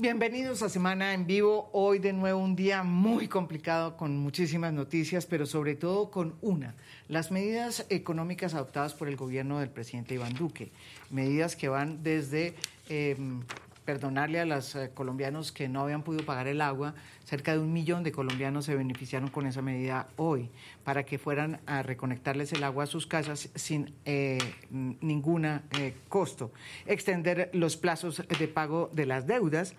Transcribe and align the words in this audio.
Bienvenidos 0.00 0.62
a 0.62 0.68
Semana 0.68 1.12
en 1.12 1.26
Vivo. 1.26 1.70
Hoy 1.72 1.98
de 1.98 2.12
nuevo 2.12 2.38
un 2.38 2.54
día 2.54 2.84
muy 2.84 3.26
complicado 3.26 3.96
con 3.96 4.16
muchísimas 4.16 4.72
noticias, 4.72 5.26
pero 5.26 5.44
sobre 5.44 5.74
todo 5.74 6.12
con 6.12 6.36
una, 6.40 6.76
las 7.08 7.32
medidas 7.32 7.84
económicas 7.88 8.54
adoptadas 8.54 8.94
por 8.94 9.08
el 9.08 9.16
gobierno 9.16 9.58
del 9.58 9.70
presidente 9.70 10.14
Iván 10.14 10.34
Duque. 10.34 10.70
Medidas 11.10 11.56
que 11.56 11.68
van 11.68 12.04
desde 12.04 12.54
em, 12.88 13.42
perdonarle 13.88 14.38
a 14.38 14.44
los 14.44 14.74
eh, 14.74 14.90
colombianos 14.92 15.50
que 15.50 15.66
no 15.66 15.80
habían 15.80 16.02
podido 16.02 16.22
pagar 16.26 16.46
el 16.46 16.60
agua. 16.60 16.94
Cerca 17.24 17.52
de 17.52 17.58
un 17.58 17.72
millón 17.72 18.04
de 18.04 18.12
colombianos 18.12 18.66
se 18.66 18.74
beneficiaron 18.74 19.30
con 19.30 19.46
esa 19.46 19.62
medida 19.62 20.08
hoy 20.16 20.50
para 20.84 21.04
que 21.04 21.16
fueran 21.16 21.58
a 21.64 21.82
reconectarles 21.82 22.52
el 22.52 22.64
agua 22.64 22.84
a 22.84 22.86
sus 22.86 23.06
casas 23.06 23.48
sin 23.54 23.94
eh, 24.04 24.36
ningún 24.68 25.46
eh, 25.46 25.94
costo. 26.10 26.52
Extender 26.84 27.48
los 27.54 27.78
plazos 27.78 28.22
de 28.28 28.46
pago 28.48 28.90
de 28.92 29.06
las 29.06 29.26
deudas, 29.26 29.74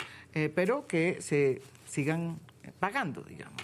pero 0.55 0.87
que 0.87 1.21
se 1.21 1.61
sigan 1.87 2.39
pagando, 2.79 3.21
digamos. 3.21 3.61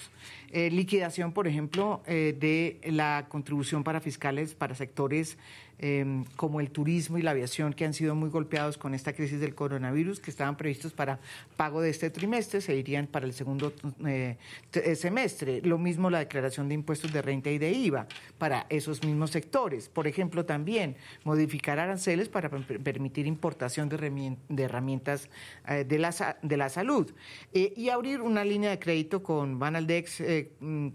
liquidación, 0.52 1.32
por 1.32 1.48
ejemplo, 1.48 2.04
de 2.06 2.80
la 2.86 3.26
contribución 3.30 3.84
para 3.84 4.00
fiscales 4.00 4.54
para 4.54 4.76
sectores 4.76 5.38
Em, 5.78 6.24
como 6.38 6.62
el 6.62 6.72
turismo 6.72 7.18
y 7.18 7.22
la 7.22 7.32
aviación, 7.32 7.74
que 7.74 7.84
han 7.84 7.94
sido 7.94 8.16
muy 8.16 8.30
golpeados 8.30 8.78
con 8.78 8.94
esta 8.94 9.12
crisis 9.12 9.42
del 9.42 9.56
coronavirus, 9.56 10.22
que 10.22 10.32
estaban 10.32 10.56
previstos 10.56 10.94
para 10.94 11.20
pago 11.58 11.82
de 11.82 11.90
este 11.90 12.10
trimestre, 12.10 12.62
se 12.62 12.78
irían 12.78 13.08
para 13.08 13.26
el 13.26 13.34
segundo 13.34 13.74
eh, 14.06 14.38
eh, 14.72 14.96
semestre. 14.96 15.62
Lo 15.64 15.78
mismo 15.78 16.10
la 16.10 16.20
declaración 16.20 16.70
de 16.70 16.76
impuestos 16.76 17.12
de 17.12 17.22
renta 17.22 17.50
y 17.50 17.58
de 17.58 17.74
IVA 17.74 18.08
para 18.38 18.68
esos 18.70 19.04
mismos 19.04 19.32
sectores. 19.32 19.90
Por 19.90 20.08
ejemplo, 20.08 20.46
también 20.46 20.96
modificar 21.26 21.78
aranceles 21.78 22.30
para 22.30 22.50
permitir 22.50 23.28
importación 23.28 23.90
de, 23.90 24.64
herramientas 24.64 25.30
eh, 25.68 25.84
de, 25.84 26.00
la, 26.00 26.38
de 26.42 26.58
la 26.58 26.70
salud 26.70 27.12
y 27.52 27.90
abrir 27.90 28.22
una 28.22 28.46
línea 28.46 28.70
de 28.70 28.80
crédito 28.80 29.22
con 29.22 29.60
Banaldex 29.60 30.24
mm, 30.60 30.88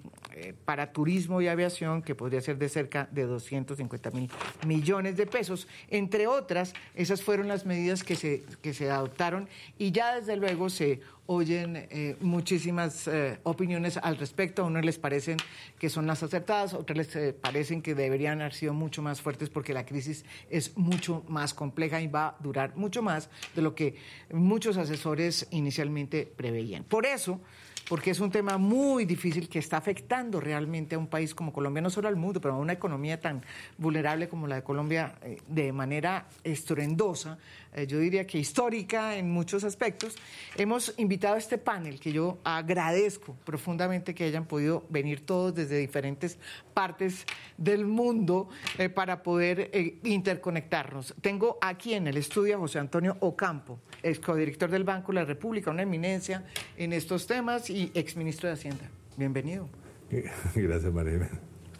para 0.64 0.92
turismo 0.92 1.42
y 1.42 1.48
aviación 1.48 2.00
que 2.02 2.14
podría 2.14 2.41
ser 2.41 2.56
de 2.56 2.69
cerca 2.69 3.08
de 3.12 3.24
250 3.24 4.10
mil 4.12 4.30
millones 4.70 5.16
de 5.16 5.26
pesos. 5.26 5.66
Entre 5.90 6.28
otras, 6.28 6.74
esas 6.94 7.22
fueron 7.22 7.48
las 7.48 7.66
medidas 7.66 8.04
que 8.04 8.14
se, 8.14 8.44
que 8.62 8.72
se 8.72 8.88
adoptaron 8.88 9.48
y 9.78 9.90
ya 9.90 10.14
desde 10.14 10.36
luego 10.36 10.70
se 10.70 11.00
oyen 11.26 11.76
eh, 11.76 12.16
muchísimas 12.20 13.06
eh, 13.06 13.38
opiniones 13.44 13.96
al 13.96 14.16
respecto. 14.16 14.62
A 14.62 14.66
unos 14.66 14.84
les 14.84 14.98
parecen 14.98 15.36
que 15.78 15.88
son 15.88 16.06
las 16.06 16.22
acertadas, 16.22 16.74
otros 16.74 16.96
les 16.96 17.14
eh, 17.14 17.32
parecen 17.32 17.82
que 17.82 17.94
deberían 17.94 18.40
haber 18.40 18.54
sido 18.54 18.74
mucho 18.74 19.00
más 19.00 19.20
fuertes 19.20 19.48
porque 19.48 19.72
la 19.72 19.86
crisis 19.86 20.24
es 20.50 20.76
mucho 20.76 21.24
más 21.28 21.54
compleja 21.54 22.00
y 22.00 22.08
va 22.08 22.28
a 22.28 22.36
durar 22.41 22.76
mucho 22.76 23.00
más 23.00 23.30
de 23.54 23.62
lo 23.62 23.74
que 23.74 23.96
muchos 24.32 24.76
asesores 24.76 25.46
inicialmente 25.50 26.26
preveían. 26.26 26.84
Por 26.84 27.06
eso, 27.06 27.41
porque 27.88 28.10
es 28.10 28.20
un 28.20 28.30
tema 28.30 28.58
muy 28.58 29.04
difícil 29.04 29.48
que 29.48 29.58
está 29.58 29.76
afectando 29.76 30.41
realmente 30.41 30.94
a 30.94 30.98
un 30.98 31.06
país 31.06 31.34
como 31.34 31.52
Colombia, 31.52 31.80
no 31.80 31.91
solo 31.91 32.08
al 32.08 32.16
mundo, 32.16 32.41
pero 32.41 32.54
a 32.54 32.58
una 32.58 32.72
economía 32.72 33.20
tan 33.20 33.42
vulnerable 33.78 34.28
como 34.28 34.46
la 34.46 34.56
de 34.56 34.62
Colombia 34.62 35.14
eh, 35.22 35.38
de 35.48 35.72
manera 35.72 36.28
estruendosa, 36.44 37.38
yo 37.86 38.00
diría 38.00 38.26
que 38.26 38.36
histórica 38.36 39.14
en 39.14 39.30
muchos 39.30 39.62
aspectos. 39.62 40.16
Hemos 40.56 40.92
invitado 41.11 41.34
a 41.34 41.39
este 41.39 41.58
panel 41.58 41.98
que 41.98 42.12
yo 42.12 42.39
agradezco 42.44 43.34
profundamente 43.44 44.15
que 44.15 44.22
hayan 44.22 44.47
podido 44.47 44.87
venir 44.91 45.26
todos 45.26 45.53
desde 45.53 45.76
diferentes 45.76 46.38
partes 46.72 47.26
del 47.59 47.84
mundo 47.84 48.48
eh, 48.78 48.88
para 48.88 49.20
poder 49.25 49.72
interconectarnos. 50.04 51.16
Tengo 51.20 51.59
aquí 51.62 51.94
en 51.94 52.06
el 52.06 52.16
estudio 52.16 52.54
a 52.54 52.59
José 52.60 52.78
Antonio 52.78 53.16
Ocampo, 53.19 53.81
ex 54.04 54.20
codirector 54.20 54.70
del 54.70 54.84
Banco 54.84 55.10
de 55.10 55.16
la 55.16 55.25
República, 55.25 55.72
una 55.72 55.82
eminencia 55.82 56.44
en 56.76 56.93
estos 56.93 57.26
temas 57.26 57.70
y 57.70 57.91
exministro 57.94 58.47
de 58.49 58.54
Hacienda. 58.54 58.88
Bienvenido. 59.16 59.69
Gracias, 60.54 60.93
María. 60.93 61.28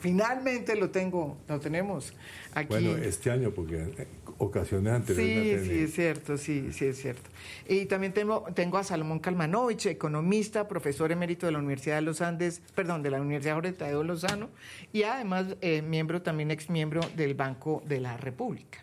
Finalmente 0.01 0.75
lo 0.75 0.91
tengo, 0.91 1.37
lo 1.47 1.61
tenemos 1.61 2.13
aquí. 2.53 2.67
Bueno, 2.69 2.97
este 2.97 3.31
año, 3.31 3.53
porque 3.53 4.09
ocasiones 4.41 4.93
anteriores. 4.93 5.63
Sí, 5.63 5.69
sí, 5.69 5.79
es 5.83 5.95
cierto, 5.95 6.39
sí, 6.39 6.73
sí, 6.73 6.87
es 6.87 7.01
cierto. 7.01 7.31
Y 7.69 7.85
también 7.87 8.13
tengo, 8.13 8.47
tengo 8.55 8.79
a 8.79 8.85
Salomón 8.85 9.21
Kalmanovich, 9.21 9.87
economista, 9.87 10.67
profesor 10.67 11.13
emérito 11.13 11.47
de 11.47 11.53
la 11.53 11.59
Universidad 11.59 11.97
de 11.97 12.03
los 12.03 12.21
Andes, 12.21 12.63
perdón, 12.75 13.03
de 13.03 13.11
la 13.11 13.21
Universidad 13.21 13.55
Jorge 13.55 13.73
Tadeo 13.73 14.03
Lozano, 14.03 14.49
y 14.93 15.03
además 15.03 15.47
eh, 15.61 15.83
miembro, 15.83 16.23
también 16.23 16.51
ex 16.51 16.71
miembro 16.71 17.01
del 17.17 17.35
Banco 17.35 17.83
de 17.87 18.01
la 18.01 18.17
República. 18.17 18.79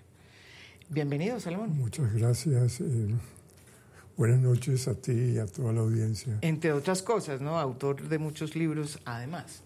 Bienvenido, 0.90 1.40
Salomón. 1.40 1.75
Muchas 1.75 2.13
gracias. 2.13 2.79
Eh, 2.81 3.16
Buenas 4.18 4.39
noches 4.39 4.88
a 4.88 4.95
ti 4.95 5.12
y 5.12 5.38
a 5.38 5.45
toda 5.45 5.72
la 5.74 5.81
audiencia. 5.81 6.39
Entre 6.41 6.74
otras 6.74 7.03
cosas, 7.03 7.39
¿no? 7.39 7.59
Autor 7.59 8.01
de 8.09 8.18
muchos 8.18 8.56
libros, 8.56 9.00
además. 9.06 9.62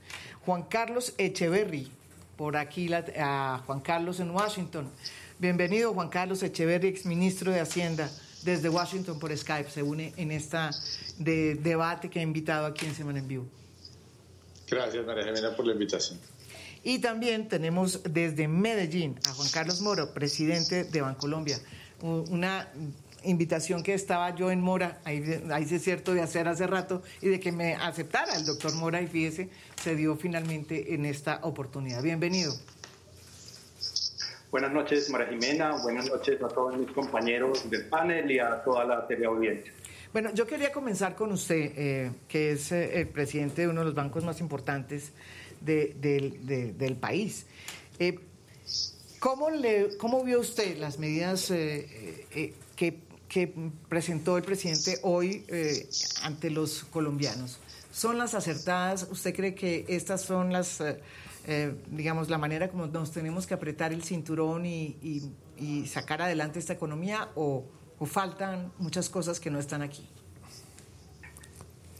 Juan 0.45 0.63
Carlos 0.63 1.15
Echeverry, 1.17 1.89
por 2.35 2.57
aquí 2.57 2.89
a 2.93 3.61
Juan 3.65 3.79
Carlos 3.79 4.19
en 4.19 4.31
Washington. 4.31 4.89
Bienvenido, 5.41 5.91
Juan 5.95 6.09
Carlos 6.09 6.43
Echeverry, 6.43 6.87
exministro 6.87 7.51
de 7.51 7.61
Hacienda, 7.61 8.11
desde 8.43 8.69
Washington 8.69 9.17
por 9.17 9.35
Skype. 9.35 9.71
Se 9.71 9.81
une 9.81 10.13
en 10.15 10.29
esta 10.29 10.69
de, 11.17 11.55
debate 11.55 12.11
que 12.11 12.19
ha 12.19 12.21
invitado 12.21 12.67
aquí 12.67 12.85
en 12.85 12.93
Semana 12.93 13.17
en 13.17 13.27
Vivo. 13.27 13.47
Gracias, 14.69 15.03
María 15.03 15.23
Jimena, 15.23 15.55
por 15.55 15.65
la 15.65 15.73
invitación. 15.73 16.19
Y 16.83 16.99
también 16.99 17.49
tenemos 17.49 18.01
desde 18.03 18.47
Medellín 18.47 19.19
a 19.27 19.33
Juan 19.33 19.49
Carlos 19.49 19.81
Moro, 19.81 20.13
presidente 20.13 20.83
de 20.83 21.01
Bancolombia. 21.01 21.57
Una 22.01 22.71
invitación 23.23 23.81
que 23.81 23.95
estaba 23.95 24.35
yo 24.35 24.51
en 24.51 24.61
Mora, 24.61 25.01
ahí, 25.05 25.23
ahí 25.51 25.63
es 25.67 25.83
cierto 25.83 26.13
de 26.13 26.21
hacer 26.21 26.47
hace 26.47 26.67
rato, 26.67 27.01
y 27.19 27.29
de 27.29 27.39
que 27.39 27.51
me 27.51 27.73
aceptara 27.73 28.35
el 28.35 28.45
doctor 28.45 28.75
Mora, 28.75 29.01
y 29.01 29.07
fíjese, 29.07 29.49
se 29.81 29.95
dio 29.95 30.15
finalmente 30.17 30.93
en 30.93 31.03
esta 31.03 31.39
oportunidad. 31.41 32.03
Bienvenido. 32.03 32.53
Buenas 34.51 34.73
noches, 34.73 35.09
María 35.09 35.27
Jimena. 35.27 35.77
Buenas 35.81 36.09
noches 36.09 36.43
a 36.43 36.49
todos 36.49 36.77
mis 36.77 36.91
compañeros 36.91 37.69
del 37.69 37.85
panel 37.85 38.29
y 38.29 38.37
a 38.37 38.61
toda 38.61 38.83
la 38.83 39.07
teleaudiencia. 39.07 39.71
Bueno, 40.11 40.33
yo 40.33 40.45
quería 40.45 40.73
comenzar 40.73 41.15
con 41.15 41.31
usted, 41.31 41.71
eh, 41.77 42.11
que 42.27 42.51
es 42.51 42.73
eh, 42.73 42.99
el 42.99 43.07
presidente 43.07 43.61
de 43.61 43.69
uno 43.69 43.79
de 43.79 43.85
los 43.85 43.95
bancos 43.95 44.25
más 44.25 44.41
importantes 44.41 45.13
del 45.61 46.97
país. 46.99 47.45
Eh, 47.97 48.19
¿cómo, 49.19 49.51
le, 49.51 49.95
¿Cómo 49.97 50.21
vio 50.21 50.41
usted 50.41 50.77
las 50.79 50.99
medidas 50.99 51.47
que 51.47 52.99
presentó 53.87 54.35
el 54.35 54.43
presidente 54.43 54.99
hoy 55.03 55.45
ante 56.23 56.49
los 56.49 56.83
colombianos. 56.91 57.57
¿Son 57.93 58.17
las 58.17 58.33
acertadas? 58.33 59.07
¿Usted 59.09 59.33
cree 59.33 59.55
que 59.55 59.85
estas 59.87 60.23
son 60.23 60.51
las, 60.51 60.81
eh, 61.47 61.75
digamos, 61.87 62.29
la 62.29 62.37
manera 62.37 62.69
como 62.69 62.87
nos 62.87 63.11
tenemos 63.11 63.47
que 63.47 63.53
apretar 63.53 63.93
el 63.93 64.03
cinturón 64.03 64.65
y, 64.65 65.31
sacar 65.85 66.21
adelante 66.21 66.57
esta 66.57 66.73
economía 66.73 67.29
o, 67.35 67.65
faltan 68.05 68.71
muchas 68.79 69.09
cosas 69.09 69.39
que 69.39 69.51
no 69.51 69.59
están 69.59 69.83
aquí? 69.83 70.09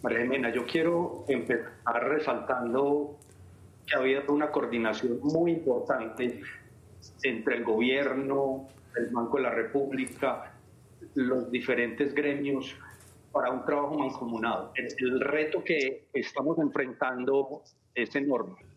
María 0.02 0.22
Jimena, 0.22 0.52
yo 0.52 0.66
quiero 0.66 1.26
empezar 1.28 1.70
resaltando 2.10 3.20
que 3.86 3.96
ha 3.96 4.00
habido 4.00 4.34
una 4.34 4.50
coordinación 4.50 5.20
muy 5.22 5.52
importante 5.52 6.42
entre 7.22 7.58
el 7.58 7.64
gobierno, 7.64 8.68
el 8.96 9.08
Banco 9.08 9.38
de 9.38 9.44
la 9.44 9.52
República, 9.52 10.54
los 11.14 11.52
diferentes 11.52 12.14
gremios 12.16 12.76
para 13.32 13.52
un 13.52 13.64
trabajo 13.66 13.98
mancomunado. 13.98 14.74
El, 14.76 15.22
reto 15.22 15.64
que 15.64 16.08
estamos 16.14 16.58
enfrentando 16.60 17.64
es 17.96 18.16
enorme. 18.16 18.71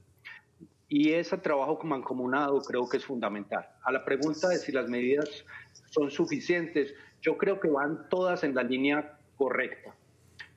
Y 0.96 1.12
ese 1.12 1.36
trabajo 1.38 1.76
mancomunado 1.82 2.60
creo 2.60 2.88
que 2.88 2.98
es 2.98 3.04
fundamental. 3.04 3.68
A 3.82 3.90
la 3.90 4.04
pregunta 4.04 4.48
de 4.48 4.58
si 4.58 4.70
las 4.70 4.88
medidas 4.88 5.44
son 5.90 6.08
suficientes, 6.08 6.94
yo 7.20 7.36
creo 7.36 7.58
que 7.58 7.66
van 7.66 8.08
todas 8.08 8.44
en 8.44 8.54
la 8.54 8.62
línea 8.62 9.18
correcta. 9.36 9.92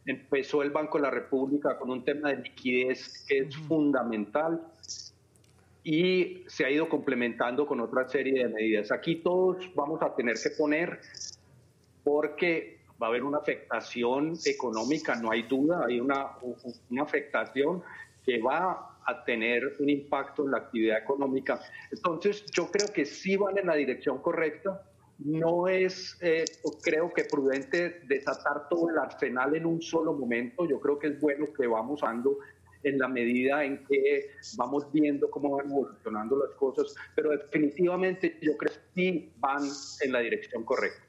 Empezó 0.06 0.62
el 0.62 0.70
Banco 0.70 1.00
de 1.00 1.06
la 1.06 1.10
República 1.10 1.80
con 1.80 1.90
un 1.90 2.06
tema 2.06 2.30
de 2.30 2.44
liquidez 2.44 3.26
que 3.28 3.40
es 3.40 3.56
fundamental 3.68 4.62
y 5.84 6.44
se 6.46 6.66
ha 6.66 6.70
ido 6.70 6.88
complementando 6.88 7.66
con 7.66 7.82
otra 7.82 8.08
serie 8.08 8.44
de 8.44 8.54
medidas. 8.54 8.92
Aquí 8.92 9.16
todos 9.16 9.68
vamos 9.74 10.04
a 10.04 10.14
tener 10.14 10.36
que 10.36 10.52
poner 10.52 11.02
porque 12.04 12.82
va 13.02 13.08
a 13.08 13.10
haber 13.10 13.24
una 13.24 13.40
afectación 13.40 14.36
económica, 14.46 15.16
no 15.16 15.32
hay 15.32 15.42
duda, 15.42 15.84
hay 15.88 16.00
una, 16.00 16.34
una 16.92 17.02
afectación 17.02 17.82
que 18.24 18.40
va 18.40 18.97
a 19.08 19.24
tener 19.24 19.64
un 19.80 19.90
impacto 19.90 20.44
en 20.44 20.52
la 20.52 20.58
actividad 20.60 21.00
económica. 21.00 21.60
Entonces, 21.92 22.46
yo 22.52 22.70
creo 22.70 22.88
que 22.94 23.06
sí 23.06 23.38
van 23.38 23.58
en 23.58 23.68
la 23.68 23.76
dirección 23.76 24.22
correcta. 24.22 24.84
No 25.20 25.68
es, 25.68 26.18
eh, 26.22 26.46
creo 26.84 27.12
que 27.14 27.24
prudente 27.24 28.02
desatar 28.06 28.68
todo 28.70 28.90
el 28.90 28.98
arsenal 28.98 29.56
en 29.56 29.66
un 29.66 29.82
solo 29.82 30.14
momento. 30.14 30.68
Yo 30.68 30.80
creo 30.80 31.00
que 31.00 31.08
es 31.08 31.20
bueno 31.20 31.48
que 31.58 31.66
vamos 31.66 32.02
dando 32.02 32.38
en 32.84 33.00
la 33.00 33.08
medida 33.08 33.64
en 33.64 33.84
que 33.86 34.32
vamos 34.58 34.92
viendo 34.92 35.30
cómo 35.32 35.58
van 35.58 35.68
evolucionando 35.68 36.38
las 36.38 36.56
cosas, 36.56 36.94
pero 37.16 37.32
definitivamente 37.32 38.38
yo 38.42 38.56
creo 38.58 38.72
que 38.74 38.80
sí 38.94 39.32
van 39.40 39.64
en 40.02 40.12
la 40.12 40.20
dirección 40.20 40.64
correcta. 40.64 41.02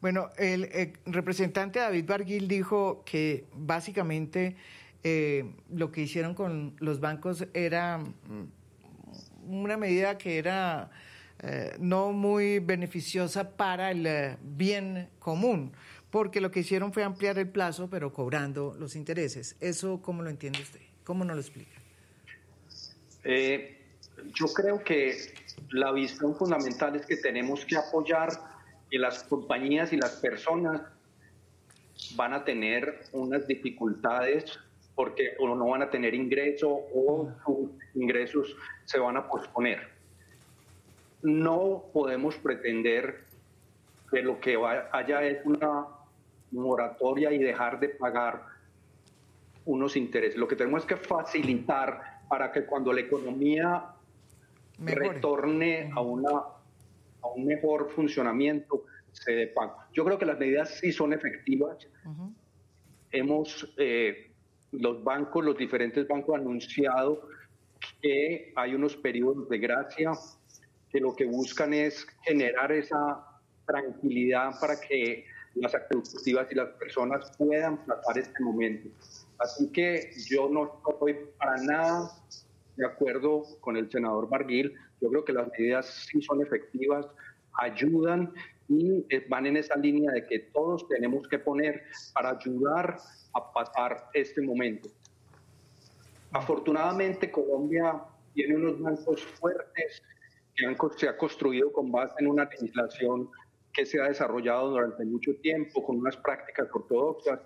Bueno, 0.00 0.30
el, 0.36 0.64
eh, 0.64 0.92
representante 1.06 1.78
David 1.78 2.04
Barguil 2.06 2.46
dijo 2.46 3.02
que 3.04 3.44
básicamente 3.54 4.56
eh, 5.04 5.54
lo 5.70 5.92
que 5.92 6.00
hicieron 6.00 6.34
con 6.34 6.74
los 6.78 6.98
bancos 6.98 7.46
era 7.52 7.98
mm, 7.98 8.46
una 9.46 9.76
medida 9.76 10.16
que 10.16 10.38
era 10.38 10.90
eh, 11.40 11.76
no 11.78 12.12
muy 12.12 12.58
beneficiosa 12.58 13.56
para 13.56 13.90
el 13.90 14.36
bien 14.42 15.10
común, 15.18 15.72
porque 16.10 16.40
lo 16.40 16.50
que 16.50 16.60
hicieron 16.60 16.92
fue 16.92 17.02
ampliar 17.02 17.38
el 17.38 17.48
plazo, 17.50 17.90
pero 17.90 18.12
cobrando 18.12 18.74
los 18.78 18.96
intereses. 18.96 19.56
¿Eso 19.60 20.00
cómo 20.00 20.22
lo 20.22 20.30
entiende 20.30 20.62
usted? 20.62 20.80
¿Cómo 21.04 21.24
nos 21.24 21.36
lo 21.36 21.42
explica? 21.42 21.80
yo 24.34 24.46
creo 24.52 24.84
que 24.84 25.16
la 25.70 25.90
visión 25.92 26.36
fundamental 26.36 26.94
es 26.96 27.06
que 27.06 27.16
tenemos 27.16 27.64
que 27.64 27.76
apoyar 27.76 28.28
que 28.90 28.98
las 28.98 29.22
compañías 29.24 29.94
y 29.94 29.96
las 29.96 30.12
personas 30.16 30.82
van 32.16 32.34
a 32.34 32.44
tener 32.44 33.06
unas 33.12 33.46
dificultades 33.46 34.58
porque 34.94 35.34
o 35.38 35.54
no 35.54 35.68
van 35.68 35.82
a 35.82 35.90
tener 35.90 36.14
ingreso 36.14 36.70
o 36.70 37.32
sus 37.44 37.70
ingresos 37.94 38.56
se 38.84 38.98
van 38.98 39.16
a 39.16 39.28
posponer. 39.28 39.88
No 41.22 41.84
podemos 41.92 42.36
pretender 42.36 43.24
que 44.10 44.22
lo 44.22 44.38
que 44.40 44.56
haya 44.92 45.22
es 45.22 45.44
una 45.44 45.86
moratoria 46.52 47.32
y 47.32 47.38
dejar 47.38 47.80
de 47.80 47.88
pagar 47.88 48.42
unos 49.64 49.96
intereses. 49.96 50.36
Lo 50.36 50.46
que 50.46 50.56
tenemos 50.56 50.82
es 50.82 50.86
que 50.86 50.96
facilitar 50.96 52.20
para 52.28 52.52
que 52.52 52.64
cuando 52.64 52.92
la 52.92 53.00
economía 53.00 53.84
retorne 54.78 55.90
a 55.94 56.00
una 56.00 56.42
a 57.24 57.28
un 57.28 57.46
mejor 57.46 57.90
funcionamiento 57.90 58.84
se 59.12 59.32
de 59.32 59.54
Yo 59.92 60.04
creo 60.04 60.18
que 60.18 60.26
las 60.26 60.38
medidas 60.38 60.78
sí 60.78 60.92
son 60.92 61.12
efectivas. 61.12 61.78
Hemos, 63.10 63.72
eh, 63.78 64.32
los 64.80 65.02
bancos, 65.02 65.44
los 65.44 65.56
diferentes 65.56 66.06
bancos 66.06 66.34
han 66.34 66.42
anunciado 66.42 67.28
que 68.00 68.52
hay 68.56 68.74
unos 68.74 68.96
periodos 68.96 69.48
de 69.48 69.58
gracia 69.58 70.12
que 70.90 71.00
lo 71.00 71.14
que 71.14 71.24
buscan 71.24 71.74
es 71.74 72.06
generar 72.22 72.72
esa 72.72 73.24
tranquilidad 73.66 74.58
para 74.60 74.80
que 74.80 75.24
las 75.54 75.74
activas 75.74 76.48
y 76.50 76.54
las 76.54 76.68
personas 76.70 77.32
puedan 77.36 77.84
tratar 77.84 78.18
este 78.18 78.42
momento. 78.42 78.88
Así 79.38 79.70
que 79.72 80.10
yo 80.28 80.48
no 80.48 80.80
estoy 80.88 81.16
para 81.38 81.56
nada 81.62 82.10
de 82.76 82.86
acuerdo 82.86 83.42
con 83.60 83.76
el 83.76 83.90
senador 83.90 84.28
Barguil. 84.28 84.74
Yo 85.00 85.10
creo 85.10 85.24
que 85.24 85.32
las 85.32 85.48
medidas 85.48 85.86
sí 86.10 86.20
son 86.22 86.42
efectivas, 86.42 87.06
ayudan 87.58 88.32
y 88.68 89.04
eh, 89.10 89.24
van 89.28 89.46
en 89.46 89.56
esa 89.56 89.76
línea 89.76 90.12
de 90.12 90.26
que 90.26 90.38
todos 90.52 90.88
tenemos 90.88 91.28
que 91.28 91.38
poner 91.38 91.84
para 92.14 92.30
ayudar 92.30 92.96
a 93.34 93.52
pasar 93.52 94.08
este 94.14 94.40
momento. 94.42 94.88
Afortunadamente 96.32 97.30
Colombia 97.30 98.00
tiene 98.32 98.56
unos 98.56 98.80
bancos 98.80 99.22
fuertes 99.22 100.02
que 100.56 100.66
han, 100.66 100.76
se 100.96 101.08
ha 101.08 101.16
construido 101.16 101.72
con 101.72 101.90
base 101.90 102.14
en 102.18 102.28
una 102.28 102.44
legislación 102.44 103.30
que 103.72 103.84
se 103.84 104.00
ha 104.00 104.04
desarrollado 104.04 104.70
durante 104.70 105.04
mucho 105.04 105.34
tiempo, 105.36 105.84
con 105.84 105.96
unas 105.96 106.16
prácticas 106.16 106.68
ortodoxas 106.72 107.40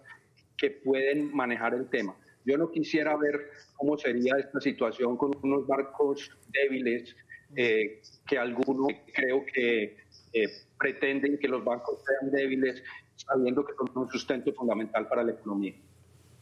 que 0.56 0.70
pueden 0.70 1.34
manejar 1.34 1.74
el 1.74 1.88
tema. 1.88 2.14
Yo 2.44 2.56
no 2.58 2.70
quisiera 2.70 3.16
ver 3.16 3.50
cómo 3.76 3.96
sería 3.96 4.36
esta 4.38 4.60
situación 4.60 5.16
con 5.16 5.32
unos 5.42 5.66
barcos 5.66 6.30
débiles, 6.48 7.14
eh, 7.56 8.00
que 8.26 8.38
algunos 8.38 8.88
creo 9.14 9.44
que 9.46 9.96
eh, 10.32 10.48
pretenden 10.78 11.38
que 11.38 11.48
los 11.48 11.64
bancos 11.64 11.98
sean 12.04 12.30
débiles, 12.30 12.82
sabiendo 13.16 13.64
que 13.64 13.72
son 13.74 13.90
un 13.94 14.08
sustento 14.10 14.52
fundamental 14.52 15.08
para 15.08 15.22
la 15.22 15.32
economía. 15.32 15.74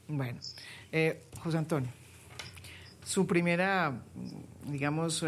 Bueno, 0.09 0.39
eh, 0.93 1.23
José 1.43 1.59
Antonio, 1.59 1.91
su 3.05 3.27
primera, 3.27 4.03
digamos, 4.65 5.25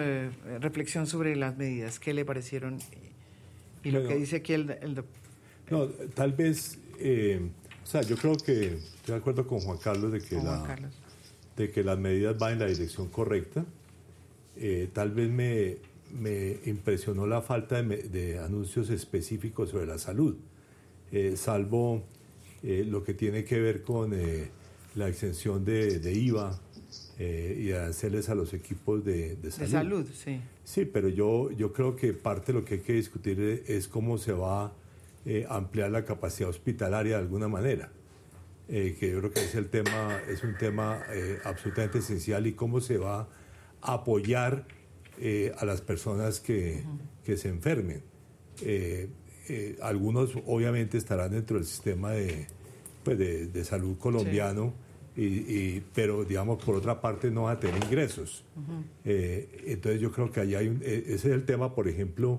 reflexión 0.61 1.07
sobre 1.07 1.37
las 1.37 1.57
medidas, 1.57 1.99
¿qué 1.99 2.15
le 2.15 2.25
parecieron? 2.25 2.79
Y 3.83 3.91
lo 3.91 4.07
que 4.07 4.17
dice 4.17 4.37
aquí 4.37 4.53
el, 4.53 4.67
doctor. 4.67 5.05
No, 5.71 5.87
tal 6.15 6.33
vez, 6.33 6.79
o 7.83 7.87
sea, 7.87 8.03
yo 8.03 8.17
creo 8.17 8.37
que 8.37 8.75
estoy 8.75 9.15
de 9.15 9.17
acuerdo 9.17 9.47
con 9.47 9.61
Juan 9.61 9.79
Carlos 9.79 10.13
de 10.13 10.21
que, 10.21 10.37
la, 10.37 10.79
de 11.57 11.71
que 11.71 11.83
las 11.83 11.99
medidas 11.99 12.37
van 12.39 12.53
en 12.53 12.59
la 12.59 12.67
dirección 12.67 13.09
correcta. 13.09 13.65
Eh, 14.61 14.91
tal 14.93 15.13
vez 15.13 15.31
me, 15.31 15.77
me, 16.13 16.59
impresionó 16.67 17.27
la 17.27 17.43
falta 17.43 17.83
de, 17.83 18.39
anuncios 18.39 18.91
específicos 18.91 19.71
sobre 19.71 19.87
la 19.87 19.99
salud, 19.99 20.37
eh, 21.13 21.35
salvo 21.37 22.05
eh, 22.63 22.85
lo 22.87 23.05
que 23.05 23.15
tiene 23.15 23.45
que 23.45 23.61
ver 23.61 23.83
con 23.83 24.13
la 24.95 25.09
exención 25.09 25.65
de, 25.65 26.13
IVA 26.13 26.61
y 27.19 27.73
aranceles 27.73 28.29
a 28.29 28.35
los 28.35 28.55
equipos 28.55 29.05
de, 29.05 29.37
salud. 29.51 29.59
De 29.59 29.67
salud, 29.69 30.07
sí. 30.13 30.41
Sí, 30.65 30.85
pero 30.85 31.09
yo, 31.09 31.51
yo 31.53 31.73
creo 31.73 31.97
que 31.97 32.13
parte 32.13 32.53
de 32.53 32.61
lo 32.61 32.65
que 32.65 32.75
hay 32.75 32.81
que 32.81 32.93
discutir 32.93 33.65
es 33.67 33.89
cómo 33.89 34.19
se 34.19 34.33
va 34.33 34.67
a 34.67 35.57
ampliar 35.57 35.91
la 35.91 36.05
capacidad 36.05 36.49
hospitalaria 36.49 37.17
de 37.17 37.23
alguna 37.23 37.49
manera. 37.49 37.91
que 38.69 39.11
yo 39.13 39.19
creo 39.19 39.33
que 39.33 39.45
es 39.45 39.55
el 39.55 39.69
tema, 39.69 40.21
es 40.29 40.45
un 40.45 40.57
tema 40.57 41.03
absolutamente 41.45 41.99
esencial 41.99 42.47
y 42.47 42.53
cómo 42.53 42.81
se 42.81 42.99
va 42.99 43.29
apoyar 43.83 44.67
eh, 45.21 45.53
a 45.59 45.65
las 45.65 45.81
personas 45.81 46.41
que, 46.41 46.83
que 47.25 47.37
se 47.37 47.49
enfermen. 47.49 48.03
Eh, 48.63 49.09
eh, 49.49 49.77
algunos 49.83 50.31
obviamente 50.47 50.99
estarán 50.99 51.33
dentro 51.33 51.57
del 51.57 51.67
sistema 51.67 52.13
de, 52.13 52.47
pues 53.03 53.19
de, 53.19 53.65
salud 53.65 53.97
colombiano, 53.99 54.73
y, 55.17 55.81
pero 55.95 56.25
digamos 56.25 56.63
por 56.65 56.77
otra 56.77 57.01
parte 57.01 57.31
no 57.31 57.45
van 57.45 57.57
a 57.57 57.61
tener 57.61 57.83
ingresos. 57.83 58.45
entonces 59.05 60.01
yo 60.01 60.13
creo 60.13 60.31
que 60.31 60.41
ahí 60.41 60.55
hay 60.55 60.69
un, 60.69 60.81
ese 60.83 61.15
es 61.15 61.25
el 61.25 61.45
tema, 61.45 61.75
por 61.75 61.89
ejemplo, 61.89 62.39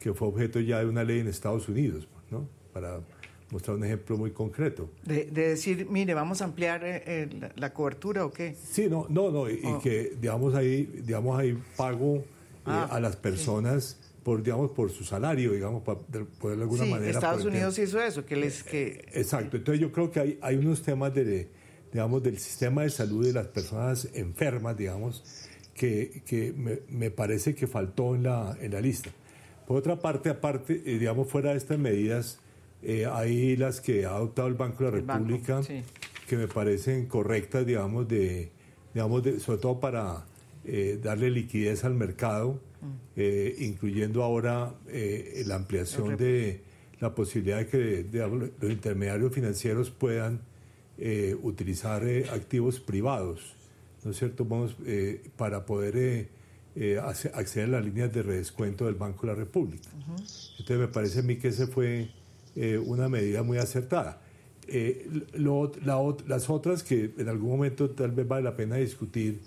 que 0.00 0.12
fue 0.14 0.26
objeto 0.26 0.58
ya 0.58 0.80
de 0.80 0.86
una 0.86 1.04
ley 1.04 1.20
en 1.20 1.28
Estados 1.28 1.68
Unidos, 1.68 2.08
¿no? 2.30 2.48
Para 2.72 3.00
mostrar 3.50 3.76
un 3.76 3.84
ejemplo 3.84 4.16
muy 4.16 4.30
concreto. 4.30 4.90
De, 5.04 5.26
decir, 5.26 5.86
mire, 5.90 6.14
vamos 6.14 6.42
a 6.42 6.44
ampliar 6.44 6.84
eh, 6.84 7.02
eh, 7.06 7.50
la, 7.56 7.72
cobertura 7.72 8.24
o 8.24 8.32
qué? 8.32 8.54
Sí, 8.54 8.88
no, 8.88 9.06
no, 9.08 9.30
no, 9.30 9.48
y, 9.48 9.60
oh. 9.64 9.80
que 9.80 10.16
digamos 10.20 10.54
ahí, 10.54 10.84
digamos 11.04 11.38
ahí 11.38 11.58
pago 11.76 12.16
eh, 12.16 12.22
ah, 12.66 12.88
a 12.90 13.00
las 13.00 13.16
personas 13.16 13.98
por 14.22 14.42
digamos 14.42 14.72
por 14.72 14.90
su 14.90 15.04
salario, 15.04 15.52
digamos, 15.52 15.82
para 15.82 16.00
poder 16.00 16.58
de 16.58 16.62
alguna 16.64 16.84
sí, 16.84 16.90
manera. 16.90 17.10
Estados 17.12 17.44
Unidos 17.44 17.78
hizo 17.78 18.00
eso, 18.00 18.26
que 18.26 18.36
les 18.36 18.62
que 18.62 19.06
exacto. 19.12 19.56
Entonces 19.56 19.80
yo 19.80 19.90
creo 19.90 20.10
que 20.10 20.20
hay, 20.20 20.38
hay 20.42 20.56
unos 20.56 20.82
temas 20.82 21.14
de 21.14 21.48
digamos 21.90 22.22
del 22.22 22.38
sistema 22.38 22.82
de 22.82 22.90
salud 22.90 23.24
de 23.24 23.32
las 23.32 23.46
personas 23.46 24.08
enfermas, 24.12 24.76
digamos, 24.76 25.24
que, 25.72 26.22
que 26.26 26.52
me, 26.52 26.80
me, 26.90 27.10
parece 27.10 27.54
que 27.54 27.66
faltó 27.66 28.14
en 28.14 28.24
la 28.24 28.58
en 28.60 28.72
la 28.72 28.80
lista. 28.82 29.08
Por 29.66 29.78
otra 29.78 29.98
parte, 29.98 30.28
aparte, 30.28 30.74
digamos, 30.74 31.30
fuera 31.30 31.52
de 31.52 31.58
estas 31.58 31.78
medidas, 31.78 32.38
eh, 32.82 33.06
hay 33.06 33.56
las 33.56 33.80
que 33.80 34.06
ha 34.06 34.10
adoptado 34.10 34.48
el 34.48 34.54
Banco 34.54 34.84
de 34.84 34.90
la 34.90 34.96
República, 34.96 35.60
que 36.28 36.36
me 36.36 36.46
parecen 36.46 37.06
correctas, 37.06 37.66
digamos, 37.66 38.06
de, 38.06 38.50
digamos 38.94 39.22
sobre 39.40 39.58
todo 39.58 39.80
para 39.80 40.26
eh, 40.64 40.98
darle 41.02 41.30
liquidez 41.30 41.84
al 41.84 41.94
mercado, 41.94 42.60
mm. 42.80 42.86
eh, 43.16 43.56
incluyendo 43.60 44.22
ahora 44.22 44.74
la 45.46 45.54
ampliación 45.56 46.16
de 46.16 46.62
la 47.00 47.14
posibilidad 47.14 47.58
de 47.58 47.66
que 47.66 48.06
los 48.60 48.70
intermediarios 48.70 49.32
financieros 49.32 49.90
puedan 49.90 50.40
utilizar 51.42 52.02
activos 52.32 52.80
privados, 52.80 53.54
¿no 54.04 54.10
es 54.10 54.18
cierto? 54.18 54.44
Vamos, 54.44 54.76
para 55.36 55.64
poder 55.64 56.28
acceder 57.04 57.68
a 57.68 57.78
las 57.78 57.84
líneas 57.84 58.12
de 58.12 58.22
redescuento 58.22 58.86
del 58.86 58.96
Banco 58.96 59.26
de 59.26 59.32
la 59.32 59.38
República. 59.38 59.88
Entonces 60.58 60.78
me 60.78 60.88
parece 60.88 61.20
a 61.20 61.22
mí 61.22 61.36
que 61.36 61.48
ese 61.48 61.68
fue 61.68 62.10
eh, 62.56 62.78
una 62.78 63.08
medida 63.08 63.42
muy 63.42 63.58
acertada. 63.58 64.20
Eh, 64.66 65.08
las 65.34 66.50
otras 66.50 66.82
que 66.82 67.12
en 67.16 67.28
algún 67.28 67.50
momento 67.50 67.90
tal 67.90 68.10
vez 68.12 68.28
vale 68.28 68.42
la 68.42 68.54
pena 68.54 68.76
discutir 68.76 69.40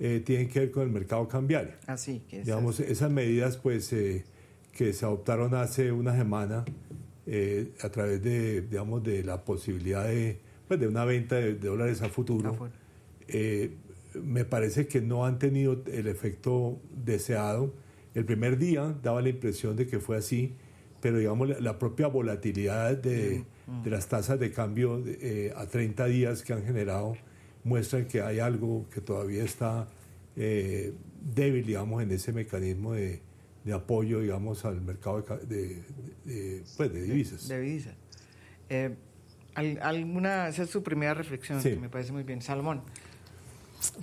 eh, 0.00 0.22
tienen 0.24 0.48
que 0.48 0.60
ver 0.60 0.70
con 0.70 0.84
el 0.84 0.90
mercado 0.90 1.28
cambiario. 1.28 1.72
Así 1.86 2.22
que 2.28 2.42
digamos 2.42 2.80
esas 2.80 3.10
medidas 3.10 3.58
pues 3.58 3.94
que 4.72 4.92
se 4.92 5.04
adoptaron 5.04 5.54
hace 5.54 5.92
una 5.92 6.16
semana 6.16 6.64
a 7.82 7.88
través 7.90 8.22
de 8.22 8.62
digamos 8.62 9.04
de 9.04 9.22
la 9.22 9.44
posibilidad 9.44 10.06
de, 10.06 10.38
pues, 10.66 10.80
de 10.80 10.88
una 10.88 11.04
venta 11.04 11.36
de, 11.36 11.54
dólares 11.54 12.00
a 12.00 12.08
futuro 12.08 12.56
me 14.14 14.44
parece 14.44 14.86
que 14.86 15.00
no 15.00 15.24
han 15.24 15.38
tenido 15.38 15.82
el 15.86 16.06
efecto 16.06 16.80
deseado. 17.04 17.72
El 18.14 18.24
primer 18.24 18.58
día 18.58 18.94
daba 19.02 19.22
la 19.22 19.30
impresión 19.30 19.76
de 19.76 19.86
que 19.86 19.98
fue 20.00 20.16
así 20.16 20.54
pero 21.02 21.18
digamos 21.18 21.60
la, 21.60 21.78
propia 21.80 22.06
volatilidad 22.06 22.96
de, 22.96 23.44
mm, 23.66 23.72
mm. 23.72 23.86
las 23.88 24.06
tasas 24.06 24.38
de 24.38 24.52
cambio 24.52 25.02
eh, 25.04 25.52
a 25.54 25.66
30 25.66 26.06
días 26.06 26.42
que 26.42 26.52
han 26.52 26.64
generado 26.64 27.16
muestran 27.64 28.06
que 28.06 28.22
hay 28.22 28.38
algo 28.38 28.86
que 28.88 29.00
todavía 29.00 29.42
está 29.42 29.88
eh, 30.36 30.94
débil, 31.20 31.66
digamos, 31.66 32.02
en 32.02 32.12
ese 32.12 32.32
mecanismo 32.32 32.94
de, 32.94 33.20
de 33.64 33.72
apoyo, 33.72 34.20
digamos, 34.20 34.64
al 34.64 34.80
mercado 34.80 35.22
de, 35.46 35.82
de, 36.24 36.62
pues, 36.76 36.92
de 36.92 37.02
divisas. 37.02 37.48
De, 37.48 37.60
divisas. 37.60 37.94
Eh, 38.68 38.94
alguna, 39.54 40.48
esa 40.48 40.62
es 40.62 40.70
su 40.70 40.84
primera 40.84 41.14
reflexión, 41.14 41.60
que 41.60 41.76
me 41.76 41.88
parece 41.88 42.12
muy 42.12 42.22
bien. 42.22 42.40
Salomón. 42.40 42.82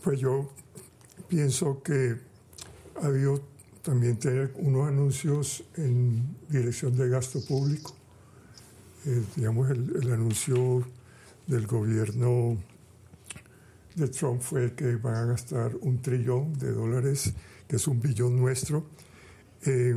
Pues 0.04 0.20
yo 0.20 0.54
pienso 1.30 1.82
que 1.82 2.18
ha 3.02 3.06
habido 3.08 3.42
también 3.82 4.18
tener 4.18 4.52
unos 4.56 4.88
anuncios 4.88 5.64
en 5.76 6.36
dirección 6.50 6.96
de 6.96 7.10
gasto 7.10 7.44
público. 7.46 7.96
Eh, 9.06 9.24
digamos, 9.36 9.70
el, 9.70 10.12
anuncio 10.12 10.86
del 11.48 11.66
gobierno 11.66 12.58
de 13.96 14.08
Trump 14.10 14.42
fue 14.42 14.74
que 14.74 14.96
van 14.98 15.16
a 15.16 15.26
gastar 15.26 15.76
un 15.82 16.02
trillón 16.02 16.54
de 16.60 16.72
dólares, 16.72 17.34
que 17.68 17.78
es 17.78 17.88
un 17.88 18.02
billón 18.02 18.38
nuestro. 18.38 18.86
Eh, 19.66 19.96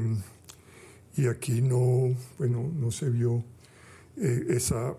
y 1.17 1.27
aquí 1.27 1.61
no, 1.61 2.17
bueno, 2.39 2.71
no 2.75 2.91
se 2.91 3.11
vio 3.11 3.45
eh, 4.17 4.47
esa 4.51 4.95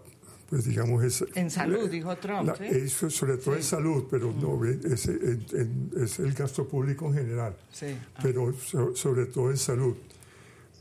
pues 0.53 0.65
digamos 0.65 1.03
es... 1.03 1.25
En 1.33 1.49
salud, 1.49 1.89
dijo 1.89 2.15
Trump. 2.17 2.53
sobre 2.87 3.37
todo 3.37 3.55
en 3.55 3.63
salud, 3.63 4.05
pero 4.07 4.31
no, 4.31 4.63
es, 4.63 5.07
es, 5.07 6.19
el 6.19 6.33
gasto 6.35 6.67
público 6.67 7.07
en 7.07 7.13
general, 7.15 7.57
sí. 7.71 7.87
Ah. 8.15 8.19
pero 8.21 8.53
sobre 8.93 9.25
todo 9.25 9.49
en 9.49 9.57
salud. 9.57 9.95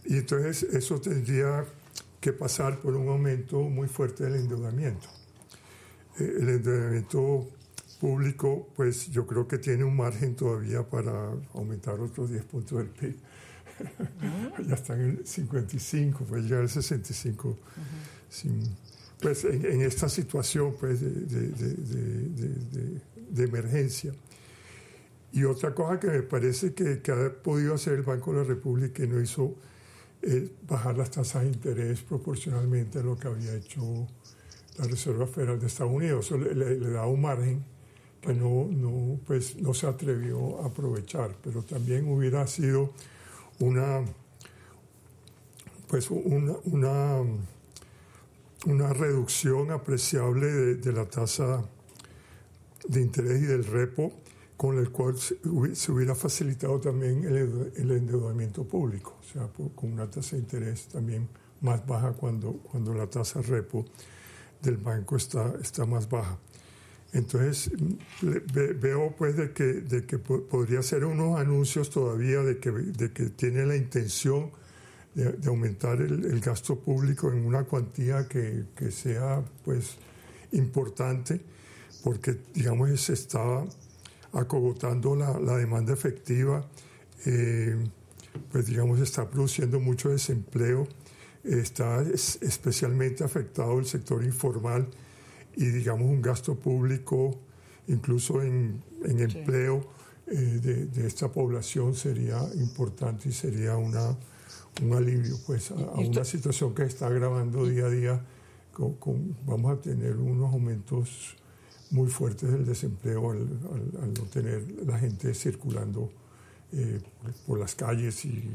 Y 0.04 0.18
entonces 0.18 0.64
eso 0.74 1.00
tendría 1.00 1.64
que 2.20 2.34
pasar 2.34 2.80
por 2.80 2.94
un 2.94 3.08
aumento 3.08 3.62
muy 3.62 3.88
fuerte 3.88 4.24
del 4.24 4.34
endeudamiento. 4.34 5.08
Eh, 6.18 6.34
el 6.40 6.50
endeudamiento 6.50 7.48
público, 7.98 8.68
pues 8.76 9.10
yo 9.10 9.26
creo 9.26 9.48
que 9.48 9.56
tiene 9.56 9.84
un 9.84 9.96
margen 9.96 10.36
todavía 10.36 10.82
para 10.82 11.30
aumentar 11.54 11.98
otros 11.98 12.28
10 12.28 12.44
puntos 12.44 12.76
del 12.76 12.88
PIB. 12.88 13.16
ya 14.68 14.74
está 14.74 14.92
en 14.96 15.00
el 15.00 15.26
55, 15.26 16.26
puede 16.26 16.42
llegar 16.42 16.60
al 16.60 16.68
65 16.68 17.56
sin 18.28 18.60
pues 19.22 19.44
en, 19.44 19.82
esta 19.82 20.08
situación 20.08 20.74
pues, 20.78 21.00
de, 21.00 21.44
emergencia. 23.44 24.12
Y 25.32 25.44
otra 25.44 25.74
cosa 25.74 26.00
que 26.00 26.08
me 26.08 26.22
parece 26.22 26.74
que, 26.74 27.00
ha 27.10 27.42
podido 27.42 27.74
hacer 27.74 27.94
el 27.94 28.02
Banco 28.02 28.32
de 28.32 28.38
la 28.38 28.44
República 28.44 29.04
y 29.04 29.06
no 29.06 29.20
hizo 29.20 29.54
es 30.20 30.50
bajar 30.68 30.98
las 30.98 31.10
tasas 31.10 31.42
de 31.42 31.48
interés 31.48 32.02
proporcionalmente 32.02 32.98
a 32.98 33.02
lo 33.02 33.16
que 33.16 33.28
había 33.28 33.54
hecho 33.54 34.06
la 34.78 34.86
Reserva 34.86 35.26
Federal 35.26 35.58
de 35.58 35.66
Estados 35.66 35.92
Unidos. 35.92 36.26
Eso 36.26 36.38
le, 36.38 36.78
da 36.78 37.06
un 37.06 37.22
margen 37.22 37.64
que 38.20 38.34
no, 38.34 38.68
no, 38.70 39.18
pues, 39.26 39.56
no 39.56 39.74
se 39.74 39.86
atrevió 39.86 40.62
a 40.62 40.66
aprovechar, 40.66 41.34
pero 41.42 41.62
también 41.62 42.08
hubiera 42.08 42.46
sido 42.46 42.92
una, 43.58 44.04
pues 45.88 46.08
una 46.10 47.22
una 48.66 48.92
reducción 48.92 49.70
apreciable 49.70 50.46
de, 50.76 50.92
la 50.92 51.06
tasa 51.06 51.64
de 52.86 53.00
interés 53.00 53.42
y 53.42 53.46
del 53.46 53.64
repo, 53.64 54.12
con 54.56 54.78
el 54.78 54.90
cual 54.90 55.16
se, 55.18 55.36
hubiera 55.90 56.14
facilitado 56.14 56.78
también 56.78 57.24
el, 57.24 57.90
endeudamiento 57.90 58.64
público, 58.64 59.18
o 59.20 59.24
sea, 59.24 59.48
con 59.74 59.92
una 59.92 60.08
tasa 60.10 60.36
de 60.36 60.42
interés 60.42 60.88
también 60.88 61.28
más 61.60 61.84
baja 61.86 62.12
cuando, 62.12 62.52
cuando 62.52 62.94
la 62.94 63.06
tasa 63.08 63.40
repo 63.42 63.84
del 64.60 64.76
banco 64.76 65.16
está, 65.16 65.54
está 65.60 65.84
más 65.86 66.08
baja. 66.08 66.38
Entonces, 67.12 67.70
veo 68.22 69.14
pues 69.16 69.36
de 69.36 69.52
que, 69.52 69.64
de 69.64 70.06
que 70.06 70.18
podría 70.18 70.82
ser 70.82 71.04
unos 71.04 71.38
anuncios 71.38 71.90
todavía 71.90 72.40
de 72.42 72.58
que, 72.58 72.70
de 72.70 73.12
que 73.12 73.26
tiene 73.26 73.66
la 73.66 73.76
intención 73.76 74.50
de, 75.14 75.48
aumentar 75.48 76.00
el, 76.00 76.40
gasto 76.40 76.76
público 76.78 77.30
en 77.30 77.44
una 77.44 77.64
cuantía 77.64 78.26
que, 78.28 78.64
que, 78.74 78.90
sea 78.90 79.44
pues 79.64 79.96
importante 80.52 81.40
porque 82.02 82.38
digamos 82.54 83.00
se 83.00 83.12
está 83.12 83.64
acogotando 84.32 85.14
la, 85.14 85.38
la 85.38 85.56
demanda 85.56 85.92
efectiva 85.92 86.66
eh, 87.26 87.76
pues 88.50 88.66
digamos 88.66 89.00
está 89.00 89.28
produciendo 89.28 89.80
mucho 89.80 90.08
desempleo 90.08 90.88
está 91.44 92.02
especialmente 92.02 93.22
afectado 93.22 93.78
el 93.78 93.86
sector 93.86 94.24
informal 94.24 94.88
y 95.56 95.66
digamos 95.66 96.08
un 96.08 96.22
gasto 96.22 96.54
público 96.58 97.38
incluso 97.88 98.40
en, 98.40 98.82
en 99.04 99.20
empleo 99.20 99.90
eh, 100.26 100.36
de, 100.36 100.86
de 100.86 101.06
esta 101.06 101.30
población 101.30 101.94
sería 101.94 102.40
importante 102.54 103.28
y 103.28 103.32
sería 103.32 103.76
una 103.76 104.16
un 104.80 104.94
alivio 104.94 105.36
pues 105.46 105.70
a, 105.70 105.74
una 105.74 106.24
situación 106.24 106.74
que 106.74 106.84
está 106.84 107.06
agravando 107.06 107.66
día 107.66 107.86
a 107.86 107.90
día. 107.90 108.20
Con, 108.72 109.36
vamos 109.44 109.78
a 109.78 109.80
tener 109.80 110.16
unos 110.16 110.50
aumentos 110.50 111.36
muy 111.90 112.08
fuertes 112.08 112.50
del 112.50 112.64
desempleo 112.64 113.30
al, 113.30 113.46
no 114.14 114.22
tener 114.32 114.64
la 114.86 114.98
gente 114.98 115.34
circulando 115.34 116.10
eh, 116.72 117.00
por 117.46 117.58
las 117.58 117.74
calles 117.74 118.24
y, 118.24 118.50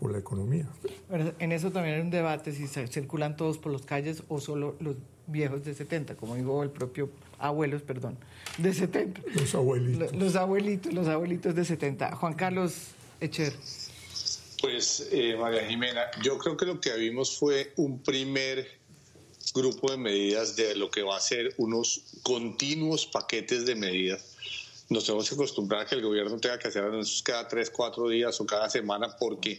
por 0.00 0.10
la 0.10 0.18
economía. 0.18 0.66
en 1.10 1.52
eso 1.52 1.70
también 1.70 1.96
hay 1.96 2.00
un 2.00 2.10
debate 2.10 2.52
si 2.52 2.66
circulan 2.66 3.36
todos 3.36 3.58
por 3.58 3.72
las 3.72 3.82
calles 3.82 4.22
o 4.28 4.40
solo 4.40 4.74
los 4.80 4.96
viejos 5.26 5.62
de 5.64 5.74
70, 5.74 6.16
como 6.16 6.34
digo 6.34 6.62
el 6.62 6.70
propio 6.70 7.10
abuelos, 7.38 7.82
perdón, 7.82 8.16
de 8.56 8.72
70. 8.72 9.20
Los 9.34 9.54
abuelitos. 9.54 10.12
Los, 10.12 10.22
los 10.22 10.36
abuelitos, 10.36 10.94
los 10.94 11.08
abuelitos 11.08 11.54
de 11.54 11.64
70. 11.66 12.16
Juan 12.16 12.32
Carlos 12.32 12.92
Echer. 13.20 13.52
Pues, 14.60 15.08
eh, 15.12 15.36
María 15.36 15.64
Jimena, 15.66 16.10
yo 16.22 16.36
creo 16.38 16.56
que 16.56 16.66
lo 16.66 16.80
que 16.80 16.92
vimos 16.94 17.36
fue 17.36 17.72
un 17.76 18.02
primer 18.02 18.78
grupo 19.54 19.90
de 19.90 19.96
medidas 19.96 20.56
de 20.56 20.74
lo 20.74 20.90
que 20.90 21.02
va 21.02 21.16
a 21.16 21.20
ser 21.20 21.54
unos 21.58 22.02
continuos 22.22 23.06
paquetes 23.06 23.66
de 23.66 23.74
medidas. 23.76 24.34
Nos 24.88 25.04
tenemos 25.04 25.28
que 25.28 25.34
acostumbrar 25.34 25.82
a 25.82 25.86
que 25.86 25.94
el 25.94 26.02
gobierno 26.02 26.38
tenga 26.38 26.58
que 26.58 26.68
hacer 26.68 26.82
anuncios 26.82 27.22
cada 27.22 27.46
tres, 27.46 27.70
cuatro 27.70 28.08
días 28.08 28.40
o 28.40 28.46
cada 28.46 28.70
semana 28.70 29.16
porque 29.18 29.58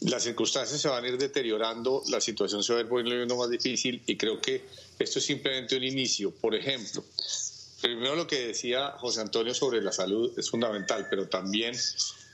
las 0.00 0.24
circunstancias 0.24 0.80
se 0.80 0.88
van 0.88 1.04
a 1.04 1.08
ir 1.08 1.16
deteriorando, 1.16 2.02
la 2.08 2.20
situación 2.20 2.62
se 2.62 2.72
va 2.72 2.80
a 2.80 2.82
ir 2.82 2.88
poniendo 2.88 3.36
más 3.36 3.48
difícil 3.48 4.02
y 4.06 4.16
creo 4.16 4.40
que 4.40 4.64
esto 4.98 5.20
es 5.20 5.24
simplemente 5.24 5.76
un 5.76 5.84
inicio. 5.84 6.32
Por 6.32 6.54
ejemplo, 6.54 7.04
primero 7.80 8.16
lo 8.16 8.26
que 8.26 8.48
decía 8.48 8.90
José 8.98 9.20
Antonio 9.20 9.54
sobre 9.54 9.80
la 9.80 9.92
salud 9.92 10.32
es 10.36 10.50
fundamental, 10.50 11.06
pero 11.08 11.28
también 11.28 11.74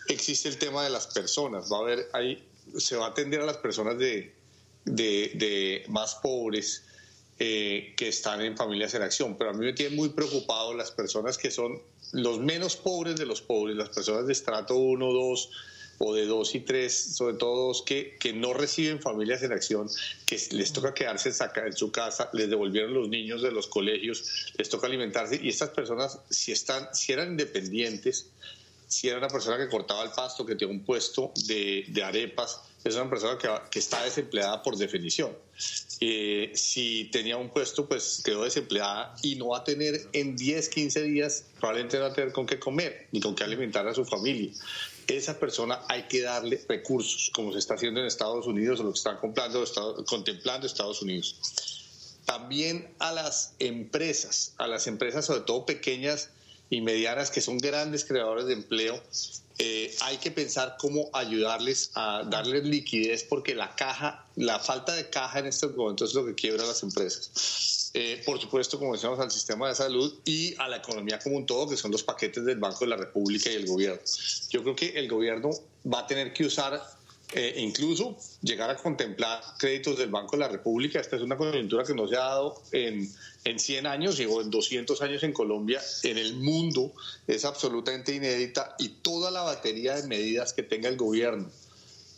existe 0.08 0.48
el 0.48 0.58
tema 0.58 0.84
de 0.84 0.90
las 0.90 1.06
personas. 1.06 1.70
Va 1.70 1.78
a 1.78 1.80
haber 1.80 2.08
ahí, 2.12 2.42
se 2.76 2.96
va 2.96 3.06
a 3.06 3.08
atender 3.10 3.40
a 3.40 3.46
las 3.46 3.58
personas 3.58 3.98
de, 3.98 4.34
de, 4.84 5.84
más 5.88 6.16
pobres 6.16 6.84
eh, 7.38 7.94
que 7.96 8.08
están 8.08 8.40
en 8.40 8.56
familias 8.56 8.94
en 8.94 9.02
acción. 9.02 9.36
Pero 9.36 9.50
a 9.50 9.52
mí 9.52 9.64
me 9.64 9.72
tiene 9.72 9.96
muy 9.96 10.10
preocupado 10.10 10.74
las 10.74 10.90
personas 10.90 11.38
que 11.38 11.50
son 11.50 11.80
los 12.12 12.40
menos 12.40 12.76
pobres 12.76 13.16
de 13.16 13.26
los 13.26 13.40
pobres, 13.40 13.76
las 13.76 13.90
personas 13.90 14.26
de 14.26 14.32
estrato 14.32 14.76
1, 14.76 15.12
2 15.12 15.50
o 16.02 16.14
de 16.14 16.24
2 16.24 16.54
y 16.54 16.60
3, 16.60 17.14
sobre 17.14 17.34
todo 17.34 17.72
que, 17.84 18.16
que 18.18 18.32
no 18.32 18.54
reciben 18.54 19.02
familias 19.02 19.42
en 19.42 19.52
acción, 19.52 19.86
que 20.24 20.40
les 20.52 20.72
toca 20.72 20.94
quedarse 20.94 21.28
en 21.28 21.72
su 21.74 21.92
casa, 21.92 22.30
les 22.32 22.48
devolvieron 22.48 22.94
los 22.94 23.10
niños 23.10 23.42
de 23.42 23.52
los 23.52 23.66
colegios, 23.66 24.50
les 24.56 24.70
toca 24.70 24.86
alimentarse 24.86 25.38
y 25.42 25.50
estas 25.50 25.68
personas 25.70 26.18
si 26.30 26.52
están 26.52 26.88
si 26.94 27.12
eran 27.12 27.32
independientes 27.32 28.30
si 28.90 29.08
era 29.08 29.18
una 29.18 29.28
persona 29.28 29.56
que 29.56 29.68
cortaba 29.68 30.02
el 30.02 30.10
pasto, 30.10 30.44
que 30.44 30.56
tiene 30.56 30.74
un 30.74 30.84
puesto 30.84 31.32
de, 31.46 32.02
arepas, 32.04 32.60
es 32.82 32.96
una 32.96 33.08
persona 33.08 33.38
que, 33.70 33.78
está 33.78 34.02
desempleada 34.02 34.64
por 34.64 34.76
definición. 34.76 35.30
Eh, 36.00 36.50
si 36.54 37.08
tenía 37.12 37.36
un 37.36 37.50
puesto, 37.50 37.88
pues 37.88 38.20
quedó 38.24 38.42
desempleada 38.42 39.14
y 39.22 39.36
no 39.36 39.48
va 39.48 39.58
a 39.58 39.64
tener 39.64 40.08
en 40.12 40.34
10, 40.34 40.68
15 40.68 41.02
días, 41.02 41.44
probablemente 41.60 41.98
no 41.98 42.04
va 42.04 42.10
a 42.10 42.14
tener 42.14 42.32
con 42.32 42.46
qué 42.46 42.58
comer 42.58 43.06
ni 43.12 43.20
con 43.20 43.36
qué 43.36 43.44
alimentar 43.44 43.86
a 43.86 43.94
su 43.94 44.04
familia. 44.04 44.50
Esa 45.06 45.38
persona 45.38 45.82
hay 45.88 46.08
que 46.08 46.22
darle 46.22 46.60
recursos, 46.68 47.30
como 47.32 47.52
se 47.52 47.60
está 47.60 47.74
haciendo 47.74 48.00
en 48.00 48.06
Estados 48.06 48.48
Unidos 48.48 48.80
o 48.80 48.82
lo 48.82 48.90
que 48.90 48.98
están 48.98 49.18
contemplando, 49.18 50.04
contemplando 50.04 50.66
Estados 50.66 51.00
Unidos. 51.00 51.36
También 52.24 52.92
a 52.98 53.12
las 53.12 53.54
empresas, 53.60 54.54
a 54.58 54.66
las 54.66 54.88
empresas 54.88 55.26
sobre 55.26 55.42
todo 55.42 55.64
pequeñas, 55.64 56.30
y 56.70 56.80
medianas 56.80 57.30
que 57.30 57.40
son 57.40 57.58
grandes 57.58 58.04
creadores 58.04 58.46
de 58.46 58.54
empleo, 58.54 59.02
eh, 59.58 59.94
hay 60.00 60.16
que 60.16 60.30
pensar 60.30 60.76
cómo 60.78 61.10
ayudarles 61.12 61.90
a 61.94 62.22
darles 62.24 62.64
liquidez 62.64 63.24
porque 63.24 63.54
la 63.54 63.74
caja, 63.76 64.26
la 64.36 64.58
falta 64.58 64.94
de 64.94 65.10
caja 65.10 65.40
en 65.40 65.46
estos 65.46 65.76
momentos 65.76 66.10
es 66.10 66.14
lo 66.14 66.24
que 66.24 66.34
quiebra 66.34 66.62
a 66.64 66.66
las 66.68 66.82
empresas. 66.82 67.90
Eh, 67.92 68.22
por 68.24 68.40
supuesto, 68.40 68.78
como 68.78 68.94
decíamos, 68.94 69.18
al 69.18 69.30
sistema 69.30 69.68
de 69.68 69.74
salud 69.74 70.14
y 70.24 70.54
a 70.58 70.68
la 70.68 70.76
economía 70.76 71.18
como 71.18 71.36
un 71.36 71.44
todo, 71.44 71.68
que 71.68 71.76
son 71.76 71.90
los 71.90 72.04
paquetes 72.04 72.44
del 72.44 72.58
Banco 72.58 72.84
de 72.84 72.86
la 72.86 72.96
República 72.96 73.50
y 73.50 73.56
el 73.56 73.66
gobierno. 73.66 74.00
Yo 74.48 74.62
creo 74.62 74.76
que 74.76 74.90
el 74.90 75.08
gobierno 75.08 75.50
va 75.92 76.00
a 76.00 76.06
tener 76.06 76.32
que 76.32 76.46
usar 76.46 76.80
eh, 77.32 77.54
incluso 77.58 78.16
llegar 78.42 78.70
a 78.70 78.76
contemplar 78.76 79.40
créditos 79.58 79.98
del 79.98 80.10
Banco 80.10 80.36
de 80.36 80.40
la 80.40 80.48
República. 80.48 81.00
Esta 81.00 81.16
es 81.16 81.22
una 81.22 81.36
coyuntura 81.36 81.84
que 81.84 81.94
no 81.94 82.08
se 82.08 82.16
ha 82.16 82.20
dado 82.20 82.60
en, 82.72 83.08
en 83.44 83.58
100 83.58 83.86
años, 83.86 84.16
llegó 84.16 84.40
en 84.40 84.50
200 84.50 85.00
años 85.02 85.22
en 85.22 85.32
Colombia, 85.32 85.80
en 86.02 86.18
el 86.18 86.34
mundo 86.34 86.92
es 87.26 87.44
absolutamente 87.44 88.14
inédita 88.14 88.74
y 88.78 88.88
toda 88.88 89.30
la 89.30 89.42
batería 89.42 89.96
de 89.96 90.08
medidas 90.08 90.52
que 90.52 90.62
tenga 90.62 90.88
el 90.88 90.96
gobierno 90.96 91.48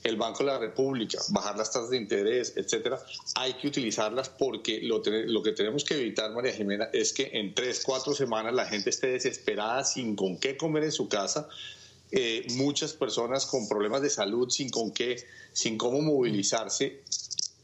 el 0.05 0.17
Banco 0.17 0.39
de 0.41 0.47
la 0.47 0.59
República, 0.59 1.19
bajar 1.29 1.57
las 1.57 1.71
tasas 1.71 1.91
de 1.91 1.97
interés, 1.97 2.55
etcétera, 2.57 2.99
hay 3.37 3.55
que 3.55 3.69
utilizarlas 3.69 4.29
porque 4.29 4.81
lo, 4.83 5.03
lo, 5.05 5.43
que 5.43 5.53
tenemos 5.53 5.85
que 5.85 5.95
evitar, 5.95 6.33
María 6.33 6.53
Jimena, 6.53 6.89
es 6.93 7.13
que 7.13 7.31
en 7.35 7.55
tres, 7.55 7.83
cuatro 7.85 8.15
semanas 8.15 8.53
la 8.55 8.67
gente 8.67 8.91
esté 8.91 9.09
desesperada 9.09 9.85
sin 9.85 10.17
con 10.17 10.39
qué 10.39 10.57
comer 10.57 10.85
en 10.85 10.93
su 10.93 11.09
casa, 11.09 11.49
eh, 12.13 12.47
muchas 12.53 12.93
personas 12.93 13.47
con 13.47 13.69
problemas 13.69 14.03
de 14.03 14.11
salud 14.11 14.49
sin 14.51 14.71
con 14.71 14.93
qué, 14.93 15.17
sin 15.53 15.77
cómo 15.77 16.01
movilizarse. 16.01 17.01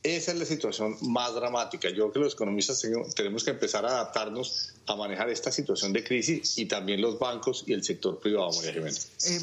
Esa 0.02 0.33
es 0.33 0.38
la 0.38 0.45
situación 0.45 0.97
más 1.02 1.35
dramática. 1.35 1.88
Yo 1.90 1.97
creo 1.97 2.12
que 2.12 2.21
los 2.21 2.35
economistas 2.35 2.83
tenemos 3.14 3.45
que 3.45 3.50
empezar 3.50 3.85
a 3.85 3.88
adaptarnos 3.88 4.71
a 4.87 4.97
manejar 4.97 5.28
esta 5.28 5.52
situación 5.52 5.93
de 5.93 6.02
crisis 6.02 6.57
y 6.59 6.67
también 6.67 7.00
los 7.00 7.19
bancos 7.19 7.64
y 7.67 7.73
el 7.73 7.85
sector 7.85 8.19
privado, 8.19 8.50
María 8.52 8.73
Jimena. 8.73 8.97
Eh, 9.26 9.40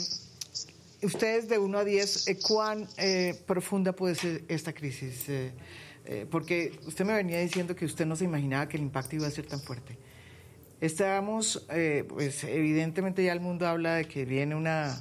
ustedes 1.06 1.48
de 1.50 1.60
1 1.60 1.78
a 1.78 1.84
10, 1.84 2.28
eh, 2.28 2.40
¿cuán 2.42 2.88
eh, 2.98 3.40
profunda 3.46 3.94
puede 3.94 4.16
ser 4.16 4.44
esta 4.48 4.74
crisis? 4.74 5.26
Eh, 6.08 6.26
porque 6.30 6.78
usted 6.86 7.04
me 7.04 7.14
venía 7.14 7.40
diciendo 7.40 7.76
que 7.76 7.86
usted 7.86 8.06
no 8.06 8.16
se 8.16 8.26
imaginaba 8.26 8.68
que 8.68 8.78
el 8.78 8.84
impacto 8.84 9.16
iba 9.16 9.28
a 9.28 9.32
ser 9.32 9.48
tan 9.48 9.60
fuerte. 9.60 9.98
Estamos, 10.82 11.66
pues 12.10 12.44
evidentemente 12.44 13.24
ya 13.24 13.34
el 13.34 13.40
mundo 13.40 13.68
habla 13.68 13.96
de 13.96 14.06
que 14.06 14.26
viene 14.26 14.56
una 14.56 14.96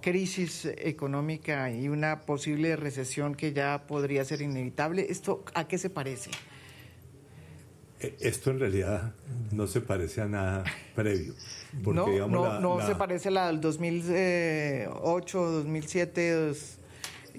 crisis 0.00 0.64
económica 0.64 1.70
y 1.70 1.88
una 1.88 2.20
posible 2.20 2.76
recesión 2.76 3.34
que 3.34 3.52
ya 3.52 3.86
podría 3.86 4.24
ser 4.24 4.42
inevitable. 4.42 5.06
¿Esto 5.10 5.44
a 5.54 5.66
qué 5.66 5.78
se 5.78 5.90
parece? 5.90 6.30
Eh, 8.00 8.16
esto 8.20 8.50
en 8.50 8.60
realidad 8.60 9.12
no 9.50 9.66
se 9.66 9.80
parece 9.80 10.20
a 10.20 10.26
nada 10.26 10.64
previo. 10.94 11.34
no, 11.82 12.60
no, 12.60 12.86
se 12.86 12.94
parece 12.94 13.28
a 13.28 13.32
la 13.32 13.46
del 13.48 13.60
2008, 13.60 15.50
2007, 15.50 16.52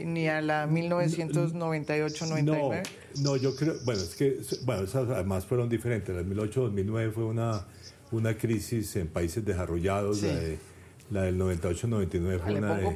ni 0.05 0.27
a 0.27 0.41
la 0.41 0.67
1998-99. 0.67 2.83
No, 3.21 3.37
yo 3.37 3.55
creo, 3.55 3.75
bueno, 3.85 4.01
es 4.01 4.15
que, 4.15 4.39
bueno, 4.65 4.81
esas 4.83 5.07
además 5.09 5.45
fueron 5.45 5.69
diferentes. 5.69 6.13
La 6.15 6.23
del 6.23 6.37
2008-2009 6.37 7.11
fue 7.11 7.25
una, 7.25 7.67
una 8.11 8.35
crisis 8.37 8.95
en 8.95 9.07
países 9.07 9.45
desarrollados, 9.45 10.23
la, 11.11 11.23
del 11.23 11.39
98-99 11.39 12.39
fue 12.39 12.53
una 12.55 12.75
de 12.75 12.87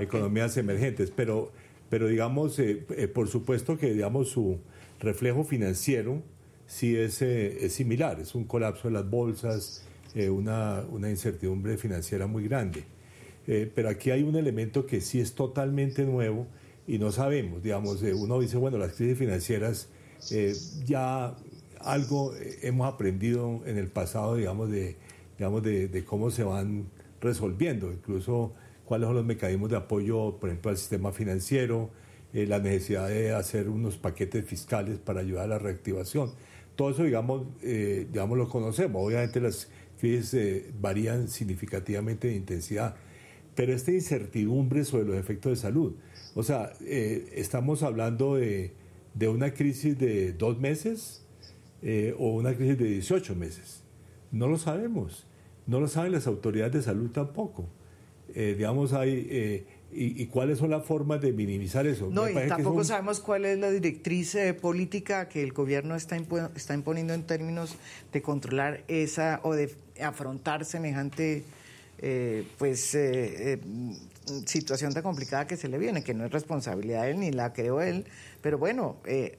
economías 0.00 0.56
emergentes, 0.56 1.12
pero, 1.14 1.52
pero 1.90 2.08
digamos, 2.08 2.58
eh, 2.58 2.86
eh, 2.96 3.08
por 3.08 3.28
supuesto 3.28 3.76
que, 3.76 3.92
digamos, 3.92 4.30
su 4.30 4.58
reflejo 5.00 5.44
financiero 5.44 6.22
sí 6.68 6.96
es, 6.96 7.22
eh, 7.22 7.64
es 7.64 7.72
similar, 7.72 8.20
es 8.20 8.34
un 8.34 8.44
colapso 8.44 8.88
de 8.88 8.94
las 8.94 9.08
bolsas, 9.08 9.82
eh, 10.14 10.30
una, 10.30 10.84
una, 10.90 11.10
incertidumbre 11.10 11.76
financiera 11.76 12.26
muy 12.26 12.46
grande. 12.46 12.84
Eh, 13.48 13.68
pero 13.74 13.88
aquí 13.88 14.10
hay 14.10 14.22
un 14.22 14.36
elemento 14.36 14.86
que 14.86 15.00
sí 15.00 15.20
es 15.20 15.34
totalmente 15.34 16.04
nuevo 16.04 16.46
y 16.86 16.98
no 16.98 17.10
sabemos, 17.10 17.62
digamos, 17.62 18.02
uno 18.02 18.38
dice, 18.38 18.56
bueno, 18.56 18.78
las 18.78 18.92
crisis 18.92 19.18
financieras 19.18 19.88
ya 20.86 21.36
algo 21.80 22.34
hemos 22.62 22.92
aprendido 22.92 23.62
en 23.66 23.78
el 23.78 23.88
pasado, 23.88 24.36
digamos, 24.36 24.70
de, 24.70 24.96
digamos 25.36 25.62
de, 25.62 26.04
cómo 26.06 26.30
se 26.30 26.44
van 26.44 26.86
resolviendo, 27.20 27.92
incluso 27.92 28.54
cuáles 28.84 29.06
son 29.06 29.16
los 29.16 29.24
mecanismos 29.24 29.70
de 29.70 29.76
apoyo, 29.76 30.38
por 30.38 30.48
ejemplo, 30.48 30.70
al 30.70 30.78
sistema 30.78 31.12
financiero, 31.12 31.90
la 32.32 32.58
necesidad 32.58 33.08
de 33.08 33.32
hacer 33.32 33.68
unos 33.68 33.96
paquetes 33.96 34.44
fiscales 34.44 34.98
para 34.98 35.20
ayudar 35.20 35.44
a 35.44 35.48
la 35.48 35.58
reactivación. 35.58 36.32
Todo 36.76 36.90
eso, 36.90 37.02
digamos, 37.02 37.46
eh, 37.62 38.06
digamos, 38.12 38.38
lo 38.38 38.48
conocemos. 38.48 39.04
Obviamente 39.04 39.40
las 39.40 39.68
crisis 39.98 40.34
eh, 40.34 40.70
varían 40.80 41.28
significativamente 41.28 42.28
de 42.28 42.36
intensidad, 42.36 42.94
pero 43.58 43.72
esta 43.72 43.90
incertidumbre 43.90 44.84
sobre 44.84 45.04
los 45.04 45.16
efectos 45.16 45.50
de 45.50 45.56
salud, 45.56 45.96
o 46.36 46.44
sea, 46.44 46.74
eh, 46.80 47.28
estamos 47.34 47.82
hablando 47.82 48.36
de, 48.36 48.70
una 49.28 49.52
crisis 49.52 49.98
de 49.98 50.32
dos 50.32 50.60
meses 50.60 51.24
o 52.18 52.34
una 52.34 52.54
crisis 52.54 52.78
de 52.78 52.84
18 52.84 53.34
meses. 53.34 53.82
No 54.30 54.46
lo 54.46 54.58
sabemos, 54.58 55.26
no 55.66 55.80
lo 55.80 55.88
saben 55.88 56.12
las 56.12 56.28
autoridades 56.28 56.72
de 56.72 56.82
salud 56.82 57.10
tampoco. 57.10 57.68
digamos, 58.32 58.92
hay 58.92 59.66
¿Y, 59.90 60.26
cuáles 60.26 60.58
son 60.58 60.68
las 60.68 60.84
formas 60.84 61.20
de 61.22 61.32
minimizar 61.32 61.86
eso? 61.86 62.10
No, 62.10 62.28
y 62.28 62.34
tampoco 62.46 62.84
sabemos 62.84 63.20
cuál 63.20 63.46
es 63.46 63.58
la 63.58 63.70
directriz 63.70 64.34
eh, 64.34 64.52
política 64.52 65.30
que 65.30 65.42
el 65.42 65.52
gobierno 65.52 65.96
está, 65.96 66.16
está 66.54 66.74
imponiendo 66.74 67.14
en 67.14 67.22
términos 67.22 67.74
de 68.12 68.20
controlar 68.20 68.84
esa 68.86 69.40
o 69.44 69.54
de 69.54 69.74
afrontar 70.02 70.66
semejante 70.66 71.42
eh, 71.98 72.46
pues 72.58 72.94
eh, 72.94 73.60
situación 74.46 74.92
tan 74.92 75.02
complicada 75.02 75.46
que 75.46 75.56
se 75.56 75.68
le 75.68 75.78
viene, 75.78 76.02
que 76.02 76.14
no 76.14 76.24
es 76.24 76.30
responsabilidad 76.30 77.04
de 77.04 77.10
él 77.12 77.20
ni 77.20 77.30
la 77.30 77.52
creó 77.52 77.80
él, 77.80 78.04
pero 78.42 78.58
bueno, 78.58 78.96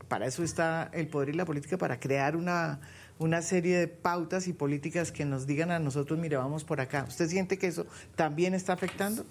para 0.08 0.26
eso 0.26 0.44
está 0.44 0.90
el 0.94 1.08
poder 1.08 1.30
y 1.30 1.34
la 1.34 1.46
política, 1.46 1.78
para 1.78 2.00
crear 2.00 2.36
una, 2.36 2.80
una 3.20 3.42
serie 3.42 3.78
de 3.78 3.88
pautas 3.88 4.48
y 4.48 4.54
políticas 4.54 5.12
que 5.12 5.26
nos 5.26 5.46
digan 5.46 5.72
a 5.72 5.80
nosotros, 5.80 6.18
mire, 6.20 6.38
vamos 6.38 6.64
por 6.64 6.82
acá. 6.82 7.06
¿Usted 7.08 7.30
siente 7.30 7.58
que 7.58 7.68
eso 7.68 7.86
también 8.16 8.54
está 8.54 8.74
afectando? 8.74 9.26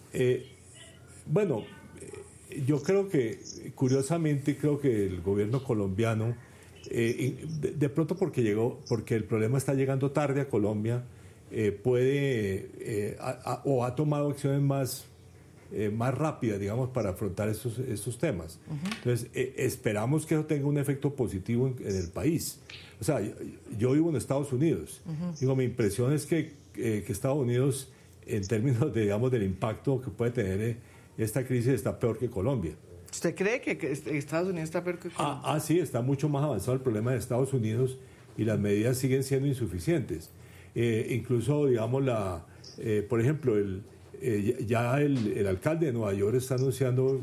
Bueno, 1.30 1.64
eh, 2.00 2.62
yo 2.64 2.82
creo 2.82 3.08
que, 3.08 3.40
curiosamente, 3.74 4.56
creo 4.56 4.80
que 4.80 5.06
el 5.06 5.20
gobierno 5.20 5.62
colombiano, 5.62 6.34
eh, 6.90 7.44
de, 7.60 7.88
pronto 7.90 8.16
porque 8.16 8.42
llegó, 8.42 8.80
porque 8.88 9.14
el 9.14 9.24
problema 9.24 9.58
está 9.58 9.74
llegando 9.74 10.10
tarde 10.10 10.40
a 10.40 10.48
Colombia, 10.48 11.04
eh, 11.50 11.72
puede 11.72 13.16
o 13.64 13.84
ha 13.84 13.94
tomado 13.94 14.30
acciones 14.30 14.60
más, 14.60 15.06
más 15.92 16.14
rápidas, 16.14 16.58
digamos, 16.60 16.90
para 16.90 17.10
afrontar 17.10 17.48
estos, 17.48 17.78
estos 17.78 18.18
temas. 18.18 18.58
Entonces, 18.98 19.30
esperamos 19.34 20.26
que 20.26 20.34
eso 20.34 20.44
tenga 20.44 20.66
un 20.66 20.78
efecto 20.78 21.14
positivo 21.14 21.68
en, 21.68 21.96
el 21.96 22.08
país. 22.08 22.60
O 23.00 23.04
sea, 23.04 23.20
yo, 23.78 23.92
vivo 23.92 24.10
en 24.10 24.16
Estados 24.16 24.52
Unidos. 24.52 25.00
Digo, 25.40 25.54
mi 25.56 25.64
impresión 25.64 26.12
es 26.12 26.26
que, 26.26 26.52
que 26.74 27.04
Estados 27.08 27.38
Unidos, 27.38 27.90
en 28.26 28.46
términos 28.46 28.92
de, 28.92 29.02
digamos, 29.02 29.30
del 29.30 29.42
impacto 29.42 30.00
que 30.00 30.10
puede 30.10 30.30
tener 30.30 30.76
esta 31.18 31.44
crisis 31.44 31.72
está 31.72 31.98
peor 31.98 32.16
que 32.16 32.30
Colombia. 32.30 32.74
¿Usted 33.10 33.34
cree 33.34 33.60
que 33.60 33.92
Estados 34.16 34.48
Unidos 34.48 34.68
está 34.68 34.84
peor 34.84 34.98
que 34.98 35.10
Colombia? 35.10 35.42
Ah, 35.44 35.54
ah, 35.56 35.60
sí, 35.60 35.80
está 35.80 36.00
mucho 36.00 36.28
más 36.28 36.44
avanzado 36.44 36.74
el 36.74 36.80
problema 36.80 37.10
de 37.10 37.18
Estados 37.18 37.52
Unidos 37.52 37.98
y 38.36 38.44
las 38.44 38.58
medidas 38.58 38.98
siguen 38.98 39.24
siendo 39.24 39.48
insuficientes. 39.48 40.30
Eh, 40.80 41.08
incluso, 41.10 41.66
digamos, 41.66 42.04
la, 42.04 42.46
eh, 42.78 43.04
por 43.08 43.20
ejemplo, 43.20 43.56
el, 43.56 43.82
eh, 44.20 44.64
ya 44.64 45.00
el, 45.00 45.36
el, 45.36 45.46
alcalde 45.48 45.86
de 45.86 45.92
Nueva 45.92 46.14
York 46.14 46.36
está 46.36 46.54
anunciando 46.54 47.20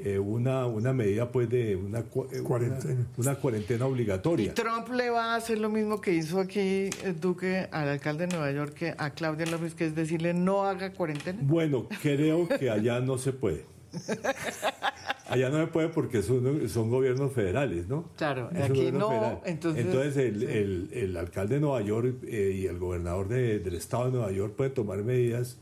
eh, 0.00 0.16
una, 0.16 0.64
una 0.66 0.92
medida 0.92 1.32
pues 1.32 1.48
de 1.48 1.74
una 1.74 2.00
eh, 2.00 2.42
cuarentena. 2.44 3.06
Una, 3.16 3.34
cuarentena 3.34 3.86
obligatoria. 3.86 4.46
¿Y 4.46 4.54
Trump 4.54 4.88
le 4.90 5.10
va 5.10 5.34
a 5.34 5.36
hacer 5.36 5.58
lo 5.58 5.68
mismo 5.70 6.00
que 6.00 6.12
hizo 6.12 6.38
aquí 6.38 6.88
el 7.02 7.18
Duque 7.20 7.68
al 7.72 7.88
alcalde 7.88 8.28
de 8.28 8.36
Nueva 8.36 8.52
York, 8.52 8.74
que 8.74 8.94
a 8.96 9.10
Claudia 9.10 9.46
López, 9.46 9.74
que 9.74 9.86
es 9.86 9.96
decirle 9.96 10.34
no 10.34 10.62
haga 10.64 10.92
cuarentena? 10.92 11.40
Bueno, 11.42 11.88
creo 12.00 12.46
que 12.46 12.70
allá 12.70 13.00
no 13.00 13.18
se 13.18 13.32
puede. 13.32 13.64
Allá 15.28 15.50
no 15.50 15.58
se 15.58 15.66
puede 15.66 15.88
porque 15.88 16.22
son, 16.22 16.68
son 16.68 16.90
gobiernos 16.90 17.32
federales, 17.32 17.86
¿no? 17.86 18.10
Claro, 18.16 18.48
aquí 18.62 18.90
no. 18.92 19.40
Entonces, 19.44 20.16
el, 20.16 20.42
el, 20.42 20.88
el, 20.92 21.16
alcalde 21.16 21.56
de 21.56 21.60
Nueva 21.60 21.82
York 21.82 22.16
eh, 22.26 22.56
y 22.56 22.66
el 22.66 22.78
gobernador 22.78 23.28
de, 23.28 23.58
del 23.58 23.74
estado 23.74 24.06
de 24.06 24.12
Nueva 24.12 24.32
York 24.32 24.54
pueden 24.56 24.74
tomar 24.74 25.02
medidas 25.02 25.58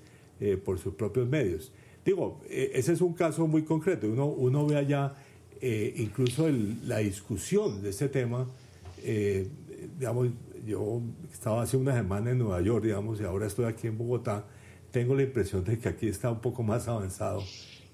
por 0.64 0.78
sus 0.78 0.94
propios 0.94 1.26
medios. 1.26 1.72
Digo, 2.06 2.40
eh, 2.48 2.70
ese 2.74 2.92
es 2.92 3.00
un 3.00 3.14
caso 3.14 3.48
muy 3.48 3.64
concreto. 3.64 4.06
Uno, 4.06 4.26
uno 4.26 4.64
ve 4.64 4.76
allá 4.76 5.12
eh, 5.60 5.92
incluso 5.96 6.48
la 6.84 6.98
discusión 6.98 7.82
de 7.82 7.90
este 7.90 8.08
tema. 8.08 8.46
Eh, 9.02 9.48
digamos, 9.98 10.28
yo 10.64 11.02
estaba 11.32 11.62
hace 11.62 11.76
una 11.76 11.94
semana 11.94 12.30
en 12.30 12.38
Nueva 12.38 12.60
York, 12.60 12.84
digamos, 12.84 13.20
y 13.20 13.24
ahora 13.24 13.48
estoy 13.48 13.64
aquí 13.64 13.88
en 13.88 13.98
Bogotá. 13.98 14.44
Tengo 14.92 15.16
la 15.16 15.24
impresión 15.24 15.64
de 15.64 15.80
que 15.80 15.88
aquí 15.88 16.06
está 16.06 16.30
un 16.30 16.40
poco 16.40 16.62
más 16.62 16.86
avanzado 16.86 17.42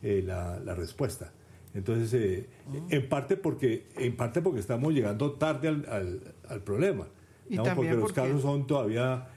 la, 0.02 0.74
respuesta. 0.74 1.32
Entonces, 1.74 2.46
ah. 2.66 2.86
en 2.90 3.08
parte 3.08 3.36
porque 3.36 3.86
en 3.96 4.16
parte 4.16 4.42
porque 4.42 4.60
estamos 4.60 4.92
llegando 4.92 5.32
tarde 5.32 5.68
al, 5.68 6.62
problema, 6.64 7.08
porque 7.74 7.94
los 7.94 8.12
casos 8.12 8.42
son 8.42 8.66
todavía 8.66 9.28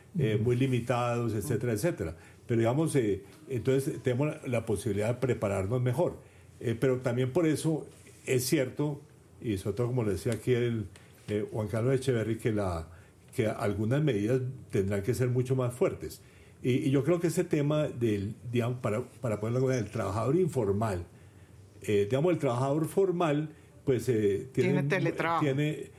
muy 0.42 0.56
limitados, 0.56 1.34
etcétera, 1.34 1.74
etcétera. 1.74 2.16
Pero 2.48 2.60
digamos, 2.60 2.96
eh, 2.96 3.24
entonces 3.50 4.02
tenemos 4.04 4.36
la, 4.48 4.66
posibilidad 4.66 5.08
de 5.08 5.14
prepararnos 5.16 5.82
mejor. 5.82 6.18
Eh, 6.60 6.76
pero 6.80 6.98
también 7.00 7.32
por 7.32 7.48
eso 7.48 7.88
es 8.26 8.46
cierto, 8.46 9.02
y 9.42 9.58
sobre 9.58 9.78
todo 9.78 9.88
como 9.88 10.04
le 10.04 10.12
decía 10.12 10.34
aquí 10.34 10.54
el 10.54 10.88
eh, 11.28 11.46
Juan 11.52 11.68
Carlos 11.68 11.96
Echeverry, 11.96 12.38
que, 12.38 12.52
la, 12.52 12.88
que 13.36 13.48
algunas 13.48 14.04
medidas 14.04 14.42
tendrán 14.70 15.02
que 15.02 15.14
ser 15.14 15.30
mucho 15.30 15.56
más 15.56 15.74
fuertes. 15.74 16.22
Y, 16.62 16.90
yo 16.92 17.04
creo 17.04 17.20
que 17.20 17.28
ese 17.28 17.44
tema 17.44 17.88
del, 17.88 18.36
digamos, 18.52 18.80
para, 18.80 19.04
para 19.22 19.40
ponerlo 19.40 19.68
del 19.68 19.90
trabajador 19.90 20.36
informal, 20.36 21.06
digamos, 21.86 22.34
el 22.34 22.40
trabajador 22.40 22.88
formal, 22.88 23.50
pues 23.84 24.06
tiene, 24.06 24.46
tiene 24.54 24.84
teletrabajo. 24.84 25.44
Tiene, 25.44 25.92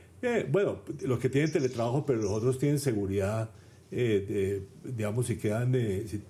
bueno, 0.49 0.79
los 1.01 1.19
que 1.19 1.29
tienen 1.29 1.51
teletrabajo, 1.51 2.05
pero 2.05 2.21
los 2.21 2.31
otros 2.31 2.57
tienen 2.57 2.79
seguridad 2.79 3.49
eh, 3.91 4.63
digamos, 4.83 5.27
si 5.27 5.37
quedan, 5.37 5.73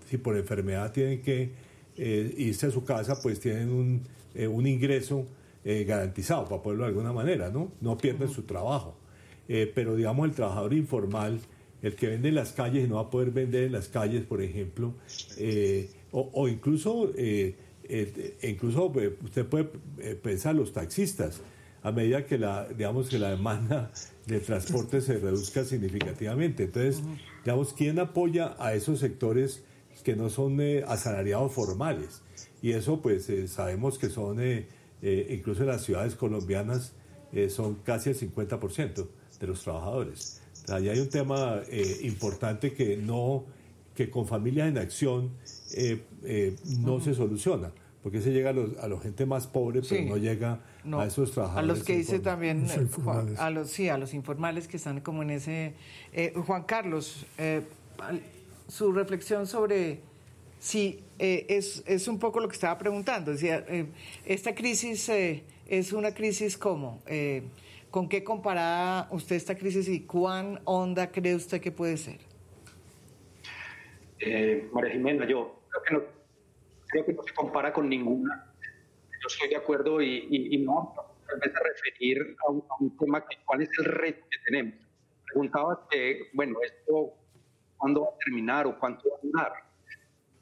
si, 0.05 0.17
por 0.17 0.37
enfermedad 0.37 0.91
tienen 0.91 1.21
que, 1.21 1.51
irse 1.97 2.67
a 2.67 2.71
su 2.71 2.83
casa, 2.83 3.19
pues 3.23 3.39
tienen 3.39 3.71
un, 3.71 4.03
un 4.35 4.67
ingreso 4.67 5.25
garantizado, 5.63 6.45
para 6.45 6.61
ponerlo 6.61 6.83
de 6.83 6.89
alguna 6.89 7.11
manera, 7.11 7.49
¿no? 7.49 7.71
No 7.81 7.97
pierden 7.97 8.29
su 8.29 8.43
trabajo. 8.43 8.95
pero 9.47 9.95
digamos, 9.95 10.29
el 10.29 10.35
trabajador 10.35 10.73
informal, 10.73 11.39
el 11.81 11.95
que 11.95 12.07
vende 12.07 12.29
en 12.29 12.35
las 12.35 12.51
calles 12.51 12.85
y 12.85 12.87
no 12.87 12.95
va 12.95 13.01
a 13.01 13.09
poder 13.09 13.31
vender 13.31 13.63
en 13.63 13.71
las 13.71 13.87
calles, 13.87 14.23
por 14.23 14.43
ejemplo, 14.43 14.93
o, 16.11 16.29
o, 16.33 16.47
incluso, 16.47 17.11
incluso 18.43 18.91
usted 19.23 19.45
puede 19.45 19.65
pensar 20.15 20.55
los 20.55 20.73
taxistas 20.73 21.41
a 21.83 21.91
medida 21.91 22.25
que 22.25 22.37
la, 22.37 22.67
digamos, 22.67 23.09
que 23.09 23.17
la 23.17 23.29
demanda 23.29 23.91
de 24.25 24.39
transporte 24.39 24.99
se 24.99 25.19
reduzca 25.19 25.63
significativamente. 25.63 26.63
Entonces, 26.63 27.01
digamos, 27.45 27.73
¿quién 27.73 27.97
apoya 27.99 28.55
a 28.59 28.73
esos 28.73 28.99
sectores 28.99 29.63
que 30.03 30.15
no 30.15 30.29
son 30.29 30.59
eh, 30.59 30.83
asalariados 30.87 31.53
formales? 31.53 32.21
Y 32.61 32.71
eso, 32.71 33.01
pues, 33.01 33.29
eh, 33.29 33.47
sabemos 33.47 33.97
que 33.97 34.09
son, 34.09 34.39
eh, 34.41 34.67
incluso 35.29 35.61
en 35.61 35.67
las 35.67 35.83
ciudades 35.83 36.15
colombianas, 36.15 36.93
son 37.49 37.75
casi 37.83 38.09
el 38.09 38.15
50% 38.15 39.07
de 39.39 39.47
los 39.47 39.61
trabajadores. 39.61 40.41
Allí 40.69 40.89
hay 40.89 40.99
un 40.99 41.09
tema 41.09 41.61
importante 42.01 42.73
que 42.73 42.95
no, 42.97 43.45
que 43.97 44.11
con 44.11 44.27
familias 44.27 44.69
en 44.69 44.77
acción 44.77 45.31
no 46.79 47.01
se 47.01 47.15
soluciona 47.15 47.71
porque 48.03 48.21
se 48.21 48.31
llega 48.31 48.51
a 48.51 48.53
los, 48.53 48.77
a 48.77 48.87
la 48.87 48.97
gente 48.99 49.25
más 49.25 49.47
pobre, 49.47 49.81
pero 49.81 50.01
no 50.03 50.15
llega 50.15 50.61
a 50.93 51.05
esos 51.05 51.31
trabajadores. 51.33 51.69
A 51.69 51.73
los 51.73 51.83
que 51.83 51.97
dice 51.97 52.19
también, 52.19 52.65
eh, 52.65 52.87
a 53.37 53.49
los, 53.49 53.69
sí, 53.69 53.89
a 53.89 53.97
los 53.97 54.13
informales 54.13 54.69
que 54.69 54.77
están 54.77 55.01
como 55.01 55.23
en 55.23 55.31
ese... 55.31 55.73
Eh, 56.13 56.31
Juan 56.45 56.63
Carlos, 56.63 57.25
eh, 57.37 57.63
su 58.69 58.93
reflexión 58.93 59.45
sobre 59.45 59.99
si 60.57 61.01
es, 61.19 61.83
es, 61.85 62.07
un 62.07 62.17
poco 62.17 62.39
lo 62.39 62.47
que 62.47 62.53
estaba 62.53 62.77
preguntando, 62.77 63.31
decía, 63.31 63.65
esta 64.25 64.55
crisis 64.55 65.09
es 65.67 65.91
una 65.91 66.13
crisis 66.13 66.57
como... 66.57 67.01
¿Con 67.91 68.07
qué 68.09 68.23
comparada 68.23 69.09
usted 69.11 69.35
esta 69.35 69.55
crisis 69.55 69.87
y 69.89 70.01
cuán 70.01 70.59
honda 70.65 71.11
cree 71.11 71.35
usted 71.35 71.59
que 71.59 71.71
puede 71.71 71.97
ser? 71.97 72.26
María 74.71 74.91
Jimena, 74.91 75.25
yo 75.25 75.61
creo 75.69 75.83
que 75.83 75.93
no 75.93 76.17
creo 76.87 77.05
que 77.05 77.13
no 77.13 77.23
se 77.23 77.33
compara 77.33 77.73
con 77.73 77.89
ninguna. 77.89 78.53
Yo 79.21 79.27
estoy 79.27 79.49
de 79.49 79.55
acuerdo 79.55 80.01
y, 80.01 80.27
y, 80.29 80.57
no, 80.59 80.93
tal 81.27 81.39
vez 81.39 81.55
a 81.55 81.59
referir 81.63 82.35
a 82.47 82.51
un, 82.51 82.97
tema 82.97 83.25
que 83.27 83.37
cuál 83.45 83.61
es 83.61 83.69
el 83.79 83.85
reto 83.85 84.25
que 84.29 84.37
tenemos. 84.45 84.75
Preguntaba 85.25 85.87
que, 85.89 86.29
bueno, 86.33 86.57
esto, 86.63 87.13
¿cuándo 87.77 88.01
va 88.01 88.07
a 88.09 88.17
terminar 88.23 88.67
o 88.67 88.79
cuánto 88.79 89.09
va 89.09 89.17
a 89.17 89.19
durar? 89.21 89.53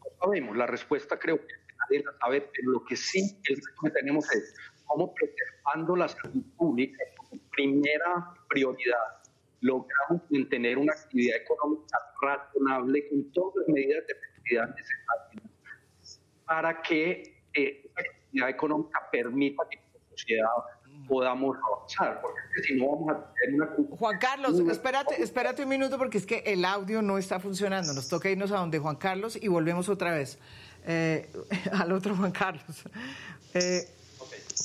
No 0.04 0.10
sabemos, 0.20 0.56
la 0.56 0.68
respuesta 0.68 1.18
creo 1.18 1.38
que 1.38 1.54
nadie 1.80 2.04
la 2.04 2.18
sabe, 2.20 2.42
pero 2.54 2.72
lo 2.72 2.86
que 2.86 2.96
sí 2.96 3.40
el 3.46 3.56
reto 3.56 3.82
que 3.84 3.90
tenemos 3.92 4.32
es 4.32 4.56
cómo 4.86 5.14
preservando 5.14 5.96
la 5.96 6.08
salud 6.08 6.44
pública 6.58 7.04
como 7.18 7.42
primera 7.52 8.34
prioridad 8.48 9.25
logramos 9.66 10.22
tener 10.50 10.78
una 10.78 10.94
actividad 10.94 11.38
económica 11.38 11.98
razonable 12.22 13.10
con 13.10 13.32
todas 13.32 13.56
las 13.58 13.68
medidas 13.70 14.06
de 14.08 14.14
efectividad 14.14 14.76
necesarias 14.76 16.22
para 16.46 16.82
que 16.82 17.42
eh, 17.54 17.90
la 17.96 18.02
actividad 18.02 18.50
económica 18.50 19.00
permita 19.12 19.64
que 19.70 19.78
como 19.78 20.10
sociedad 20.12 20.48
podamos 21.08 21.58
avanzar, 21.58 22.22
porque 22.22 22.40
si 22.64 22.76
no 22.76 22.92
vamos 22.92 23.16
a 23.16 23.34
tener 23.34 23.62
una... 23.62 23.98
Juan 23.98 24.18
Carlos, 24.18 24.60
espérate, 24.60 25.22
espérate 25.22 25.64
un 25.64 25.70
minuto 25.70 25.98
porque 25.98 26.18
es 26.18 26.26
que 26.26 26.44
el 26.46 26.64
audio 26.64 27.02
no 27.02 27.18
está 27.18 27.40
funcionando. 27.40 27.94
Nos 27.94 28.08
toca 28.08 28.30
irnos 28.30 28.52
a 28.52 28.58
donde 28.58 28.80
Juan 28.80 28.96
Carlos 28.96 29.38
y 29.40 29.48
volvemos 29.48 29.90
otra 29.90 30.14
vez 30.14 30.40
eh, 30.86 31.30
al 31.72 31.92
otro 31.92 32.16
Juan 32.16 32.32
Carlos. 32.32 32.84
Eh, 33.54 33.88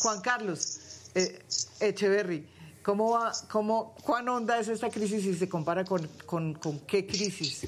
Juan 0.03 0.21
Carlos 0.21 1.11
eh, 1.15 1.39
Echeverry, 1.81 2.47
¿cómo 2.83 3.11
va, 3.11 3.33
cómo, 3.51 3.95
¿cuán 4.03 4.29
honda 4.29 4.59
es 4.59 4.69
esta 4.69 4.91
crisis 4.91 5.25
y 5.25 5.35
se 5.35 5.49
compara 5.49 5.85
con, 5.85 6.09
con, 6.27 6.81
qué 6.87 7.07
crisis? 7.07 7.67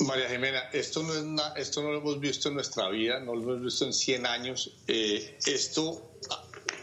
María 0.00 0.28
Jimena, 0.28 0.60
esto 0.72 1.02
no, 1.02 1.14
es 1.14 1.68
esto 1.68 1.82
no 1.82 1.92
lo 1.92 1.98
hemos 1.98 2.20
visto 2.20 2.48
en 2.48 2.54
nuestra 2.54 2.88
vida, 2.88 3.20
no 3.20 3.34
lo 3.34 3.42
hemos 3.42 3.62
visto 3.62 3.84
en 3.84 3.92
100 3.92 4.26
años. 4.26 4.76
Eh, 4.88 5.38
esto, 5.46 6.10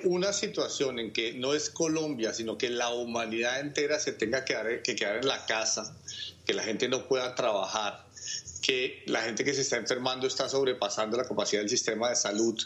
una 0.04 0.32
situación 0.34 1.00
en 1.00 1.12
que 1.12 1.34
no 1.34 1.54
es 1.54 1.70
Colombia, 1.70 2.34
sino 2.34 2.58
que 2.58 2.70
la 2.70 2.90
humanidad 2.90 3.60
entera 3.60 4.00
se 4.00 4.14
tenga 4.14 4.46
que, 4.46 4.82
que 4.84 4.96
quedar 4.96 5.18
en 5.18 5.28
la 5.28 5.46
casa, 5.46 5.96
que 6.46 6.54
la 6.54 6.64
gente 6.64 6.88
no 6.88 7.08
pueda 7.08 7.36
trabajar, 7.36 8.06
que 8.62 9.04
la 9.08 9.22
gente 9.22 9.44
que 9.44 9.54
se 9.54 9.62
está 9.62 9.78
enfermando 9.78 10.28
está 10.28 10.48
sobrepasando 10.48 11.18
la 11.18 11.26
capacidad 11.26 11.62
del 11.62 11.70
sistema 11.70 12.10
de 12.10 12.16
salud, 12.16 12.60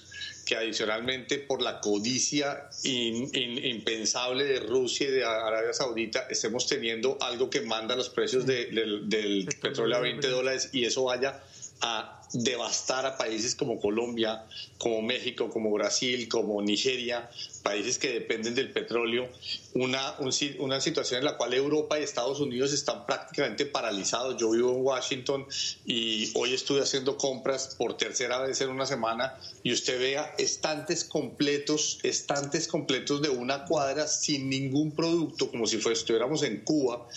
que 0.46 0.56
adicionalmente 0.56 1.40
por 1.40 1.62
la 1.62 1.82
codicia 1.82 2.70
impensable 2.84 4.44
de 4.44 4.60
Rusia 4.60 5.08
y 5.08 5.12
de 5.12 5.26
Arabia 5.26 5.74
Saudita 5.74 6.28
estemos 6.30 6.68
teniendo 6.68 7.18
algo 7.20 7.50
que 7.50 7.62
manda 7.62 7.96
los 7.96 8.10
precios 8.10 8.46
del 8.46 9.50
petróleo 9.60 9.98
a 9.98 10.02
20 10.02 10.28
dólares 10.28 10.70
y 10.72 10.86
eso 10.86 11.06
vaya 11.06 11.42
a 11.82 12.16
devastar 12.34 13.06
a 13.06 13.18
países 13.18 13.56
como 13.56 13.80
Colombia, 13.80 14.46
como 14.78 15.02
México, 15.02 15.50
como 15.50 15.72
Brasil, 15.72 16.28
como 16.28 16.62
Nigeria, 16.62 17.30
países 17.64 17.98
que 17.98 18.12
dependen 18.12 18.56
del 18.56 18.72
petróleo, 18.72 19.30
una, 19.74 20.16
una 20.60 20.82
situación 20.82 21.20
en 21.20 21.26
la 21.26 21.38
cual 21.38 21.54
Europa 21.54 22.00
y 22.00 22.04
Estados 22.04 22.40
Unidos 22.40 22.74
están 22.74 23.06
prácticamente 23.06 23.66
paralizados. 23.66 24.38
Yo 24.38 24.52
vivo 24.52 24.72
en 24.72 24.82
Washington 24.82 25.46
y 25.86 26.32
hoy 26.36 26.54
estuve 26.54 26.82
haciendo 26.82 27.18
compras 27.18 27.76
por 27.78 27.96
tercera 27.98 28.40
vez 28.40 28.60
en 28.62 28.70
una 28.70 28.86
semana 28.86 29.38
y 29.64 29.72
usted 29.72 30.00
vea 30.00 30.34
estantes 30.38 31.04
completos, 31.04 32.00
estantes 32.04 32.68
completos 32.68 33.22
de 33.22 33.30
una 33.30 33.66
cuadra 33.66 34.08
sin 34.08 34.50
ningún 34.50 34.92
producto, 34.92 35.50
como 35.50 35.68
si 35.68 35.78
estuviéramos 35.78 36.44
en 36.44 36.62
Cuba. 36.62 37.08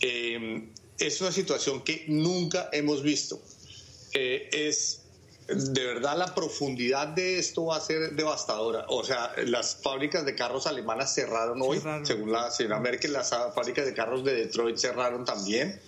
Eh, 0.00 0.68
es 0.98 1.20
una 1.20 1.32
situación 1.32 1.82
que 1.82 2.04
nunca 2.08 2.70
hemos 2.72 3.02
visto. 3.02 3.40
Eh, 4.18 4.48
es 4.50 5.02
de 5.46 5.84
verdad 5.84 6.16
la 6.16 6.34
profundidad 6.34 7.08
de 7.08 7.38
esto 7.38 7.66
va 7.66 7.76
a 7.76 7.80
ser 7.80 8.12
devastadora. 8.12 8.86
O 8.88 9.04
sea, 9.04 9.32
las 9.44 9.76
fábricas 9.76 10.24
de 10.24 10.34
carros 10.34 10.66
alemanas 10.66 11.14
cerraron 11.14 11.60
hoy, 11.60 11.82
según 12.02 12.32
la 12.32 12.50
señora 12.50 12.80
Merkel, 12.80 13.12
las 13.12 13.30
fábricas 13.30 13.84
de 13.84 13.92
carros 13.92 14.24
de 14.24 14.34
Detroit 14.34 14.78
cerraron 14.78 15.26
también. 15.26 15.78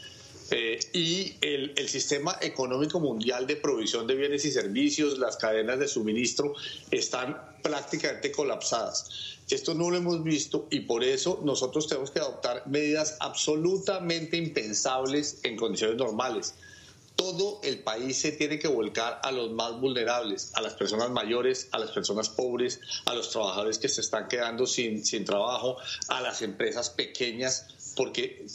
Eh, 0.51 0.79
y 0.93 1.37
el, 1.41 1.73
el, 1.77 1.89
sistema 1.89 2.37
económico 2.41 3.01
mundial 3.01 3.47
de 3.47 3.57
provisión 3.57 4.07
de 4.07 4.15
bienes 4.15 4.45
y 4.45 4.51
servicios, 4.51 5.19
las 5.19 5.37
cadenas 5.37 5.79
de 5.79 5.89
suministro 5.89 6.55
están 6.91 7.37
prácticamente 7.63 8.31
colapsadas. 8.33 9.39
Esto 9.51 9.75
no 9.75 9.91
lo 9.91 9.97
hemos 9.97 10.23
visto 10.23 10.67
y 10.71 10.81
por 10.81 11.03
eso 11.05 11.41
nosotros 11.45 11.87
tenemos 11.87 12.11
que 12.11 12.21
adoptar 12.21 12.63
medidas 12.67 13.17
absolutamente 13.21 14.37
impensables 14.37 15.41
en 15.43 15.57
condiciones 15.57 15.97
normales 15.97 16.55
todo 17.19 17.59
el 17.65 17.81
país 17.81 18.17
se 18.17 18.31
tiene 18.31 18.61
que 18.61 18.69
volcar 18.69 19.19
a 19.25 19.33
los 19.33 19.51
más 19.51 19.73
vulnerables, 19.81 20.53
a 20.55 20.61
las 20.61 20.75
personas 20.75 21.11
mayores, 21.11 21.69
a 21.73 21.79
las 21.81 21.91
personas 21.91 22.29
pobres, 22.29 22.79
a 23.07 23.15
los 23.15 23.31
trabajadores 23.31 23.79
que 23.79 23.89
se 23.89 24.03
están 24.03 24.29
quedando 24.29 24.69
sin, 24.69 25.03
trabajo, 25.25 25.79
a 26.07 26.21
las 26.21 26.43
empresas 26.43 26.91
pequeñas, 26.91 27.67
porque 27.97 28.47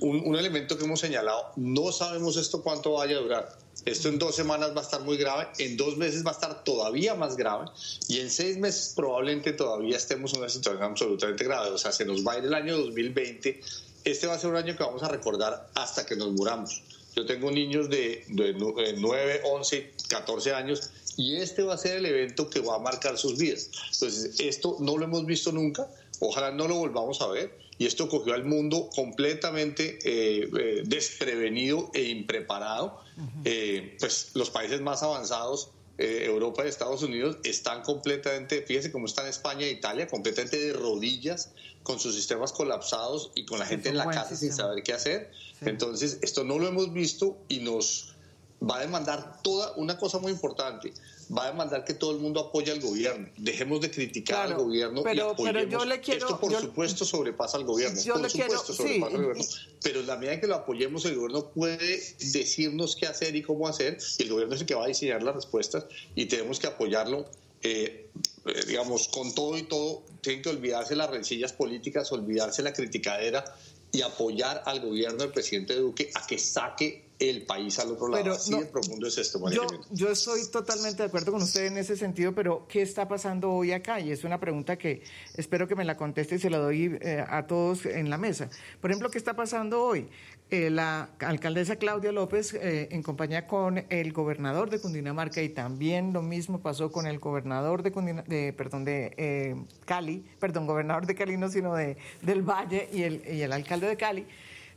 un, 0.00 0.34
elemento 0.34 0.76
que 0.76 0.84
hemos 0.84 0.98
señalado, 0.98 1.52
no 1.54 1.92
sabemos 1.92 2.36
esto 2.36 2.60
cuánto 2.60 2.94
vaya 2.94 3.18
a 3.18 3.20
durar. 3.20 3.56
Esto 3.84 4.08
en 4.08 4.18
dos 4.18 4.34
semanas 4.34 4.74
va 4.74 4.80
a 4.80 4.84
estar 4.84 5.02
muy 5.02 5.16
grave, 5.16 5.46
en 5.58 5.76
dos 5.76 5.96
meses 5.96 6.26
va 6.26 6.30
a 6.30 6.34
estar 6.34 6.64
todavía 6.64 7.14
más 7.14 7.36
grave 7.36 7.66
y 8.08 8.18
en 8.18 8.30
seis 8.30 8.58
meses 8.58 8.94
probablemente 8.96 9.52
todavía 9.52 9.96
estemos 9.96 10.32
en 10.34 10.40
una 10.40 10.48
situación 10.48 10.82
absolutamente 10.82 11.44
grave. 11.44 11.70
O 11.70 11.78
sea, 11.78 11.92
se 11.92 12.04
nos 12.04 12.26
va 12.26 12.32
a 12.32 12.38
ir 12.38 12.44
el 12.46 12.54
año 12.54 12.76
2020. 12.78 13.60
Este 14.04 14.26
va 14.26 14.34
a 14.34 14.38
ser 14.40 14.50
un 14.50 14.56
año 14.56 14.76
que 14.76 14.82
vamos 14.82 15.04
a 15.04 15.08
recordar 15.08 15.70
hasta 15.74 16.04
que 16.04 16.16
nos 16.16 16.32
muramos. 16.32 16.82
Yo 17.14 17.26
tengo 17.26 17.50
niños 17.50 17.90
de, 17.90 18.24
de 18.28 18.54
9, 18.54 19.42
11, 19.44 19.92
14 20.08 20.54
años 20.54 20.90
y 21.16 21.36
este 21.36 21.62
va 21.62 21.74
a 21.74 21.78
ser 21.78 21.98
el 21.98 22.06
evento 22.06 22.48
que 22.48 22.60
va 22.60 22.76
a 22.76 22.78
marcar 22.78 23.18
sus 23.18 23.38
vidas. 23.38 23.70
Entonces, 23.92 24.40
esto 24.40 24.76
no 24.80 24.96
lo 24.96 25.04
hemos 25.04 25.26
visto 25.26 25.52
nunca, 25.52 25.88
ojalá 26.20 26.50
no 26.50 26.68
lo 26.68 26.76
volvamos 26.76 27.20
a 27.20 27.28
ver 27.28 27.62
y 27.78 27.86
esto 27.86 28.08
cogió 28.08 28.34
al 28.34 28.44
mundo 28.44 28.88
completamente 28.94 29.98
eh, 30.04 30.48
eh, 30.58 30.82
desprevenido 30.84 31.90
e 31.94 32.04
impreparado. 32.04 33.00
Eh, 33.44 33.96
pues 34.00 34.30
los 34.34 34.50
países 34.50 34.80
más 34.80 35.02
avanzados, 35.02 35.70
Europa 36.02 36.64
y 36.64 36.68
Estados 36.68 37.02
Unidos, 37.02 37.38
están 37.44 37.82
completamente, 37.82 38.62
fíjense 38.62 38.90
cómo 38.90 39.06
están 39.06 39.26
España 39.26 39.66
e 39.66 39.70
Italia, 39.70 40.06
completamente 40.08 40.58
de 40.58 40.72
rodillas, 40.72 41.50
con 41.82 41.98
sus 41.98 42.14
sistemas 42.14 42.52
colapsados 42.52 43.30
y 43.34 43.44
con 43.44 43.58
la 43.58 43.66
gente 43.66 43.88
en 43.88 43.96
la 43.96 44.08
casa 44.08 44.36
sin 44.36 44.52
saber 44.52 44.82
qué 44.82 44.92
hacer. 44.92 45.30
Entonces, 45.60 46.18
esto 46.22 46.44
no 46.44 46.58
lo 46.58 46.68
hemos 46.68 46.92
visto 46.92 47.38
y 47.48 47.60
nos 47.60 48.14
va 48.62 48.78
a 48.78 48.80
demandar 48.80 49.42
toda 49.42 49.72
una 49.76 49.98
cosa 49.98 50.18
muy 50.18 50.32
importante, 50.32 50.92
va 51.36 51.44
a 51.44 51.50
demandar 51.50 51.84
que 51.84 51.94
todo 51.94 52.12
el 52.12 52.18
mundo 52.18 52.40
apoye 52.40 52.70
al 52.70 52.80
gobierno. 52.80 53.28
Dejemos 53.36 53.80
de 53.80 53.90
criticar 53.90 54.48
al 54.48 54.54
gobierno 54.54 55.02
pero, 55.02 55.14
y 55.14 55.20
apoyemos. 55.20 55.62
Pero 55.62 55.70
yo 55.70 55.84
le 55.84 56.00
quiero, 56.00 56.26
Esto, 56.26 56.40
por 56.40 56.60
supuesto, 56.60 57.04
sobrepasa 57.04 57.56
al 57.56 57.64
gobierno. 57.64 58.00
Yo 58.00 58.14
por 58.14 58.22
le 58.22 58.30
supuesto, 58.30 58.74
sobrepasa 58.74 59.16
al 59.16 59.22
gobierno. 59.22 59.44
Pero 59.82 60.00
en 60.00 60.06
la 60.06 60.16
medida 60.16 60.34
en 60.34 60.40
que 60.40 60.46
lo 60.46 60.56
apoyemos, 60.56 61.04
el 61.04 61.16
gobierno 61.16 61.46
puede 61.48 62.00
decirnos 62.18 62.96
qué 62.96 63.06
hacer 63.06 63.34
y 63.34 63.42
cómo 63.42 63.66
hacer, 63.68 63.98
y 64.18 64.22
el 64.22 64.28
gobierno 64.28 64.54
es 64.54 64.60
el 64.60 64.66
que 64.66 64.74
va 64.74 64.84
a 64.84 64.88
diseñar 64.88 65.22
las 65.22 65.34
respuestas, 65.34 65.86
y 66.14 66.26
tenemos 66.26 66.58
que 66.58 66.66
apoyarlo. 66.66 67.26
Eh, 67.64 68.08
eh, 68.44 68.60
digamos, 68.66 69.06
con 69.06 69.32
todo 69.34 69.56
y 69.56 69.62
todo, 69.62 70.02
tienen 70.20 70.42
que 70.42 70.48
olvidarse 70.48 70.96
las 70.96 71.08
rencillas 71.08 71.52
políticas, 71.52 72.10
olvidarse 72.10 72.60
la 72.60 72.72
criticadera 72.72 73.44
y 73.92 74.02
apoyar 74.02 74.62
al 74.66 74.80
gobierno 74.80 75.18
del 75.18 75.30
presidente 75.30 75.76
Duque 75.76 76.10
a 76.14 76.26
que 76.26 76.38
saque 76.38 77.04
el 77.30 77.42
país 77.44 77.78
al 77.78 77.92
otro 77.92 78.08
lado. 78.08 78.32
Así 78.32 78.54
de 78.54 78.66
profundo 78.66 79.06
es 79.06 79.18
esto, 79.18 79.38
María 79.38 79.60
yo, 79.62 79.66
yo 79.90 80.10
estoy 80.10 80.40
totalmente 80.50 81.02
de 81.02 81.08
acuerdo 81.08 81.32
con 81.32 81.42
usted 81.42 81.66
en 81.66 81.78
ese 81.78 81.96
sentido, 81.96 82.34
pero 82.34 82.66
¿qué 82.68 82.82
está 82.82 83.08
pasando 83.08 83.52
hoy 83.52 83.72
acá? 83.72 84.00
Y 84.00 84.10
es 84.10 84.24
una 84.24 84.40
pregunta 84.40 84.76
que 84.76 85.02
espero 85.34 85.66
que 85.66 85.74
me 85.74 85.84
la 85.84 85.96
conteste 85.96 86.36
y 86.36 86.38
se 86.38 86.50
la 86.50 86.58
doy 86.58 86.98
eh, 87.00 87.24
a 87.26 87.46
todos 87.46 87.86
en 87.86 88.10
la 88.10 88.18
mesa. 88.18 88.48
Por 88.80 88.90
ejemplo, 88.90 89.10
¿qué 89.10 89.18
está 89.18 89.34
pasando 89.34 89.82
hoy? 89.82 90.08
Eh, 90.50 90.68
la 90.68 91.10
alcaldesa 91.20 91.76
Claudia 91.76 92.12
López, 92.12 92.52
eh, 92.54 92.88
en 92.90 93.02
compañía 93.02 93.46
con 93.46 93.84
el 93.88 94.12
gobernador 94.12 94.68
de 94.68 94.80
Cundinamarca, 94.80 95.42
y 95.42 95.48
también 95.48 96.12
lo 96.12 96.22
mismo 96.22 96.60
pasó 96.60 96.92
con 96.92 97.06
el 97.06 97.18
gobernador 97.18 97.82
de, 97.82 97.90
de 98.26 98.52
perdón, 98.52 98.84
de 98.84 99.64
Cali, 99.86 100.24
perdón, 100.38 100.66
gobernador 100.66 101.06
de 101.06 101.14
Cali 101.14 101.36
no, 101.36 101.48
sino 101.48 101.74
de, 101.74 101.96
del 102.20 102.42
Valle 102.42 102.88
y 102.92 103.02
el, 103.02 103.22
y 103.26 103.40
el 103.40 103.52
alcalde 103.52 103.86
de 103.86 103.96
Cali, 103.96 104.26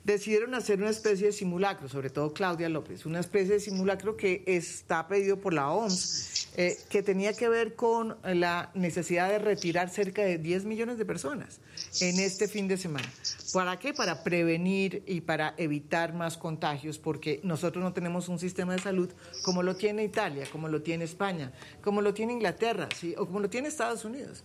decidieron 0.05 0.53
hacer 0.53 0.79
una 0.79 0.91
especie 0.91 1.27
de 1.27 1.33
simulacro, 1.33 1.89
sobre 1.89 2.11
todo 2.11 2.31
Claudia 2.31 2.69
López, 2.69 3.05
una 3.07 3.19
especie 3.19 3.55
de 3.55 3.59
simulacro 3.59 4.15
que 4.15 4.43
está 4.45 5.07
pedido 5.07 5.41
por 5.41 5.53
la 5.53 5.71
OMS, 5.71 6.47
eh, 6.57 6.77
que 6.89 7.01
tenía 7.01 7.33
que 7.33 7.49
ver 7.49 7.75
con 7.75 8.15
la 8.23 8.69
necesidad 8.75 9.29
de 9.29 9.39
retirar 9.39 9.89
cerca 9.89 10.21
de 10.21 10.37
10 10.37 10.65
millones 10.65 10.99
de 10.99 11.05
personas 11.05 11.59
en 12.01 12.19
este 12.19 12.47
fin 12.47 12.67
de 12.67 12.77
semana. 12.77 13.11
¿Para 13.51 13.79
qué? 13.79 13.93
Para 13.93 14.23
prevenir 14.23 15.01
y 15.07 15.21
para 15.21 15.55
evitar 15.57 16.13
más 16.13 16.37
contagios, 16.37 16.99
porque 16.99 17.39
nosotros 17.43 17.83
no 17.83 17.91
tenemos 17.91 18.29
un 18.29 18.37
sistema 18.37 18.73
de 18.73 18.81
salud 18.81 19.11
como 19.43 19.63
lo 19.63 19.75
tiene 19.75 20.03
Italia, 20.03 20.45
como 20.51 20.67
lo 20.67 20.83
tiene 20.83 21.03
España, 21.05 21.51
como 21.81 22.01
lo 22.01 22.13
tiene 22.13 22.33
Inglaterra, 22.33 22.89
¿sí? 22.95 23.15
o 23.17 23.25
como 23.25 23.39
lo 23.39 23.49
tiene 23.49 23.69
Estados 23.69 24.05
Unidos. 24.05 24.43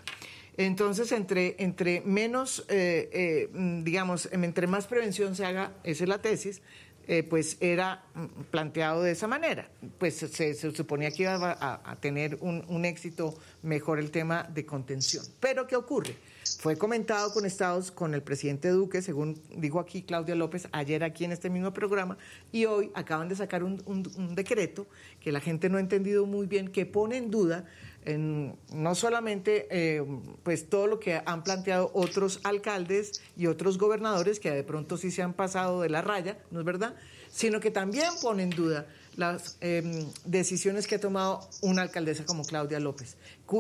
Entonces, 0.61 1.11
entre, 1.13 1.57
entre 1.59 2.03
menos, 2.03 2.67
eh, 2.69 3.09
eh, 3.15 3.81
digamos, 3.83 4.29
entre 4.31 4.67
más 4.67 4.87
prevención 4.87 5.35
se 5.35 5.47
haga, 5.47 5.73
esa 5.85 6.05
es 6.05 6.09
la 6.11 6.21
tesis, 6.21 6.61
eh, 7.09 7.23
pues 7.23 7.57
era 7.61 8.05
planteado 8.51 9.03
de 9.03 9.13
esa 9.13 9.27
manera. 9.27 9.71
Pues 9.97 10.17
se, 10.17 10.55
suponía 10.55 11.13
que 11.13 11.23
iba 11.23 11.57
a, 11.59 11.97
tener 11.97 12.37
un, 12.43 12.63
un, 12.69 12.85
éxito 12.85 13.39
mejor 13.63 13.99
el 13.99 14.11
tema 14.11 14.43
de 14.53 14.67
contención. 14.67 15.25
Pero 15.41 15.67
¿qué 15.67 15.77
ocurre? 15.77 16.15
Fue 16.59 16.77
comentado 16.77 17.33
con 17.33 17.47
Estados, 17.47 17.91
con 17.91 18.13
el 18.13 18.23
presidente 18.23 18.69
Duque, 18.69 19.01
según 19.01 19.41
dijo 19.57 19.81
aquí 19.81 20.03
Claudia 20.03 20.35
López, 20.35 20.69
ayer 20.73 21.05
aquí 21.05 21.25
en 21.25 21.33
este 21.33 21.49
mismo 21.49 21.73
programa, 21.73 22.19
y 22.53 22.67
hoy 22.67 22.91
acaban 22.95 23.31
de 23.31 23.37
sacar 23.37 23.65
un, 23.65 23.83
un 23.87 24.35
decreto 24.35 24.87
que 25.21 25.33
la 25.33 25.41
gente 25.41 25.71
no 25.71 25.79
ha 25.79 25.81
entendido 25.81 26.27
muy 26.27 26.47
bien, 26.47 26.69
que 26.69 26.85
pone 26.85 27.17
en 27.17 27.31
duda 27.31 27.65
no 28.07 28.95
solamente 28.95 29.69
eh, 29.71 30.03
pues 30.43 30.69
todo 30.69 30.87
lo 30.87 31.01
que 31.01 31.21
han 31.25 31.45
planteado 31.45 31.91
otros 31.93 32.41
alcaldes 32.45 33.21
y 33.37 33.47
otros 33.47 33.79
gobernadores 33.79 34.41
que 34.41 34.51
de 34.51 34.63
pronto 34.63 34.97
sí 34.97 35.11
se 35.11 35.23
han 35.23 35.35
pasado 35.35 35.83
de 35.83 35.91
la 35.91 36.01
raya, 36.01 36.39
¿no 36.51 36.61
es 36.61 36.67
verdad? 36.67 36.95
Sino 37.31 37.61
que 37.61 37.71
también 37.71 38.09
pone 38.23 38.43
en 38.43 38.51
duda 38.51 38.87
las 39.17 39.57
em, 39.61 40.07
decisiones 40.25 40.87
que 40.87 40.95
ha 40.95 41.01
tomado 41.01 41.49
una 41.61 41.83
alcaldesa 41.83 42.25
como 42.25 42.45
Claudia 42.45 42.81
López. 42.81 43.17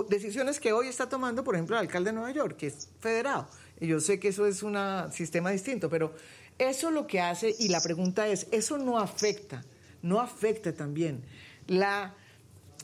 Decisiones 0.09 0.59
que 0.59 0.72
hoy 0.72 0.88
está 0.88 1.09
tomando, 1.09 1.44
por 1.44 1.55
ejemplo, 1.55 1.76
el 1.76 1.83
alcalde 1.83 2.11
de 2.11 2.14
Nueva 2.14 2.33
York, 2.33 2.57
que 2.57 2.68
es 2.68 2.88
federado. 3.00 3.46
Y 3.79 3.88
yo 3.88 4.00
sé 4.00 4.18
que 4.18 4.29
eso 4.29 4.46
es 4.46 4.62
un 4.62 4.76
sistema 5.12 5.50
distinto, 5.50 5.90
pero 5.90 6.14
eso 6.59 6.90
lo 6.90 7.07
que 7.07 7.20
hace, 7.20 7.55
y 7.59 7.68
la 7.68 7.81
pregunta 7.81 8.26
es, 8.29 8.46
¿eso 8.53 8.79
no 8.79 8.98
afecta, 8.98 9.64
no 10.03 10.20
afecta 10.20 10.72
también 10.72 11.22
la 11.66 12.14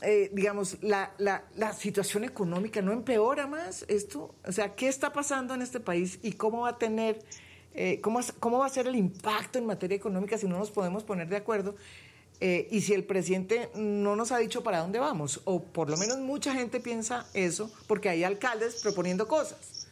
eh, 0.01 0.29
digamos, 0.31 0.77
la, 0.81 1.13
la, 1.17 1.43
la, 1.55 1.73
situación 1.73 2.23
económica 2.23 2.81
no 2.81 2.91
empeora 2.91 3.47
más 3.47 3.83
esto? 3.87 4.35
O 4.45 4.51
sea, 4.51 4.75
¿qué 4.75 4.87
está 4.87 5.11
pasando 5.11 5.53
en 5.53 5.61
este 5.61 5.79
país 5.79 6.19
y 6.21 6.33
cómo 6.33 6.61
va 6.61 6.69
a 6.69 6.77
tener, 6.77 7.19
eh, 7.73 7.99
cómo, 8.01 8.19
cómo 8.39 8.59
va 8.59 8.67
a 8.67 8.69
ser 8.69 8.87
el 8.87 8.95
impacto 8.95 9.57
en 9.57 9.65
materia 9.65 9.95
económica 9.95 10.37
si 10.37 10.47
no 10.47 10.59
nos 10.59 10.69
podemos 10.71 11.03
poner 11.03 11.27
de 11.29 11.37
acuerdo? 11.37 11.75
Eh, 12.39 12.67
y 12.69 12.81
si 12.81 12.93
el 12.93 13.03
presidente 13.03 13.71
no 13.73 14.15
nos 14.15 14.31
ha 14.31 14.37
dicho 14.37 14.61
para 14.61 14.79
dónde 14.79 14.99
vamos, 14.99 15.41
o 15.45 15.63
por 15.63 15.89
lo 15.89 15.97
menos 15.97 16.19
mucha 16.19 16.53
gente 16.53 16.79
piensa 16.79 17.25
eso, 17.33 17.71
porque 17.87 18.09
hay 18.09 18.23
alcaldes 18.23 18.75
proponiendo 18.83 19.27
cosas. 19.27 19.87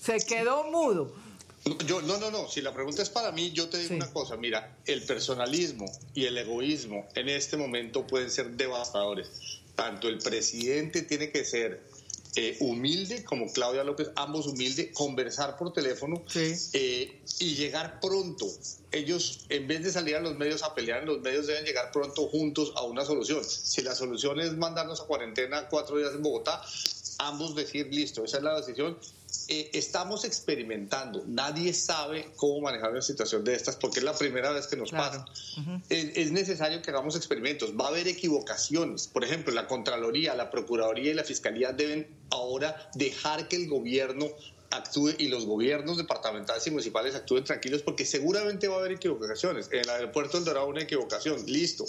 Se 0.00 0.18
quedó 0.26 0.64
mudo. 0.70 1.12
Yo, 1.86 2.02
no, 2.02 2.18
no, 2.18 2.30
no. 2.30 2.48
Si 2.48 2.60
la 2.60 2.72
pregunta 2.72 3.02
es 3.02 3.10
para 3.10 3.30
mí, 3.30 3.52
yo 3.52 3.68
te 3.68 3.78
digo 3.78 3.94
una 3.94 4.10
cosa. 4.12 4.36
Mira, 4.36 4.76
el 4.86 5.02
personalismo 5.02 5.86
y 6.14 6.24
el 6.24 6.36
egoísmo 6.36 7.08
en 7.14 7.28
este 7.28 7.56
momento 7.56 8.06
pueden 8.06 8.30
ser 8.30 8.50
devastadores. 8.50 9.60
Tanto 9.76 10.08
el 10.08 10.18
presidente 10.18 11.02
tiene 11.02 11.30
que 11.30 11.44
ser 11.44 11.82
eh, 12.34 12.56
humilde 12.60 13.24
como 13.24 13.52
Claudia 13.52 13.84
López, 13.84 14.10
ambos 14.16 14.46
humildes, 14.46 14.90
conversar 14.92 15.56
por 15.56 15.72
teléfono 15.72 16.24
eh, 16.34 17.20
y 17.38 17.54
llegar 17.54 18.00
pronto. 18.00 18.46
Ellos, 18.90 19.44
en 19.48 19.68
vez 19.68 19.84
de 19.84 19.92
salir 19.92 20.16
a 20.16 20.20
los 20.20 20.36
medios 20.36 20.62
a 20.62 20.74
pelear, 20.74 21.04
los 21.04 21.20
medios 21.20 21.46
deben 21.46 21.64
llegar 21.64 21.92
pronto 21.92 22.28
juntos 22.28 22.72
a 22.74 22.82
una 22.84 23.04
solución. 23.04 23.44
Si 23.44 23.82
la 23.82 23.94
solución 23.94 24.40
es 24.40 24.56
mandarnos 24.56 25.00
a 25.00 25.04
cuarentena 25.04 25.68
cuatro 25.68 25.98
días 25.98 26.14
en 26.14 26.22
Bogotá, 26.22 26.62
ambos 27.18 27.54
decir, 27.54 27.88
listo, 27.92 28.24
esa 28.24 28.38
es 28.38 28.42
la 28.42 28.56
decisión 28.56 28.98
eh, 29.48 29.70
estamos 29.72 30.24
experimentando. 30.24 31.24
Nadie 31.26 31.72
sabe 31.72 32.30
cómo 32.36 32.60
manejar 32.60 32.92
una 32.92 33.02
situación 33.02 33.44
de 33.44 33.54
estas 33.54 33.76
porque 33.76 34.00
es 34.00 34.04
la 34.04 34.14
primera 34.14 34.50
vez 34.50 34.66
que 34.66 34.76
nos 34.76 34.90
pasa. 34.90 35.24
es, 35.88 36.32
necesario 36.32 36.82
que 36.82 36.90
hagamos 36.90 37.16
experimentos. 37.16 37.72
Va 37.78 37.86
a 37.86 37.88
haber 37.88 38.08
equivocaciones. 38.08 39.08
Por 39.08 39.24
ejemplo, 39.24 39.52
la 39.52 39.66
Contraloría, 39.66 40.34
la 40.34 40.50
Procuraduría 40.50 41.12
y 41.12 41.14
la 41.14 41.24
Fiscalía 41.24 41.72
deben 41.72 42.08
ahora 42.30 42.90
dejar 42.94 43.48
que 43.48 43.56
el 43.56 43.68
gobierno 43.68 44.28
actúe 44.70 45.10
y 45.18 45.28
los 45.28 45.44
gobiernos 45.44 45.98
departamentales 45.98 46.66
y 46.66 46.70
municipales 46.70 47.14
actúen 47.14 47.44
tranquilos 47.44 47.82
porque 47.82 48.06
seguramente 48.06 48.68
va 48.68 48.76
a 48.76 48.78
haber 48.78 48.92
equivocaciones. 48.92 49.68
En 49.70 49.80
el 49.80 49.90
aeropuerto 49.90 50.38
del 50.38 50.44
Dorado 50.46 50.66
una 50.68 50.82
equivocación, 50.82 51.44
listo 51.46 51.84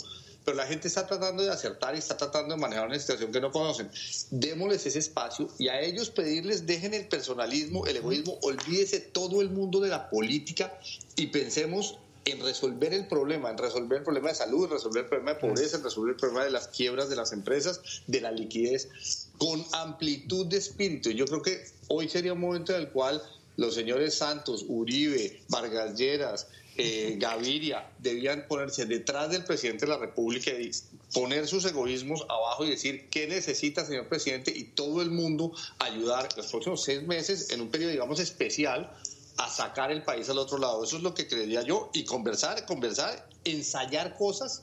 pero 0.45 0.57
la 0.57 0.65
gente 0.65 0.87
está 0.87 1.07
tratando 1.07 1.43
de 1.43 1.51
acertar 1.51 1.95
y 1.95 1.99
está 1.99 2.17
tratando 2.17 2.55
de 2.55 2.61
manejar 2.61 2.87
una 2.87 2.99
situación 2.99 3.31
que 3.31 3.41
no 3.41 3.51
conocen. 3.51 3.89
Démosles 4.31 4.85
ese 4.85 4.99
espacio 4.99 5.49
y 5.57 5.69
a 5.69 5.81
ellos 5.81 6.09
pedirles, 6.09 6.65
dejen 6.65 6.93
el 6.93 7.07
personalismo, 7.07 7.85
el 7.85 7.97
egoísmo, 7.97 8.37
olvídese 8.41 8.99
todo 8.99 9.41
el 9.41 9.49
mundo 9.49 9.79
de 9.79 9.89
la 9.89 10.09
política 10.09 10.77
y 11.15 11.27
pensemos 11.27 11.97
en 12.25 12.41
resolver 12.41 12.93
el 12.93 13.07
problema, 13.07 13.49
en 13.49 13.57
resolver 13.57 13.97
el 13.97 14.03
problema 14.03 14.29
de 14.29 14.35
salud, 14.35 14.69
resolver 14.69 15.03
el 15.03 15.09
problema 15.09 15.33
de 15.33 15.39
pobreza, 15.39 15.77
en 15.77 15.83
resolver 15.83 16.13
el 16.13 16.19
problema 16.19 16.45
de 16.45 16.51
las 16.51 16.69
quiebras 16.69 17.09
de 17.09 17.15
las 17.15 17.33
empresas, 17.33 17.81
de 18.07 18.21
la 18.21 18.31
liquidez, 18.31 19.29
con 19.37 19.63
amplitud 19.73 20.45
de 20.45 20.57
espíritu. 20.57 21.09
Yo 21.11 21.25
creo 21.25 21.41
que 21.41 21.65
hoy 21.89 22.07
sería 22.07 22.33
un 22.33 22.39
momento 22.39 22.73
en 22.73 22.81
el 22.81 22.89
cual 22.89 23.21
los 23.57 23.75
señores 23.75 24.15
Santos, 24.15 24.65
Uribe, 24.67 25.41
Vargas 25.49 25.97
Lleras, 25.97 26.47
eh, 26.77 27.15
Gaviria 27.17 27.87
debían 27.99 28.47
ponerse 28.47 28.85
detrás 28.85 29.29
del 29.29 29.43
presidente 29.45 29.85
de 29.85 29.91
la 29.91 29.97
República 29.97 30.51
y 30.51 30.71
poner 31.13 31.47
sus 31.47 31.65
egoísmos 31.65 32.25
abajo 32.29 32.65
y 32.65 32.71
decir 32.71 33.09
qué 33.09 33.27
necesita, 33.27 33.85
señor 33.85 34.07
presidente, 34.07 34.51
y 34.55 34.63
todo 34.63 35.01
el 35.01 35.11
mundo 35.11 35.53
ayudar 35.79 36.29
los 36.35 36.47
próximos 36.47 36.83
seis 36.83 37.03
meses 37.03 37.51
en 37.51 37.61
un 37.61 37.69
periodo, 37.69 37.91
digamos, 37.91 38.19
especial 38.19 38.91
a 39.37 39.49
sacar 39.49 39.91
el 39.91 40.03
país 40.03 40.29
al 40.29 40.37
otro 40.37 40.57
lado. 40.57 40.83
Eso 40.83 40.97
es 40.97 41.03
lo 41.03 41.13
que 41.13 41.27
creería 41.27 41.61
yo. 41.63 41.89
Y 41.93 42.05
conversar, 42.05 42.65
conversar, 42.65 43.27
ensayar 43.43 44.15
cosas, 44.15 44.61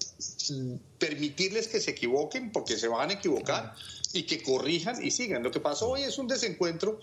permitirles 0.99 1.69
que 1.69 1.81
se 1.81 1.93
equivoquen, 1.93 2.53
porque 2.53 2.77
se 2.77 2.89
van 2.89 3.11
a 3.11 3.15
equivocar, 3.15 3.75
y 4.13 4.25
que 4.25 4.43
corrijan 4.43 5.05
y 5.05 5.11
sigan. 5.11 5.43
Lo 5.43 5.51
que 5.51 5.61
pasó 5.61 5.91
hoy 5.91 6.03
es 6.03 6.19
un 6.19 6.27
desencuentro 6.27 7.01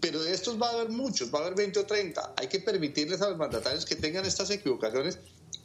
pero 0.00 0.22
de 0.22 0.32
estos 0.32 0.60
va 0.60 0.68
a 0.68 0.72
haber 0.72 0.90
muchos, 0.90 1.32
va 1.32 1.38
a 1.38 1.42
haber 1.42 1.56
20 1.56 1.80
o 1.80 1.86
30. 1.86 2.34
Hay 2.36 2.48
que 2.48 2.60
permitirles 2.60 3.22
a 3.22 3.30
los 3.30 3.38
mandatarios 3.38 3.84
que 3.84 3.96
tengan 3.96 4.24
estas 4.24 4.50
equivocaciones, 4.50 5.18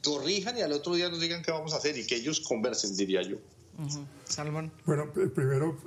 corrijan 0.04 0.58
y 0.58 0.62
al 0.62 0.72
otro 0.72 0.96
día 0.96 1.10
nos 1.10 1.20
digan 1.20 1.42
qué 1.42 1.52
vamos 1.52 1.74
a 1.74 1.78
hacer 1.78 1.98
y 1.98 2.06
que 2.06 2.15
ellos 2.15 2.39
conversen, 2.42 2.96
diría 2.96 3.22
yo. 3.22 3.38
Salmón. 4.26 4.72
Bueno, 4.86 5.10
primero, 5.13 5.78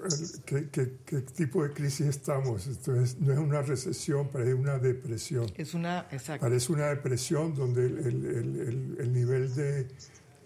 ¿qué, 0.47 0.69
¿qué, 0.71 1.21
tipo 1.37 1.63
de 1.63 1.75
crisis 1.75 2.07
estamos? 2.07 2.67
Entonces, 2.67 3.19
no 3.21 3.35
es 3.35 3.39
una 3.39 3.61
recesión, 3.61 4.29
parece 4.29 4.55
una 4.55 4.79
depresión. 4.79 5.53
Es 5.57 5.75
una, 5.75 6.07
exacto. 6.11 6.47
Parece 6.47 6.73
una 6.73 6.89
depresión 6.89 7.55
donde 7.55 7.85
el, 7.85 7.99
el, 7.99 8.97
el, 8.99 9.13
nivel 9.13 9.55
de 9.55 9.89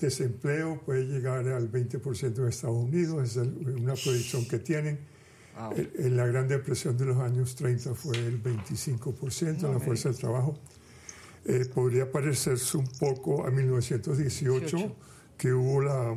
desempleo 0.01 0.83
puede 0.85 1.05
llegar 1.05 1.47
al 1.49 1.71
20% 1.71 2.39
en 2.39 2.49
Estados 2.49 2.77
Unidos, 2.77 3.31
es 3.31 3.37
una 3.37 3.95
proyección 3.95 4.47
que 4.49 4.59
tienen 4.59 4.99
En 5.99 6.17
la 6.17 6.27
Gran 6.27 6.49
Depresión 6.49 6.99
de 6.99 7.07
los 7.07 7.17
años 7.19 7.55
30 7.55 7.95
fue 7.95 8.17
el 8.17 8.43
25% 8.43 9.65
en 9.65 9.73
la 9.73 9.81
fuerza 9.81 10.11
del 10.11 10.19
trabajo. 10.19 10.59
Eh, 11.47 11.65
podría 11.73 12.11
parecerse 12.11 12.77
un 12.77 12.89
poco 12.99 13.47
a 13.47 13.51
1918, 13.51 14.97
que 15.39 15.53
hubo 15.53 15.81
la, 15.83 16.17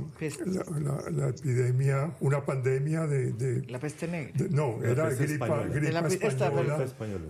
la, 1.11 1.29
epidemia, 1.29 2.11
una 2.21 2.43
pandemia 2.45 3.05
de... 3.05 3.63
la 3.67 3.79
peste 3.79 4.07
negra. 4.07 4.33
no, 4.49 4.83
era 4.83 5.09
gripa, 5.09 5.65
gripa 5.65 6.07
española, 6.07 6.85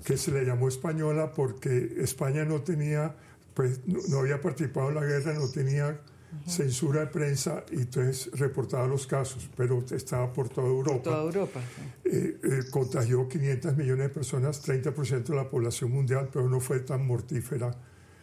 que 0.05 0.17
se 0.17 0.31
le 0.31 0.45
llamó 0.45 0.67
española 0.67 1.33
porque 1.33 1.95
España 1.97 2.45
no 2.45 2.61
tenía, 2.61 3.15
pues 3.53 3.81
no, 3.85 4.19
había 4.19 4.39
participado 4.39 4.89
en 4.89 4.95
la 4.95 5.03
guerra, 5.03 5.33
no 5.33 5.49
tenía 5.49 5.99
censura 6.45 7.01
de 7.01 7.07
prensa 7.07 7.63
y 7.71 7.75
entonces 7.75 8.29
reportaba 8.33 8.87
los 8.87 9.07
casos, 9.07 9.49
pero 9.55 9.83
estaba 9.91 10.31
por 10.31 10.49
toda 10.49 10.67
Europa. 10.67 11.03
toda 11.03 11.23
Europa. 11.23 11.59
Eh, 12.03 12.39
eh, 12.43 12.59
contagió 12.71 13.27
500 13.27 13.77
millones 13.77 14.07
de 14.07 14.13
personas, 14.13 14.65
30% 14.67 15.23
de 15.23 15.35
la 15.35 15.49
población 15.49 15.91
mundial, 15.91 16.29
pero 16.31 16.49
no 16.49 16.59
fue 16.59 16.79
tan 16.79 17.05
mortífera 17.05 17.75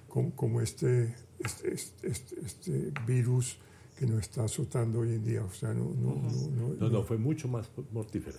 como, 0.08 0.60
este, 0.62 1.14
este, 1.38 1.74
este, 1.74 2.08
este, 2.08 2.40
este, 2.40 2.92
virus 3.06 3.58
que 3.98 4.06
nos 4.06 4.20
está 4.20 4.44
azotando 4.44 5.00
hoy 5.00 5.14
en 5.14 5.24
día. 5.24 5.44
O 5.44 5.52
sea, 5.52 5.74
no, 5.74 5.94
no, 5.94 6.76
no, 6.78 6.88
no, 6.88 7.02
fue 7.02 7.18
mucho 7.18 7.48
más 7.48 7.70
mortífera. 7.92 8.38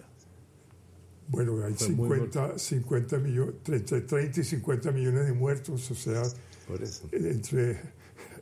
Bueno, 1.27 1.63
hay 1.63 1.75
50, 1.75 2.58
50 2.58 3.17
millones, 3.17 3.56
30, 3.63 4.08
30 4.08 4.39
y 4.39 4.43
50 4.43 4.91
millones 4.91 5.25
de 5.25 5.34
muertos, 5.34 5.91
o 5.91 5.95
sea, 5.95 6.23
entre 7.12 7.96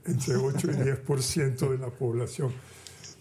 entre 0.06 0.36
8 0.36 0.68
y 0.72 0.76
10% 0.76 1.70
de 1.70 1.78
la 1.78 1.89
población. 1.89 2.52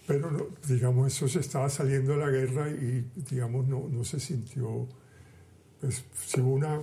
Pero, 0.06 0.50
digamos, 0.68 1.14
eso 1.14 1.28
se 1.28 1.40
estaba 1.40 1.68
saliendo 1.70 2.12
de 2.12 2.18
la 2.18 2.30
guerra 2.30 2.68
y, 2.68 3.10
digamos, 3.30 3.66
no, 3.66 3.88
no 3.88 4.04
se 4.04 4.20
sintió, 4.20 4.86
pues, 5.80 6.04
si 6.26 6.40
hubo 6.40 6.52
una 6.52 6.80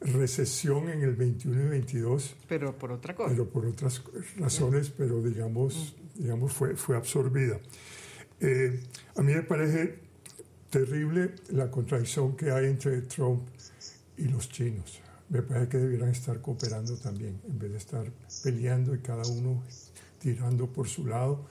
recesión 0.00 0.88
en 0.88 1.02
el 1.02 1.14
21 1.14 1.64
y 1.64 1.68
22. 1.68 2.36
Pero 2.48 2.76
por 2.76 2.92
otra 2.92 3.14
cosa. 3.14 3.30
Pero 3.30 3.48
por 3.48 3.66
otras 3.66 4.02
razones, 4.36 4.90
pero 4.90 5.22
digamos, 5.22 5.94
digamos 6.14 6.52
fue, 6.52 6.74
fue 6.74 6.96
absorbida. 6.96 7.60
Eh, 8.40 8.80
a 9.14 9.22
mí 9.22 9.34
me 9.34 9.42
parece 9.42 9.98
terrible 10.70 11.34
la 11.50 11.70
contradicción 11.70 12.34
que 12.34 12.50
hay 12.50 12.66
entre 12.66 13.02
Trump 13.02 13.46
y 14.16 14.24
los 14.24 14.48
chinos 14.48 15.01
me 15.32 15.40
parece 15.40 15.68
que 15.68 15.78
debieran 15.78 16.10
estar 16.10 16.42
cooperando 16.42 16.94
también, 16.98 17.40
en 17.48 17.58
vez 17.58 17.72
de 17.72 17.78
estar 17.78 18.04
peleando 18.44 18.94
y 18.94 18.98
cada 18.98 19.26
uno 19.26 19.62
tirando 20.18 20.70
por 20.70 20.88
su 20.88 21.06
lado. 21.06 21.46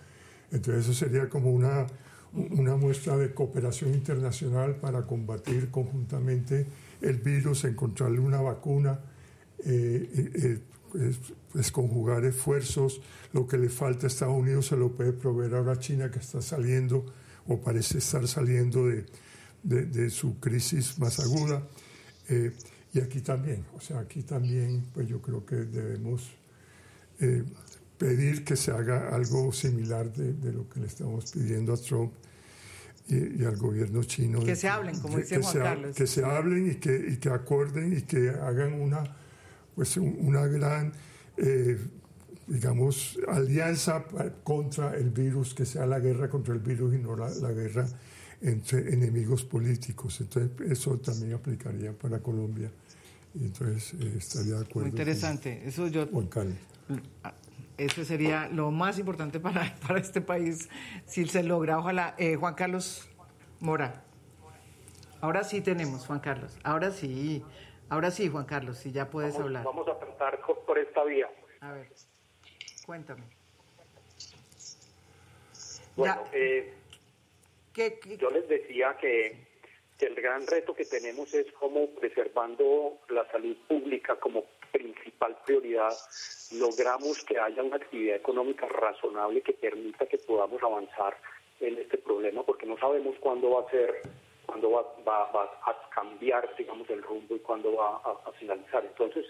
Entonces 0.52 0.86
eso 0.86 0.94
sería 0.94 1.28
como 1.28 1.50
una, 1.52 1.88
una 2.32 2.76
muestra 2.76 3.18
de 3.18 3.34
cooperación 3.34 3.96
internacional 3.96 4.76
para 4.76 5.08
combatir 5.08 5.72
conjuntamente 5.72 6.68
el 7.02 7.18
virus, 7.18 7.64
encontrarle 7.64 8.20
una 8.20 8.40
vacuna, 8.40 9.00
eh, 9.66 10.10
eh, 10.16 10.60
eh, 10.94 11.16
pues, 11.52 11.72
conjugar 11.72 12.24
esfuerzos. 12.24 13.02
Lo 13.34 13.48
que 13.48 13.58
le 13.58 13.70
falta 13.70 14.06
a 14.06 14.10
Estados 14.10 14.38
Unidos 14.38 14.68
se 14.68 14.78
lo 14.78 14.92
puede 14.92 15.12
proveer 15.12 15.56
ahora 15.56 15.74
a 15.74 15.80
China 15.80 16.12
que 16.12 16.20
está 16.20 16.40
saliendo 16.44 17.04
o 17.48 17.60
parece 17.60 17.98
estar 17.98 18.28
saliendo 18.28 18.86
de, 18.86 19.08
de, 19.64 19.88
de 19.88 20.12
su 20.12 20.40
crisis 20.40 21.00
más 21.00 21.20
aguda. 21.20 21.68
Y 22.94 23.00
aquí 23.00 23.22
también, 23.22 23.66
o 23.74 23.80
sea, 23.80 24.00
aquí 24.00 24.24
también, 24.24 24.86
pues 24.94 25.08
yo 25.08 25.22
creo 25.22 25.46
que 25.46 25.56
debemos 25.56 26.30
eh, 27.20 27.44
pedir 27.98 28.44
que 28.44 28.56
se 28.56 28.72
haga 28.72 29.16
algo 29.16 29.54
similar 29.54 30.12
de, 30.12 30.52
lo 30.52 30.68
que 30.68 30.80
le 30.82 30.88
estamos 30.88 31.32
pidiendo 31.32 31.74
a 31.74 31.78
Trump 31.78 32.12
y, 33.08 33.44
al 33.46 33.56
gobierno 33.58 34.04
chino. 34.04 34.44
Que 34.44 34.56
se 34.56 34.68
hablen, 34.68 35.00
como 35.00 35.20
dice 35.20 35.42
Juan 35.42 35.54
Carlos. 35.54 35.96
Que 35.96 36.08
se 36.08 36.26
hablen 36.26 36.72
y 36.72 36.76
que, 36.76 37.06
y 37.14 37.18
que 37.18 37.30
acuerden 37.30 37.96
y 37.98 38.02
que 38.02 38.30
hagan 38.30 38.74
una, 38.74 39.04
pues 39.76 39.96
una 39.98 40.48
gran, 40.48 40.92
eh, 41.38 41.78
digamos, 42.48 43.20
alianza 43.28 44.04
contra 44.44 44.96
el 44.96 45.12
virus, 45.12 45.54
que 45.54 45.66
sea 45.66 45.86
la 45.86 46.00
guerra 46.00 46.30
contra 46.30 46.54
el 46.54 46.60
virus 46.60 46.96
y 46.96 46.98
no 46.98 47.16
la, 47.16 47.30
la 47.30 47.52
guerra 47.52 47.88
entre 48.42 48.94
enemigos 48.94 49.44
políticos. 49.46 50.20
Entonces, 50.22 50.72
eso 50.72 50.98
también 50.98 51.34
aplicaría 51.34 51.94
para 51.94 52.20
Colombia. 52.20 52.72
Y 53.34 53.46
entonces 53.46 53.94
eh, 53.94 54.16
estaría 54.18 54.56
de 54.56 54.66
acuerdo. 54.66 54.82
Muy 54.82 54.90
interesante. 54.90 55.64
eso 55.66 55.88
yo. 55.88 56.08
Ah, 57.24 57.34
eso 57.78 58.04
sería 58.04 58.48
lo 58.50 58.72
más 58.72 59.00
importante 59.00 59.40
para, 59.40 59.76
para 59.88 60.00
este 60.00 60.22
país 60.22 60.70
si 61.06 61.26
se 61.26 61.44
logra. 61.44 61.80
Ojalá. 61.80 62.16
Eh, 62.18 62.36
Juan 62.36 62.56
Carlos 62.56 63.10
Mora. 63.60 64.04
Ahora 65.22 65.44
sí 65.44 65.62
tenemos, 65.62 66.06
Juan 66.06 66.20
Carlos. 66.20 66.58
Ahora 66.64 66.92
sí. 66.92 67.44
Ahora 67.90 68.10
sí, 68.10 68.30
Juan 68.30 68.46
Carlos, 68.46 68.78
si 68.78 68.92
ya 68.92 69.10
puedes 69.10 69.36
hablar. 69.36 69.66
Vamos 69.66 69.88
a 69.88 70.00
tratar 70.00 70.40
por 70.66 70.80
esta 70.80 71.04
vía. 71.04 71.30
A 71.60 71.74
ver, 71.74 71.90
cuéntame. 72.86 73.24
Bueno, 75.98 76.24
eh, 76.32 76.74
yo 78.18 78.30
les 78.30 78.48
decía 78.48 78.96
que, 79.00 79.46
el 80.02 80.16
gran 80.16 80.46
reto 80.48 80.74
que 80.74 80.86
tenemos 80.86 81.34
es 81.34 81.52
cómo 81.54 81.88
preservando 82.00 82.98
la 83.10 83.30
salud 83.32 83.56
pública 83.68 84.16
como 84.16 84.46
principal 84.72 85.38
prioridad, 85.46 85.94
logramos 86.54 87.24
que 87.26 87.40
haya 87.40 87.62
una 87.62 87.76
actividad 87.76 88.16
económica 88.16 88.68
razonable 88.68 89.42
que 89.42 89.54
permita 89.54 90.06
que 90.06 90.18
podamos 90.18 90.62
avanzar 90.64 91.18
en 91.60 91.78
este 91.78 91.98
problema, 91.98 92.44
porque 92.44 92.66
no 92.66 92.78
sabemos 92.78 93.16
cuándo 93.20 93.52
va 93.52 93.62
a 93.62 93.72
ser, 93.72 94.02
cuándo 94.46 94.72
va, 94.72 94.82
a 95.66 95.90
cambiar, 95.94 96.50
digamos, 96.58 96.90
el 96.90 97.04
rumbo 97.04 97.36
y 97.36 97.40
cuándo 97.40 97.76
va 97.76 97.98
a, 97.98 98.32
finalizar. 98.40 98.84
Entonces, 98.86 99.26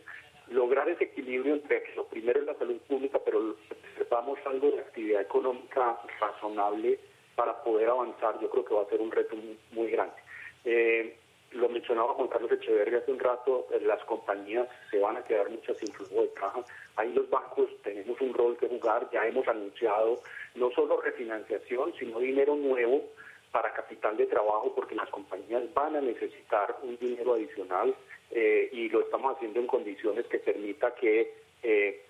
lograr 0.47 0.87
ese 0.89 1.05
equilibrio 1.05 1.55
entre 1.55 1.83
lo 1.95 2.05
primero 2.05 2.39
es 2.39 2.45
la 2.45 2.55
salud 2.55 2.77
pública, 2.87 3.19
pero 3.25 3.55
preservamos 3.67 4.39
algo 4.45 4.71
de 4.71 4.79
actividad 4.79 5.21
económica 5.21 5.99
razonable 6.19 6.99
para 7.35 7.63
poder 7.63 7.89
avanzar, 7.89 8.39
yo 8.39 8.49
creo 8.49 8.65
que 8.65 8.73
va 8.73 8.83
a 8.83 8.89
ser 8.89 9.01
un 9.01 9.11
reto 9.11 9.35
muy, 9.71 9.89
grande. 9.89 10.15
Eh, 10.65 11.15
lo 11.51 11.67
mencionaba 11.67 12.13
Juan 12.13 12.29
Carlos 12.29 12.51
Echeverría 12.51 12.99
hace 12.99 13.11
un 13.11 13.19
rato, 13.19 13.67
eh, 13.71 13.81
las 13.81 14.01
compañías 14.05 14.67
se 14.89 14.99
van 14.99 15.17
a 15.17 15.23
quedar 15.23 15.49
muchas 15.49 15.77
sin 15.77 15.91
flujo 15.91 16.21
de 16.21 16.29
caja. 16.33 16.63
Ahí 16.95 17.11
los 17.13 17.29
bancos 17.29 17.69
tenemos 17.83 18.19
un 18.21 18.33
rol 18.33 18.57
que 18.57 18.67
jugar, 18.67 19.09
ya 19.11 19.25
hemos 19.25 19.47
anunciado 19.47 20.21
no 20.55 20.71
solo 20.71 21.01
refinanciación, 21.01 21.93
sino 21.99 22.19
dinero 22.19 22.55
nuevo 22.55 23.03
para 23.51 23.73
capital 23.73 24.15
de 24.15 24.27
trabajo, 24.27 24.73
porque 24.73 24.95
las 24.95 25.09
compañías 25.09 25.63
van 25.73 25.97
a 25.97 26.01
necesitar 26.01 26.77
un 26.83 26.97
dinero 26.97 27.33
adicional 27.33 27.93
eh, 28.31 28.69
y 28.71 28.87
lo 28.87 29.01
estamos 29.01 29.35
haciendo 29.35 29.59
en 29.59 29.67
condiciones 29.67 30.25
que 30.27 30.39
permita 30.39 30.95
que 30.95 31.41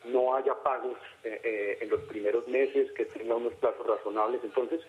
no 0.05 0.33
haya 0.33 0.53
pagos 0.63 0.97
en 1.23 1.89
los 1.89 1.99
primeros 2.03 2.47
meses, 2.47 2.89
que 2.93 3.03
tenga 3.03 3.35
unos 3.35 3.53
plazos 3.55 3.85
razonables. 3.85 4.41
Entonces, 4.45 4.79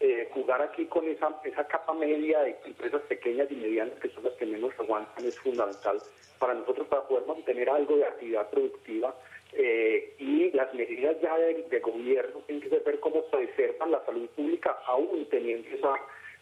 eh, 0.00 0.28
jugar 0.32 0.62
aquí 0.62 0.86
con 0.86 1.08
esa, 1.08 1.40
esa 1.44 1.66
capa 1.66 1.92
media 1.92 2.40
de 2.42 2.56
empresas 2.64 3.02
pequeñas 3.02 3.50
y 3.50 3.56
medianas, 3.56 3.98
que 4.00 4.08
son 4.10 4.24
las 4.24 4.34
que 4.34 4.46
menos 4.46 4.72
aguantan, 4.78 5.24
es 5.24 5.38
fundamental 5.40 6.00
para 6.38 6.54
nosotros 6.54 6.86
para 6.86 7.02
poder 7.08 7.26
mantener 7.26 7.68
algo 7.68 7.96
de 7.96 8.04
actividad 8.04 8.48
productiva. 8.50 9.14
Eh, 9.54 10.14
y 10.18 10.50
las 10.52 10.72
medidas 10.74 11.16
ya 11.20 11.36
de, 11.36 11.80
gobierno 11.80 12.40
tienen 12.46 12.68
que 12.68 12.78
ver 12.78 13.00
cómo 13.00 13.24
preservan 13.24 13.90
la 13.90 14.04
salud 14.04 14.28
pública 14.30 14.78
aún 14.86 15.26
teniendo 15.30 15.68
esa, 15.70 15.94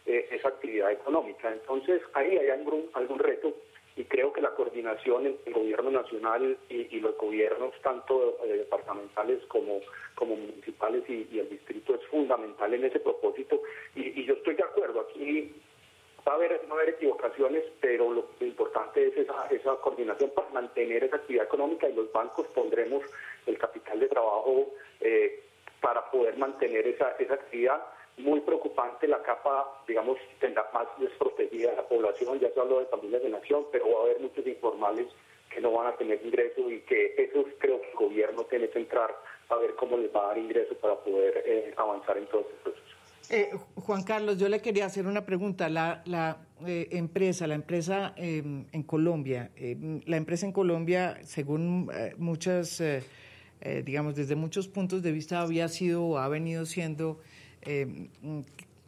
eh, 0.06 0.28
esa 0.32 0.48
actividad 0.48 0.90
económica. 0.90 1.50
Entonces, 1.52 2.02
ahí 2.14 2.36
hay 2.36 2.48
algún, 2.48 2.90
algún 2.94 3.18
reto 3.18 3.54
y 3.96 4.04
creo 4.04 4.30
que 4.32 4.42
la 4.42 4.50
coordinación 4.50 5.26
entre 5.26 5.52
el 5.52 5.58
gobierno 5.58 5.90
nacional 5.90 6.58
y, 6.68 7.00
los 7.00 7.16
gobiernos, 7.16 7.72
tanto 7.82 8.38
eh, 8.44 8.58
departamentales 8.58 9.42
como, 9.46 9.80
como 10.14 10.36
municipales 10.36 11.02
y, 11.08 11.38
el 11.38 11.48
distrito, 11.48 11.94
es 11.94 12.06
fundamental 12.08 12.74
en 12.74 12.84
ese 12.84 13.00
propósito. 13.00 13.62
Y, 13.94 14.22
yo 14.24 14.34
estoy 14.34 14.54
de 14.54 14.64
acuerdo, 14.64 15.00
aquí 15.00 15.54
va 16.28 16.32
a 16.32 16.34
haber, 16.34 16.60
equivocaciones, 16.88 17.64
pero 17.80 18.12
lo, 18.12 18.28
importante 18.40 19.06
es 19.06 19.16
esa, 19.16 19.46
esa 19.48 19.76
coordinación 19.76 20.30
para 20.30 20.50
mantener 20.50 21.04
esa 21.04 21.16
actividad 21.16 21.46
económica 21.46 21.88
y 21.88 21.94
los 21.94 22.12
bancos 22.12 22.46
pondremos 22.48 23.02
el 23.46 23.56
capital 23.56 24.00
de 24.00 24.08
trabajo 24.08 24.72
eh, 25.00 25.42
para 25.80 26.10
poder 26.10 26.36
mantener 26.36 26.86
esa, 26.86 27.12
esa 27.18 27.34
actividad 27.34 27.82
muy 28.18 28.40
preocupante 28.40 29.06
la 29.06 29.22
capa, 29.22 29.82
digamos, 29.86 30.18
tendrá 30.40 30.68
más 30.72 30.86
desprotegida 30.98 31.74
la 31.74 31.86
población, 31.86 32.40
ya 32.40 32.50
se 32.50 32.60
habló 32.60 32.80
de 32.80 32.86
familias 32.86 33.22
de 33.22 33.30
nación, 33.30 33.66
pero 33.70 33.90
va 33.92 34.00
a 34.00 34.02
haber 34.04 34.20
muchos 34.20 34.46
informales 34.46 35.06
que 35.56 35.60
no 35.60 35.72
van 35.72 35.88
a 35.88 35.96
tener 35.96 36.20
ingreso 36.24 36.70
y 36.70 36.80
que 36.80 37.14
eso 37.16 37.44
creo 37.58 37.80
que 37.80 37.90
el 37.90 37.96
gobierno 37.96 38.44
tiene 38.44 38.68
que 38.68 38.78
entrar 38.78 39.10
a 39.48 39.56
ver 39.56 39.74
cómo 39.74 39.96
les 39.96 40.14
va 40.14 40.24
a 40.24 40.28
dar 40.28 40.38
ingreso 40.38 40.74
para 40.76 40.96
poder 40.96 41.42
eh, 41.46 41.74
avanzar 41.76 42.18
en 42.18 42.26
todo 42.26 42.40
este 42.42 42.54
proceso. 42.62 42.84
Eh, 43.28 43.50
Juan 43.74 44.02
Carlos, 44.04 44.38
yo 44.38 44.48
le 44.48 44.60
quería 44.60 44.86
hacer 44.86 45.06
una 45.06 45.24
pregunta. 45.24 45.68
La, 45.68 46.02
la 46.04 46.38
eh, 46.66 46.88
empresa, 46.92 47.46
la 47.46 47.54
empresa 47.54 48.14
em, 48.16 48.66
en 48.72 48.82
Colombia, 48.82 49.50
em, 49.56 50.00
la 50.06 50.16
empresa 50.16 50.46
en 50.46 50.52
Colombia, 50.52 51.18
según 51.22 51.90
muchas, 52.18 52.82
digamos, 53.84 54.14
desde 54.14 54.36
muchos 54.36 54.68
puntos 54.68 55.02
de 55.02 55.12
vista 55.12 55.40
había 55.40 55.68
sido, 55.68 56.18
ha 56.18 56.28
venido 56.28 56.66
siendo 56.66 57.20
eh, 57.66 58.08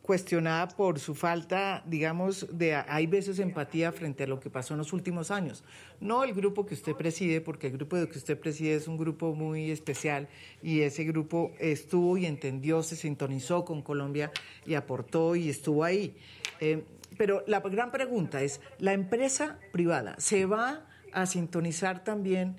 cuestionada 0.08 0.68
por 0.68 0.98
su 0.98 1.14
falta, 1.14 1.82
digamos, 1.84 2.46
de 2.50 2.74
hay 2.74 3.06
veces 3.06 3.38
empatía 3.40 3.92
frente 3.92 4.24
a 4.24 4.26
lo 4.26 4.40
que 4.40 4.48
pasó 4.48 4.72
en 4.72 4.78
los 4.78 4.94
últimos 4.94 5.30
años. 5.30 5.62
No 6.00 6.24
el 6.24 6.32
grupo 6.32 6.64
que 6.64 6.72
usted 6.72 6.94
preside, 6.94 7.42
porque 7.42 7.66
el 7.66 7.74
grupo 7.74 7.96
que 7.96 8.16
usted 8.16 8.40
preside 8.40 8.74
es 8.74 8.88
un 8.88 8.96
grupo 8.96 9.34
muy 9.34 9.70
especial 9.70 10.26
y 10.62 10.80
ese 10.80 11.04
grupo 11.04 11.52
estuvo 11.58 12.16
y 12.16 12.24
entendió, 12.24 12.82
se 12.82 12.96
sintonizó 12.96 13.66
con 13.66 13.82
Colombia 13.82 14.32
y 14.64 14.76
aportó 14.76 15.36
y 15.36 15.50
estuvo 15.50 15.84
ahí. 15.84 16.16
Eh, 16.60 16.84
pero 17.18 17.44
la 17.46 17.60
gran 17.60 17.90
pregunta 17.90 18.42
es, 18.42 18.62
¿la 18.78 18.94
empresa 18.94 19.58
privada 19.72 20.14
se 20.18 20.46
va 20.46 20.86
a 21.12 21.26
sintonizar 21.26 22.02
también 22.02 22.56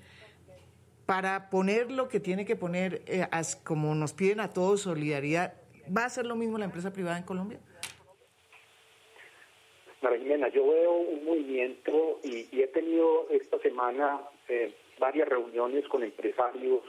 para 1.04 1.50
poner 1.50 1.90
lo 1.90 2.08
que 2.08 2.20
tiene 2.20 2.44
que 2.44 2.54
poner, 2.54 3.02
eh, 3.06 3.26
como 3.64 3.92
nos 3.96 4.12
piden 4.12 4.38
a 4.38 4.50
todos, 4.50 4.82
solidaridad 4.82 5.54
¿Va 5.96 6.04
a 6.04 6.08
ser 6.08 6.26
lo 6.26 6.36
mismo 6.36 6.58
la 6.58 6.66
empresa 6.66 6.92
privada 6.92 7.18
en 7.18 7.24
Colombia? 7.24 7.58
María 10.02 10.48
yo 10.48 10.66
veo 10.66 10.92
un 10.92 11.24
movimiento 11.24 12.20
y, 12.22 12.48
he 12.60 12.68
tenido 12.68 13.26
esta 13.30 13.58
semana 13.58 14.20
eh, 14.48 14.72
varias 14.98 15.28
reuniones 15.28 15.86
con 15.88 16.02
empresarios, 16.02 16.82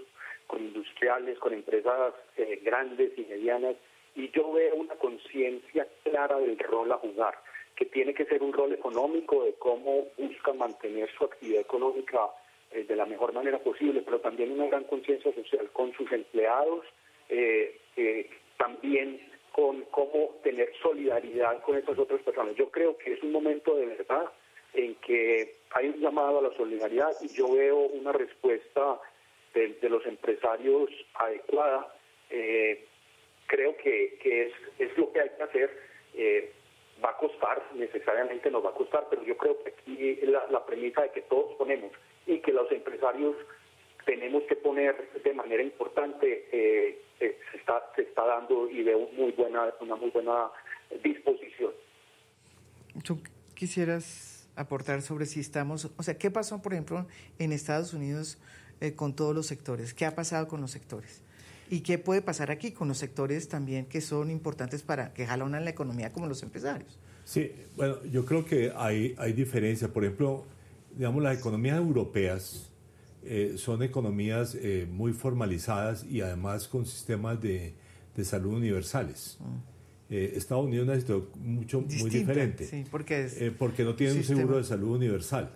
con 0.47 0.61
industriales, 0.61 1.37
con 1.39 1.53
empresas 1.53 2.13
eh, 2.37 2.61
grandes 2.63 3.17
y 3.17 3.25
medianas, 3.25 3.75
y 4.15 4.29
yo 4.31 4.51
veo 4.51 4.75
una 4.75 4.95
conciencia 4.95 5.87
clara 6.03 6.37
del 6.39 6.57
rol 6.59 6.91
a 6.91 6.97
jugar, 6.97 7.35
que 7.75 7.85
tiene 7.85 8.13
que 8.13 8.25
ser 8.25 8.43
un 8.43 8.53
rol 8.53 8.73
económico 8.73 9.43
de 9.43 9.53
cómo 9.53 10.07
busca 10.17 10.53
mantener 10.53 11.09
su 11.17 11.25
actividad 11.25 11.61
económica 11.61 12.27
eh, 12.71 12.83
de 12.83 12.95
la 12.95 13.05
mejor 13.05 13.33
manera 13.33 13.59
posible, 13.59 14.01
pero 14.03 14.19
también 14.19 14.51
una 14.51 14.67
gran 14.67 14.83
conciencia 14.83 15.33
social 15.33 15.69
con 15.73 15.91
sus 15.93 16.11
empleados, 16.11 16.85
eh, 17.29 17.77
también 18.61 19.19
con 19.53 19.81
cómo 19.85 20.35
tener 20.43 20.71
solidaridad 20.81 21.61
con 21.63 21.77
estas 21.77 21.97
otras 21.97 22.21
personas. 22.21 22.55
Yo 22.55 22.69
creo 22.69 22.95
que 22.97 23.13
es 23.13 23.23
un 23.23 23.31
momento 23.31 23.75
de 23.75 23.87
verdad 23.87 24.31
en 24.73 24.95
que 24.95 25.55
hay 25.71 25.89
un 25.89 25.99
llamado 25.99 26.39
a 26.39 26.43
la 26.43 26.55
solidaridad 26.55 27.11
y 27.21 27.27
yo 27.29 27.51
veo 27.53 27.77
una 27.77 28.11
respuesta 28.11 28.99
de, 29.55 29.89
los 29.89 30.05
empresarios 30.05 30.89
adecuada. 31.15 31.93
Eh, 32.29 32.85
creo 33.47 33.75
que, 33.77 34.53
es, 34.77 34.97
lo 34.97 35.11
que 35.11 35.21
hay 35.21 35.29
que 35.29 35.43
hacer. 35.43 35.77
Eh, 36.13 36.53
va 37.03 37.09
a 37.09 37.17
costar, 37.17 37.63
necesariamente 37.73 38.51
nos 38.51 38.63
va 38.63 38.69
a 38.69 38.75
costar, 38.75 39.07
pero 39.09 39.23
yo 39.23 39.35
creo 39.35 39.61
que 39.63 39.69
aquí 39.71 40.15
la, 40.27 40.45
la 40.51 40.63
premisa 40.63 41.01
de 41.01 41.09
que 41.09 41.21
todos 41.23 41.55
ponemos 41.55 41.91
y 42.27 42.37
que 42.39 42.53
los 42.53 42.71
empresarios 42.71 43.35
tenemos 44.05 44.43
que 44.43 44.55
poner 44.55 44.95
de 45.23 45.33
manera 45.33 45.63
importante 45.63 46.47
eh, 46.51 47.01
eh, 47.19 47.37
se, 47.51 47.57
está, 47.57 47.81
se 47.95 48.03
está 48.03 48.25
dando 48.25 48.69
y 48.69 48.83
veo 48.83 49.09
muy 49.17 49.31
buena, 49.31 49.73
una 49.79 49.95
muy 49.95 50.09
buena 50.09 50.49
disposición. 51.03 51.71
¿Tú 53.03 53.21
quisieras 53.53 54.49
aportar 54.55 55.01
sobre 55.01 55.25
si 55.25 55.39
estamos, 55.39 55.89
o 55.95 56.03
sea, 56.03 56.17
qué 56.17 56.31
pasó, 56.31 56.61
por 56.61 56.73
ejemplo, 56.73 57.05
en 57.39 57.51
Estados 57.51 57.93
Unidos 57.93 58.37
eh, 58.81 58.93
con 58.93 59.15
todos 59.15 59.35
los 59.35 59.45
sectores? 59.47 59.93
¿Qué 59.93 60.05
ha 60.05 60.15
pasado 60.15 60.47
con 60.47 60.61
los 60.61 60.71
sectores? 60.71 61.21
¿Y 61.69 61.81
qué 61.81 61.97
puede 61.97 62.21
pasar 62.21 62.51
aquí 62.51 62.71
con 62.71 62.87
los 62.87 62.97
sectores 62.97 63.47
también 63.47 63.85
que 63.85 64.01
son 64.01 64.29
importantes 64.29 64.83
para 64.83 65.13
que 65.13 65.25
jalonan 65.25 65.63
la 65.63 65.69
economía 65.69 66.11
como 66.11 66.27
los 66.27 66.43
empresarios? 66.43 66.99
Sí, 67.23 67.51
bueno, 67.77 68.03
yo 68.11 68.25
creo 68.25 68.43
que 68.43 68.73
hay, 68.75 69.15
hay 69.17 69.31
diferencias. 69.31 69.89
Por 69.91 70.03
ejemplo, 70.03 70.43
digamos, 70.97 71.23
las 71.23 71.37
economías 71.37 71.77
europeas 71.77 72.70
eh, 73.23 73.53
son 73.57 73.83
economías 73.83 74.55
eh, 74.55 74.87
muy 74.89 75.13
formalizadas 75.13 76.03
y 76.03 76.21
además 76.21 76.67
con 76.67 76.87
sistemas 76.87 77.39
de, 77.39 77.75
de 78.15 78.25
salud 78.25 78.55
universales. 78.55 79.37
Mm. 79.39 80.13
Eh, 80.13 80.33
Estados 80.35 80.65
Unidos 80.65 80.89
es 80.97 81.07
una 81.07 81.23
mucho, 81.35 81.81
muy 81.81 82.09
diferente. 82.09 82.65
Sí, 82.65 82.83
porque, 82.89 83.25
es 83.25 83.51
porque 83.57 83.83
no 83.83 83.95
tiene 83.95 84.13
un 84.13 84.23
seguro 84.23 84.57
de 84.57 84.63
salud 84.63 84.95
universal. 84.95 85.51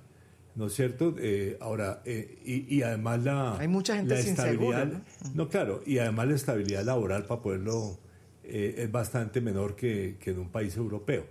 ¿No 0.54 0.68
es 0.68 0.74
cierto? 0.74 1.16
ahora, 1.60 2.02
y, 2.06 2.78
y, 2.78 2.82
además 2.82 3.26
la, 3.26 3.58
Hay 3.58 3.68
mucha 3.68 3.98
gente 3.98 4.14
la 4.14 4.20
estabilidad. 4.22 4.86
¿no? 4.88 5.02
¿no? 5.34 5.50
claro, 5.50 5.84
y 5.86 5.98
además 5.98 6.30
la 6.30 6.36
estabilidad 6.36 6.86
laboral 6.86 7.26
para 7.26 7.42
poderlo 7.42 8.00
es 8.42 8.90
bastante 8.90 9.42
menor 9.42 9.76
que, 9.76 10.16
que, 10.18 10.32
en 10.32 10.40
un 10.40 10.50
país 10.50 10.78
europeo. 10.78 11.26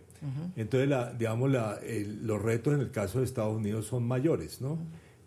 Entonces, 0.56 0.90
la, 0.90 1.14
digamos, 1.14 1.50
la, 1.50 1.80
los 2.22 2.42
retos 2.42 2.74
en 2.74 2.80
el 2.80 2.90
caso 2.90 3.20
de 3.20 3.24
Estados 3.24 3.56
Unidos 3.56 3.86
son 3.86 4.06
mayores, 4.06 4.60
¿no? 4.60 4.78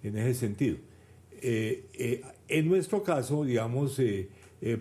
En 0.03 0.15
ese 0.15 0.35
sentido. 0.35 0.77
Eh, 1.41 1.87
eh, 1.93 2.21
en 2.47 2.67
nuestro 2.67 3.03
caso, 3.03 3.43
digamos, 3.43 3.99
eh, 3.99 4.29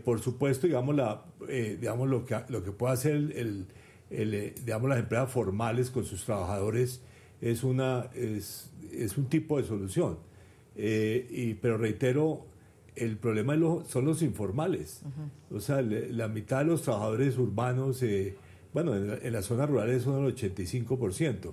por 0.04 0.20
supuesto, 0.20 0.66
digamos, 0.66 0.94
la, 0.94 1.24
digamos 1.48 2.08
lo, 2.08 2.24
que, 2.24 2.36
lo 2.48 2.62
que 2.64 2.72
puede 2.72 2.94
hacer 2.94 3.14
el, 3.14 3.66
digamos, 4.64 4.88
las 4.88 4.98
empresas 5.00 5.30
formales 5.30 5.90
con 5.90 6.04
sus 6.04 6.24
trabajadores 6.24 7.02
es, 7.40 7.64
una, 7.64 8.10
es, 8.14 8.70
es 8.92 9.18
un 9.18 9.26
tipo 9.26 9.58
de 9.58 9.64
solución. 9.64 10.18
y, 10.76 11.54
pero 11.54 11.76
reitero, 11.76 12.46
el 12.94 13.18
problema 13.18 13.54
son 13.86 14.04
los 14.04 14.22
informales. 14.22 15.02
O 15.50 15.60
sea, 15.60 15.82
la 15.82 16.28
mitad 16.28 16.60
de 16.60 16.66
los 16.66 16.82
trabajadores 16.82 17.36
urbanos, 17.36 18.02
bueno, 18.72 18.94
en, 18.94 19.18
en, 19.22 19.32
las 19.32 19.44
zonas 19.44 19.68
rurales 19.68 20.02
son 20.02 20.24
el 20.24 20.34
85%. 20.34 21.52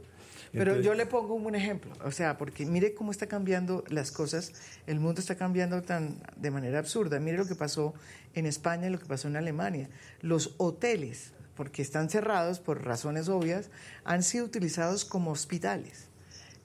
Pero 0.54 0.80
yo 0.80 0.94
le 0.94 1.08
pongo 1.08 1.34
un 1.34 1.56
ejemplo, 1.56 1.92
o 2.06 2.12
sea, 2.12 2.38
porque 2.38 2.66
mire 2.66 2.94
cómo 2.94 3.12
está 3.12 3.26
cambiando 3.28 3.84
las 3.90 4.12
cosas, 4.12 4.54
el 4.86 5.00
mundo 5.00 5.20
está 5.20 5.36
cambiando 5.36 5.82
tan 5.82 6.22
de 6.36 6.52
manera 6.52 6.78
absurda. 6.78 7.20
Mire 7.20 7.38
lo 7.38 7.48
que 7.48 7.56
pasó 7.56 7.96
en 8.36 8.46
España 8.46 8.88
y 8.88 8.92
lo 8.92 9.00
que 9.00 9.06
pasó 9.06 9.28
en 9.28 9.36
Alemania. 9.36 9.90
Los 10.22 10.54
hoteles, 10.58 11.34
porque 11.56 11.82
están 11.82 12.10
cerrados 12.10 12.60
por 12.60 12.86
razones 12.86 13.30
obvias, 13.30 13.72
han 14.04 14.22
sido 14.22 14.46
utilizados 14.46 15.06
como 15.06 15.32
hospitales. 15.32 16.08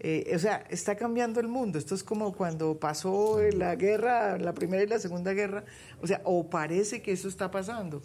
Eh, 0.00 0.30
o 0.34 0.38
sea, 0.38 0.64
está 0.70 0.96
cambiando 0.96 1.40
el 1.40 1.48
mundo. 1.48 1.78
Esto 1.78 1.94
es 1.94 2.04
como 2.04 2.32
cuando 2.32 2.78
pasó 2.78 3.40
la 3.52 3.74
guerra, 3.74 4.38
la 4.38 4.54
primera 4.54 4.82
y 4.82 4.86
la 4.86 4.98
segunda 4.98 5.32
guerra. 5.32 5.64
O 6.00 6.06
sea, 6.06 6.20
o 6.24 6.48
parece 6.48 7.02
que 7.02 7.12
eso 7.12 7.28
está 7.28 7.50
pasando. 7.50 8.02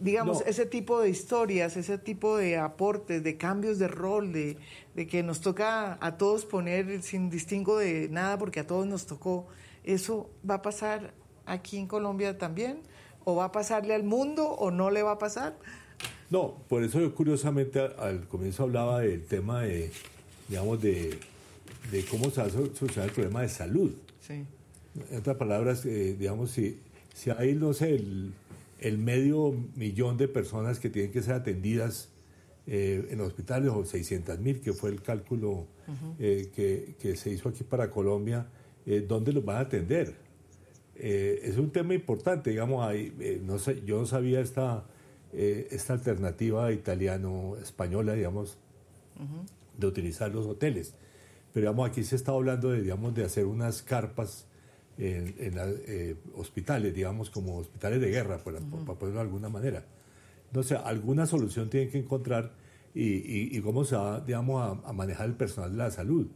Digamos, 0.00 0.44
ese 0.46 0.64
tipo 0.64 1.00
de 1.00 1.10
historias, 1.10 1.76
ese 1.76 1.98
tipo 1.98 2.36
de 2.36 2.56
aportes, 2.56 3.24
de 3.24 3.36
cambios 3.36 3.80
de 3.80 3.88
rol, 3.88 4.32
de, 4.32 4.56
que 5.08 5.24
nos 5.24 5.40
toca 5.40 5.98
a 6.00 6.16
todos 6.16 6.44
poner 6.44 7.02
sin 7.02 7.30
distingo 7.30 7.78
de 7.78 8.08
nada 8.08 8.38
porque 8.38 8.60
a 8.60 8.66
todos 8.66 8.86
nos 8.86 9.06
tocó, 9.06 9.48
¿eso 9.82 10.30
va 10.48 10.56
a 10.56 10.62
pasar 10.62 11.14
aquí 11.46 11.78
en 11.78 11.88
Colombia 11.88 12.38
también? 12.38 12.78
¿O 13.24 13.34
va 13.34 13.46
a 13.46 13.52
pasarle 13.52 13.94
al 13.94 14.04
mundo 14.04 14.48
o 14.48 14.70
no 14.70 14.90
le 14.90 15.02
va 15.02 15.12
a 15.12 15.18
pasar? 15.18 15.56
No, 16.30 16.54
por 16.68 16.84
eso 16.84 17.00
yo 17.00 17.12
curiosamente 17.12 17.80
al, 17.80 18.28
comienzo 18.28 18.62
hablaba 18.62 19.00
del 19.00 19.24
tema 19.24 19.62
de, 19.62 19.90
digamos, 20.48 20.80
de, 20.80 21.18
cómo 22.08 22.30
se 22.30 22.40
va 22.40 22.46
a 22.46 22.50
solucionar 22.50 23.08
el 23.08 23.14
problema 23.14 23.42
de 23.42 23.48
salud. 23.48 23.92
Sí. 24.20 24.44
En 25.10 25.18
otras 25.18 25.36
palabras, 25.36 25.84
eh, 25.86 26.14
digamos, 26.16 26.52
si, 26.52 26.78
si 27.14 27.30
hay, 27.30 27.54
no 27.54 27.72
sé, 27.72 27.96
el 27.96 28.32
el 28.82 28.98
medio 28.98 29.54
millón 29.76 30.16
de 30.16 30.28
personas 30.28 30.80
que 30.80 30.90
tienen 30.90 31.12
que 31.12 31.22
ser 31.22 31.34
atendidas 31.34 32.10
eh, 32.66 33.08
en 33.10 33.20
hospitales, 33.20 33.70
o 33.70 33.84
600 33.84 34.38
mil, 34.38 34.60
que 34.60 34.72
fue 34.72 34.90
el 34.90 35.02
cálculo 35.02 35.66
eh, 36.18 36.50
que, 36.54 37.16
se 37.16 37.30
hizo 37.30 37.48
aquí 37.48 37.64
para 37.64 37.90
Colombia, 37.90 38.46
eh, 38.86 39.04
¿dónde 39.06 39.32
los 39.32 39.44
van 39.44 39.56
a 39.56 39.60
atender? 39.60 40.14
es 40.94 41.56
un 41.56 41.72
tema 41.72 41.94
importante, 41.94 42.50
digamos, 42.50 42.86
no 43.42 43.58
sé, 43.58 43.82
yo 43.84 43.98
no 43.98 44.06
sabía 44.06 44.40
esta, 44.40 44.84
esta 45.32 45.94
alternativa 45.94 46.70
italiano-española, 46.70 48.12
digamos, 48.12 48.56
de 49.76 49.86
utilizar 49.86 50.32
los 50.32 50.46
hoteles. 50.46 50.94
Pero 51.52 51.64
digamos, 51.64 51.88
aquí 51.88 52.04
se 52.04 52.14
está 52.14 52.30
hablando 52.30 52.70
de, 52.70 52.82
digamos, 52.82 53.14
de 53.14 53.24
hacer 53.24 53.46
unas 53.46 53.82
carpas 53.82 54.46
en, 55.02 55.34
eh, 55.38 56.16
hospitales, 56.34 56.94
digamos, 56.94 57.30
como 57.30 57.58
hospitales 57.58 58.00
de 58.00 58.08
guerra, 58.08 58.38
para, 58.38 58.60
ponerlo 58.60 59.14
de 59.14 59.20
alguna 59.20 59.48
manera. 59.48 59.84
Entonces, 60.46 60.78
alguna 60.84 61.26
solución 61.26 61.70
tienen 61.70 61.90
que 61.90 61.98
encontrar 61.98 62.52
y, 62.94 63.58
cómo 63.62 63.84
se 63.84 63.96
va, 63.96 64.20
digamos, 64.20 64.80
a, 64.84 64.92
manejar 64.92 65.26
el 65.26 65.34
personal 65.34 65.72
de 65.72 65.78
la 65.78 65.90
salud 65.90 66.28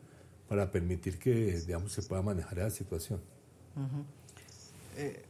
para 0.48 0.70
permitir 0.70 1.18
que, 1.18 1.60
digamos, 1.60 1.92
se 1.92 2.02
pueda 2.02 2.22
manejar 2.22 2.58
esa 2.58 2.70
situación. 2.70 3.20
Eh, 4.96 5.22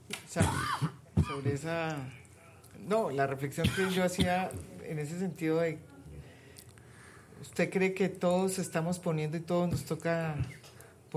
sobre 1.26 1.54
esa... 1.54 1.96
No, 2.88 3.10
la 3.10 3.26
reflexión 3.26 3.66
que 3.74 3.90
yo 3.90 4.04
hacía 4.04 4.50
en 4.84 4.98
ese 4.98 5.18
sentido 5.18 5.60
de... 5.60 5.78
¿Usted 7.40 7.70
cree 7.70 7.92
que 7.92 8.08
todos 8.08 8.58
estamos 8.58 8.98
poniendo 8.98 9.36
y 9.36 9.40
todos 9.40 9.70
nos 9.70 9.84
toca 9.84 10.36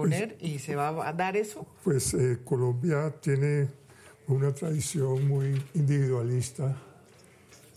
poner 0.01 0.37
y 0.39 0.59
se 0.59 0.75
va 0.75 1.07
a 1.07 1.13
dar 1.13 1.35
eso? 1.37 1.67
Pues 1.83 2.13
eh, 2.13 2.39
Colombia 2.43 3.13
tiene 3.21 3.67
una 4.27 4.53
tradición 4.53 5.27
muy 5.27 5.61
individualista. 5.73 6.75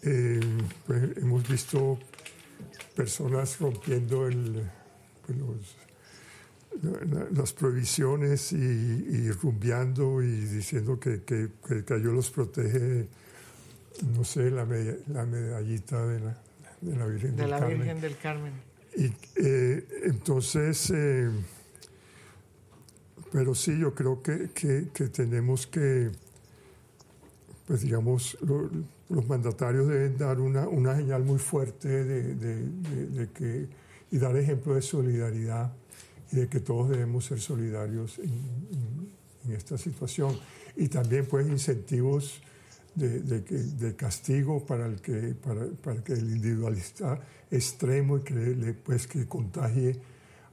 Eh, 0.02 0.40
pues, 0.86 1.16
hemos 1.16 1.48
visto 1.48 1.98
personas 2.94 3.58
rompiendo 3.58 4.26
el, 4.26 4.62
pues, 5.26 5.76
las 7.32 7.52
prohibiciones 7.52 8.52
y, 8.52 9.30
rumbeando 9.32 10.22
y 10.22 10.32
diciendo 10.46 10.98
que, 10.98 11.22
que, 11.22 11.50
que, 11.66 11.98
Dios 11.98 12.12
los 12.12 12.30
protege 12.30 13.08
no 14.14 14.24
sé, 14.24 14.50
la, 14.50 14.64
la 14.64 15.26
medallita 15.26 16.06
de 16.06 16.20
la, 16.20 16.38
de 16.80 16.96
la 16.96 17.06
Virgen 17.06 17.36
de 17.36 17.42
del 17.42 17.50
la 17.50 17.58
Carmen. 17.58 17.78
Virgen 17.78 18.00
del 18.00 18.16
Carmen. 18.16 18.52
Y 18.96 19.12
eh, 19.36 19.86
entonces, 20.04 20.92
pero 23.32 23.54
sí, 23.54 23.78
yo 23.78 23.94
creo 23.94 24.22
que, 24.22 24.50
que, 24.52 25.08
tenemos 25.08 25.66
que, 25.66 26.10
pues 27.66 27.80
digamos, 27.80 28.36
lo, 28.42 28.70
los 29.08 29.26
mandatarios 29.26 29.88
deben 29.88 30.18
dar 30.18 30.38
una, 30.38 30.68
una 30.68 30.94
señal 30.94 31.24
muy 31.24 31.38
fuerte 31.38 31.88
de, 31.88 32.34
de, 32.34 33.28
que, 33.30 33.68
y 34.10 34.18
dar 34.18 34.36
ejemplo 34.36 34.74
de 34.74 34.82
solidaridad 34.82 35.72
y 36.30 36.36
de 36.36 36.48
que 36.48 36.60
todos 36.60 36.90
debemos 36.90 37.24
ser 37.24 37.40
solidarios 37.40 38.18
en, 38.18 39.22
esta 39.50 39.78
situación. 39.78 40.38
Y 40.76 40.88
también 40.88 41.26
pues 41.26 41.48
incentivos 41.48 42.42
de, 42.94 43.94
castigo 43.96 44.64
para 44.64 44.84
el 44.84 45.00
que, 45.00 45.34
para, 45.34 45.66
para, 45.82 46.02
el 46.06 46.30
individualista 46.30 47.18
extremo 47.50 48.18
y 48.18 48.20
que, 48.20 48.76
pues, 48.84 49.06
que 49.06 49.26
contagie 49.26 49.98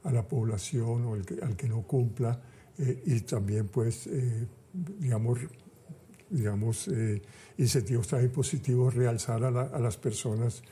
a 0.02 0.10
la 0.10 0.26
población 0.26 1.04
o 1.04 1.14
el 1.14 1.26
que, 1.26 1.42
al 1.42 1.56
que 1.56 1.68
no 1.68 1.82
cumpla 1.82 2.40
eh, 2.78 3.02
y 3.06 3.20
también 3.20 3.68
pues 3.68 4.06
eh, 4.06 4.46
digamos 4.72 5.38
digamos 6.28 6.88
eh, 6.88 7.20
incentivos 7.58 8.08
también 8.08 8.30
positivos 8.30 8.94
realzar 8.94 9.42
a, 9.44 9.50
la, 9.50 9.62
a, 9.62 9.78
las 9.78 9.96
personas 9.96 10.62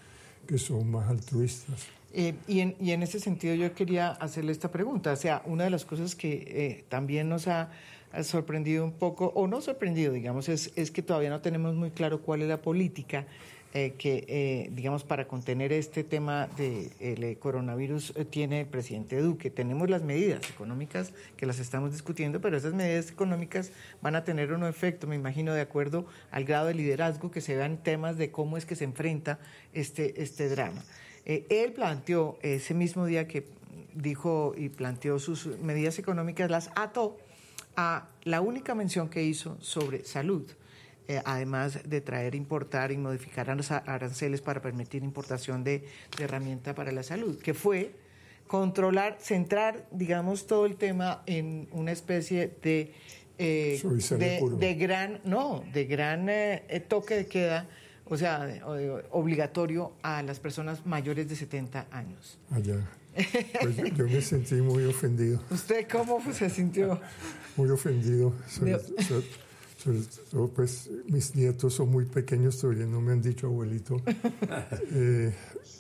que 0.47 0.59
son 0.59 0.91
más 0.91 1.09
altruistas. 1.09 1.87
y, 2.15 2.61
en, 2.61 2.77
y 2.81 2.93
en 2.93 3.03
ese 3.03 3.21
sentido 3.21 3.55
yo 3.55 3.75
quería 3.75 4.11
hacerle 4.11 4.53
esta 4.53 4.71
pregunta, 4.71 5.13
o 5.13 5.17
sea, 5.17 5.43
una 5.45 5.65
de 5.65 5.71
las 5.71 5.85
cosas 5.85 6.15
que 6.15 6.85
también 6.89 7.29
nos 7.29 7.49
ha 7.49 7.71
sorprendido 8.23 8.85
un 8.85 8.93
poco, 8.93 9.27
o 9.35 9.47
no 9.47 9.61
sorprendido, 9.61 10.13
digamos, 10.13 10.49
es, 10.49 10.73
es 10.77 10.91
que 10.91 11.03
todavía 11.03 11.29
no 11.29 11.41
tenemos 11.41 11.75
muy 11.75 11.91
claro 11.91 12.23
cuál 12.23 12.43
es 12.43 12.49
la 12.49 12.63
política 12.63 13.27
eh, 13.75 13.93
que, 13.99 14.25
eh, 14.29 14.71
digamos, 14.73 15.05
para 15.05 15.29
contener 15.29 15.75
este 15.75 16.03
tema 16.03 16.49
del 16.57 16.91
de, 16.99 17.37
coronavirus 17.39 18.15
eh, 18.17 18.25
tiene 18.25 18.61
el 18.61 18.67
presidente 18.67 19.21
Duque. 19.21 19.51
Tenemos 19.51 19.91
las 19.91 20.03
medidas 20.03 20.49
económicas 20.49 21.13
que 21.37 21.45
las 21.45 21.59
estamos 21.59 21.93
discutiendo, 21.93 22.41
pero 22.41 22.57
esas 22.57 22.73
medidas 22.73 23.11
económicas 23.11 23.71
van 24.01 24.17
a 24.17 24.25
tener 24.25 24.55
un 24.55 24.65
efecto, 24.65 25.07
me 25.07 25.17
imagino, 25.17 25.53
de 25.53 25.61
acuerdo 25.61 26.07
al 26.31 26.45
grado 26.45 26.69
de 26.69 26.75
liderazgo 26.75 27.31
que 27.31 27.43
se 27.43 27.57
vean 27.57 27.77
temas 27.77 28.17
de 28.17 28.31
cómo 28.31 28.57
es 28.57 28.65
que 28.65 28.75
se 28.75 28.85
enfrenta 28.85 29.39
este, 29.75 30.23
este 30.23 30.49
drama. 30.49 30.83
él 31.27 31.73
planteó 31.75 32.39
ese 32.41 32.73
mismo 32.73 33.05
día 33.05 33.29
que 33.29 33.45
dijo 33.95 34.55
y 34.57 34.71
planteó 34.71 35.19
sus 35.19 35.47
medidas 35.59 35.99
económicas, 35.99 36.51
las 36.51 36.71
ató 36.75 37.19
a 37.77 38.09
la 38.25 38.41
única 38.41 38.75
mención 38.75 39.11
que 39.11 39.23
hizo 39.25 39.59
sobre 39.61 40.05
salud, 40.05 40.51
eh, 41.09 41.23
además 41.25 41.81
de 41.89 42.03
traer, 42.03 42.35
importar 42.35 42.93
y 42.93 42.99
modificar 42.99 43.49
aranceles 43.49 44.43
para 44.43 44.61
permitir 44.61 45.03
importación 45.03 45.65
de, 45.65 45.85
de 46.19 46.25
herramienta 46.25 46.75
para 46.75 46.93
la 46.93 47.03
salud, 47.03 47.39
que 47.39 47.55
fue 47.55 47.93
controlar, 48.47 49.17
centrar, 49.19 49.87
digamos, 49.91 50.47
todo 50.47 50.67
el 50.67 50.77
tema 50.77 51.23
en 51.25 51.67
una 51.73 51.93
especie 51.93 52.53
de, 52.63 52.93
eh, 53.39 53.81
de, 54.59 54.75
gran, 54.75 55.21
no, 55.25 55.65
de 55.73 55.87
gran 55.87 56.29
eh, 56.29 56.85
toque 56.89 57.15
de 57.15 57.27
queda, 57.27 57.67
o 58.05 58.19
sea, 58.19 58.61
obligatorio 59.11 59.93
a 60.03 60.23
las 60.23 60.41
personas 60.41 60.85
mayores 60.85 61.27
de 61.27 61.37
70 61.37 61.87
años. 61.91 62.39
Allá. 62.51 62.87
Pues 63.63 63.77
yo 63.97 64.05
me 64.05 64.21
sentí 64.21 64.57
muy 64.57 64.85
ofendido. 64.85 65.41
¿Usted 65.51 65.89
cómo 65.91 66.23
se 66.33 66.51
sintió? 66.51 67.01
Muy 67.57 67.71
ofendido. 67.71 68.35
Todo, 70.31 70.49
pues, 70.49 70.91
mis 71.07 71.35
nietos 71.35 71.75
son 71.75 71.91
muy 71.91 72.05
pequeños, 72.05 72.59
todavía 72.59 72.87
no 72.87 73.01
me 73.01 73.13
han 73.13 73.23
dicho 73.23 73.47
abuelito. 73.47 73.97
Eh, 74.91 75.35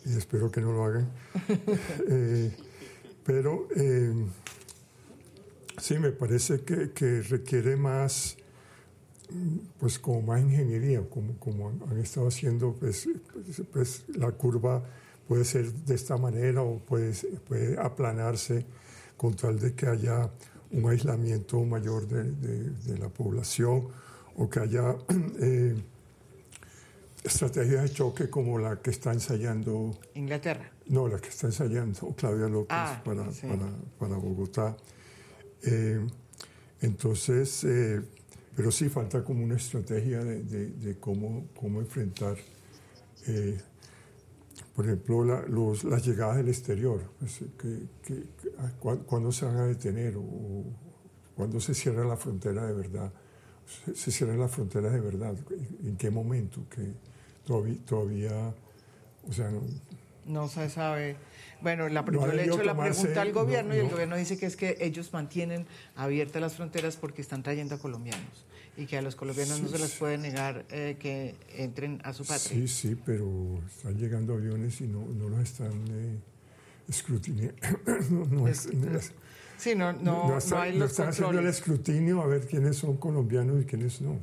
y 0.06 0.16
espero 0.16 0.50
que 0.50 0.60
no 0.60 0.72
lo 0.72 0.84
hagan. 0.84 1.10
Eh, 2.08 2.54
pero 3.24 3.68
eh, 3.76 4.14
sí, 5.78 5.98
me 5.98 6.12
parece 6.12 6.60
que, 6.60 6.92
que, 6.92 7.22
requiere 7.22 7.76
más, 7.76 8.36
pues 9.78 9.98
como 9.98 10.22
más 10.22 10.40
ingeniería, 10.40 11.02
como, 11.08 11.36
como 11.38 11.68
han 11.68 11.98
estado 11.98 12.28
haciendo, 12.28 12.74
pues, 12.74 13.08
pues 13.72 14.04
la 14.14 14.30
curva 14.32 14.82
puede 15.26 15.44
ser 15.44 15.70
de 15.72 15.94
esta 15.94 16.16
manera 16.16 16.62
o 16.62 16.78
puede, 16.78 17.12
puede 17.46 17.78
aplanarse 17.78 18.64
con 19.16 19.34
tal 19.34 19.58
de 19.58 19.74
que 19.74 19.86
haya 19.86 20.30
un 20.70 20.88
aislamiento 20.88 21.64
mayor 21.64 22.06
de, 22.06 22.24
de, 22.70 22.98
la 22.98 23.08
población 23.08 23.88
o 24.36 24.48
que 24.48 24.60
haya 24.60 24.96
eh, 25.40 25.76
estrategias 27.24 27.82
de 27.82 27.90
choque 27.90 28.30
como 28.30 28.58
la 28.58 28.80
que 28.80 28.90
está 28.90 29.12
ensayando 29.12 29.98
Inglaterra. 30.14 30.70
No, 30.86 31.08
la 31.08 31.18
que 31.18 31.28
está 31.28 31.46
ensayando 31.46 32.14
Claudia 32.16 32.48
López 32.48 32.76
ah, 32.78 33.02
para, 33.04 33.24
para, 33.24 33.72
para, 33.98 34.16
Bogotá. 34.16 34.76
Eh, 35.62 36.06
entonces, 36.80 37.64
eh, 37.64 38.00
pero 38.54 38.70
sí 38.70 38.88
falta 38.88 39.24
como 39.24 39.42
una 39.42 39.56
estrategia 39.56 40.22
de, 40.22 40.96
cómo, 41.00 41.48
cómo 41.58 41.80
enfrentar 41.80 42.36
por 44.78 44.86
ejemplo, 44.86 45.24
la, 45.24 45.42
los, 45.48 45.82
las 45.82 46.06
llegadas 46.06 46.36
del 46.36 46.50
exterior, 46.50 47.02
pues, 47.18 47.40
que, 47.60 48.22
¿cuándo 48.78 49.32
se 49.32 49.44
van 49.44 49.56
a 49.56 49.66
detener 49.66 50.14
o 50.16 50.22
cuándo 51.34 51.58
se 51.58 51.74
cierra 51.74 52.04
la 52.04 52.16
frontera 52.16 52.64
de 52.64 52.74
verdad? 52.74 53.12
Se, 53.66 53.96
se 53.96 54.12
cierra 54.12 54.36
la 54.36 54.46
frontera 54.46 54.88
de 54.88 55.00
verdad, 55.00 55.34
¿en 55.82 55.96
qué 55.96 56.10
momento? 56.10 56.60
Que 56.70 56.92
todavía, 57.44 57.76
todavía 57.86 58.54
o 59.28 59.32
sea, 59.32 59.50
no, 59.50 59.62
no 60.26 60.46
se 60.46 60.70
sabe. 60.70 61.16
Bueno, 61.60 61.88
la, 61.88 62.04
yo 62.04 62.26
le 62.28 62.42
he 62.42 62.46
hecho 62.46 62.62
la 62.62 62.76
pregunta 62.76 63.20
al 63.20 63.32
gobierno 63.32 63.74
y 63.74 63.78
el 63.78 63.88
gobierno 63.88 64.14
dice 64.14 64.38
que 64.38 64.46
es 64.46 64.54
que 64.54 64.76
ellos 64.78 65.12
mantienen 65.12 65.66
abiertas 65.96 66.40
las 66.40 66.54
fronteras 66.54 66.96
porque 66.96 67.20
están 67.20 67.42
trayendo 67.42 67.74
a 67.74 67.78
colombianos 67.78 68.46
y 68.78 68.86
que 68.86 68.96
a 68.96 69.02
los 69.02 69.16
colombianos 69.16 69.60
no 69.60 69.68
se 69.68 69.78
les 69.78 69.92
puede 69.96 70.18
negar 70.18 70.64
eh, 70.70 70.96
que 71.00 71.34
entren 71.56 72.00
a 72.04 72.12
su 72.12 72.24
patria. 72.24 72.56
Sí, 72.56 72.68
sí, 72.68 72.96
pero 73.04 73.60
están 73.66 73.98
llegando 73.98 74.34
aviones 74.34 74.80
y 74.80 74.86
no, 74.86 75.04
no 75.04 75.28
los 75.28 75.40
están 75.40 75.72
eh, 75.90 76.16
escrutinando. 76.88 77.54
no, 78.30 78.46
sí, 79.56 79.74
no, 79.74 79.92
no, 79.92 80.38
no, 80.38 80.58
hay 80.58 80.78
los 80.78 80.92
están 80.92 81.08
haciendo 81.08 81.40
el 81.40 81.48
escrutinio 81.48 82.22
a 82.22 82.26
ver 82.28 82.46
quiénes 82.46 82.76
son 82.76 82.96
colombianos 82.96 83.60
y 83.62 83.66
quiénes 83.66 84.00
no 84.00 84.20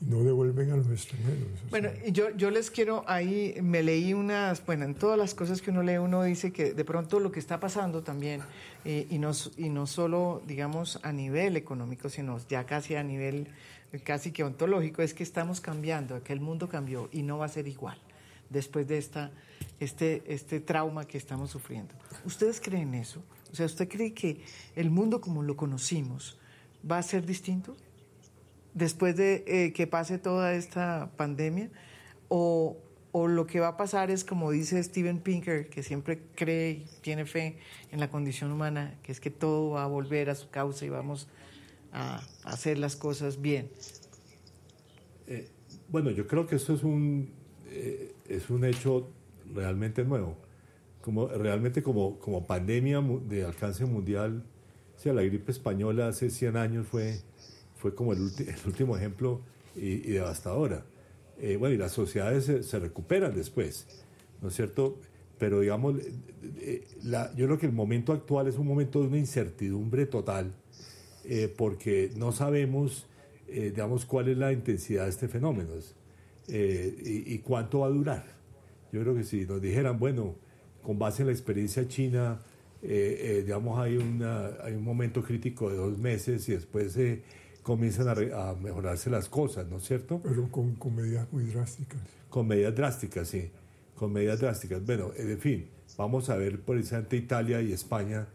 no 0.00 0.22
devuelven 0.22 0.70
a 0.70 0.76
los 0.76 0.88
extranjeros. 0.90 1.48
Bueno, 1.70 1.90
yo, 2.10 2.30
yo 2.36 2.50
les 2.50 2.70
quiero, 2.70 3.04
ahí 3.06 3.56
me 3.62 3.82
leí 3.82 4.12
unas, 4.12 4.64
bueno, 4.64 4.84
en 4.84 4.94
todas 4.94 5.18
las 5.18 5.34
cosas 5.34 5.62
que 5.62 5.70
uno 5.70 5.82
lee, 5.82 5.96
uno 5.96 6.22
dice 6.22 6.52
que 6.52 6.74
de 6.74 6.84
pronto 6.84 7.20
lo 7.20 7.32
que 7.32 7.40
está 7.40 7.60
pasando 7.60 8.02
también, 8.02 8.42
eh, 8.84 9.06
y, 9.10 9.18
no, 9.18 9.32
y 9.56 9.68
no 9.70 9.86
solo, 9.86 10.42
digamos, 10.46 11.00
a 11.02 11.12
nivel 11.12 11.56
económico, 11.56 12.08
sino 12.08 12.38
ya 12.48 12.64
casi 12.64 12.96
a 12.96 13.02
nivel 13.02 13.48
casi 14.02 14.32
que 14.32 14.42
ontológico, 14.42 15.02
es 15.02 15.14
que 15.14 15.22
estamos 15.22 15.60
cambiando, 15.60 16.22
que 16.22 16.32
el 16.32 16.40
mundo 16.40 16.68
cambió 16.68 17.08
y 17.12 17.22
no 17.22 17.38
va 17.38 17.46
a 17.46 17.48
ser 17.48 17.68
igual 17.68 17.98
después 18.50 18.86
de 18.86 18.98
esta, 18.98 19.30
este, 19.80 20.22
este 20.26 20.60
trauma 20.60 21.06
que 21.06 21.18
estamos 21.18 21.50
sufriendo. 21.50 21.94
¿Ustedes 22.24 22.60
creen 22.60 22.94
eso? 22.94 23.22
O 23.52 23.54
sea, 23.54 23.66
¿usted 23.66 23.88
cree 23.88 24.12
que 24.12 24.44
el 24.76 24.90
mundo 24.90 25.20
como 25.20 25.42
lo 25.42 25.56
conocimos 25.56 26.38
va 26.88 26.98
a 26.98 27.02
ser 27.02 27.24
distinto? 27.24 27.76
después 28.74 29.16
de 29.16 29.44
eh, 29.46 29.72
que 29.72 29.86
pase 29.86 30.18
toda 30.18 30.54
esta 30.54 31.10
pandemia? 31.16 31.70
O, 32.28 32.76
o, 33.12 33.28
lo 33.28 33.46
que 33.46 33.60
va 33.60 33.68
a 33.68 33.76
pasar 33.76 34.10
es, 34.10 34.24
como 34.24 34.50
dice 34.50 34.82
Steven 34.82 35.20
Pinker, 35.20 35.68
que 35.68 35.82
siempre 35.82 36.20
cree 36.34 36.70
y 36.70 36.86
tiene 37.00 37.24
fe 37.24 37.58
en 37.92 38.00
la 38.00 38.10
condición 38.10 38.50
humana, 38.50 38.98
que 39.02 39.12
es 39.12 39.20
que 39.20 39.30
todo 39.30 39.70
va 39.70 39.84
a 39.84 39.86
volver 39.86 40.30
a 40.30 40.34
su 40.34 40.50
causa 40.50 40.84
y 40.84 40.88
vamos 40.88 41.28
a, 41.94 42.20
hacer 42.44 42.78
las 42.78 42.96
cosas 42.96 43.40
bien. 43.40 43.70
Eh, 45.26 45.48
bueno, 45.88 46.10
yo 46.10 46.26
creo 46.26 46.46
que 46.46 46.56
esto 46.56 46.74
es 46.74 46.82
un, 46.82 47.30
eh, 47.70 48.12
es 48.28 48.50
un 48.50 48.64
hecho 48.64 49.08
realmente 49.54 50.04
nuevo. 50.04 50.36
Como, 51.00 51.28
realmente 51.28 51.82
como, 51.82 52.18
como 52.18 52.46
pandemia 52.46 53.02
de 53.26 53.44
alcance 53.44 53.84
mundial, 53.84 54.44
o 54.96 54.98
sea, 54.98 55.12
la 55.12 55.22
gripe 55.22 55.52
española 55.52 56.08
hace 56.08 56.30
100 56.30 56.56
años 56.56 56.86
fue 56.86 57.20
fue 57.84 57.94
como 57.94 58.14
el, 58.14 58.30
último 58.64 58.96
ejemplo 58.96 59.42
y, 59.76 59.98
devastadora. 60.12 60.86
Eh, 61.38 61.56
bueno, 61.56 61.74
y 61.74 61.76
las 61.76 61.92
sociedades 61.92 62.66
se, 62.66 62.78
recuperan 62.78 63.34
después, 63.34 63.86
¿no 64.40 64.48
es 64.48 64.54
cierto? 64.54 64.98
Pero 65.38 65.60
digamos, 65.60 65.96
la, 67.02 67.30
yo 67.34 67.44
creo 67.44 67.58
que 67.58 67.66
el 67.66 67.72
momento 67.72 68.14
actual 68.14 68.48
es 68.48 68.56
un 68.56 68.66
momento 68.66 69.02
de 69.02 69.08
una 69.08 69.18
incertidumbre 69.18 70.06
total, 70.06 70.54
porque 71.56 72.10
no 72.16 72.32
sabemos, 72.32 73.06
digamos, 73.48 74.04
cuál 74.04 74.28
es 74.28 74.36
la 74.36 74.52
intensidad 74.52 75.04
de 75.04 75.10
este 75.10 75.28
fenómeno 75.28 75.70
y, 76.48 77.34
y, 77.34 77.38
cuánto 77.38 77.80
va 77.80 77.86
a 77.86 77.90
durar. 77.90 78.24
Yo 78.92 79.00
creo 79.00 79.14
que 79.14 79.24
si 79.24 79.46
nos 79.46 79.62
dijeran, 79.62 79.98
bueno, 79.98 80.34
con 80.82 80.98
base 80.98 81.22
en 81.22 81.28
la 81.28 81.32
experiencia 81.32 81.88
china, 81.88 82.40
digamos, 82.82 83.78
hay, 83.78 83.96
una, 83.96 84.48
hay 84.62 84.74
un 84.74 84.84
momento 84.84 85.22
crítico 85.22 85.70
de 85.70 85.76
dos 85.76 85.98
meses 85.98 86.48
y 86.48 86.52
después 86.52 86.96
comienzan 87.64 88.08
a, 88.08 88.54
mejorarse 88.54 89.10
las 89.10 89.28
cosas, 89.28 89.66
¿no 89.66 89.78
es 89.78 89.84
cierto? 89.84 90.20
Pero 90.22 90.48
con, 90.50 90.76
con, 90.76 90.94
medidas 90.94 91.26
muy 91.32 91.44
drásticas. 91.44 92.00
Con 92.28 92.46
medidas 92.46 92.74
drásticas, 92.74 93.26
sí, 93.26 93.50
con 93.96 94.12
medidas 94.12 94.38
drásticas. 94.38 94.84
Bueno, 94.84 95.12
en 95.16 95.38
fin, 95.38 95.68
vamos 95.96 96.28
a 96.28 96.36
ver 96.36 96.60
precisamente 96.60 97.16
Italia 97.16 97.62
y 97.62 97.72
España 97.72 98.28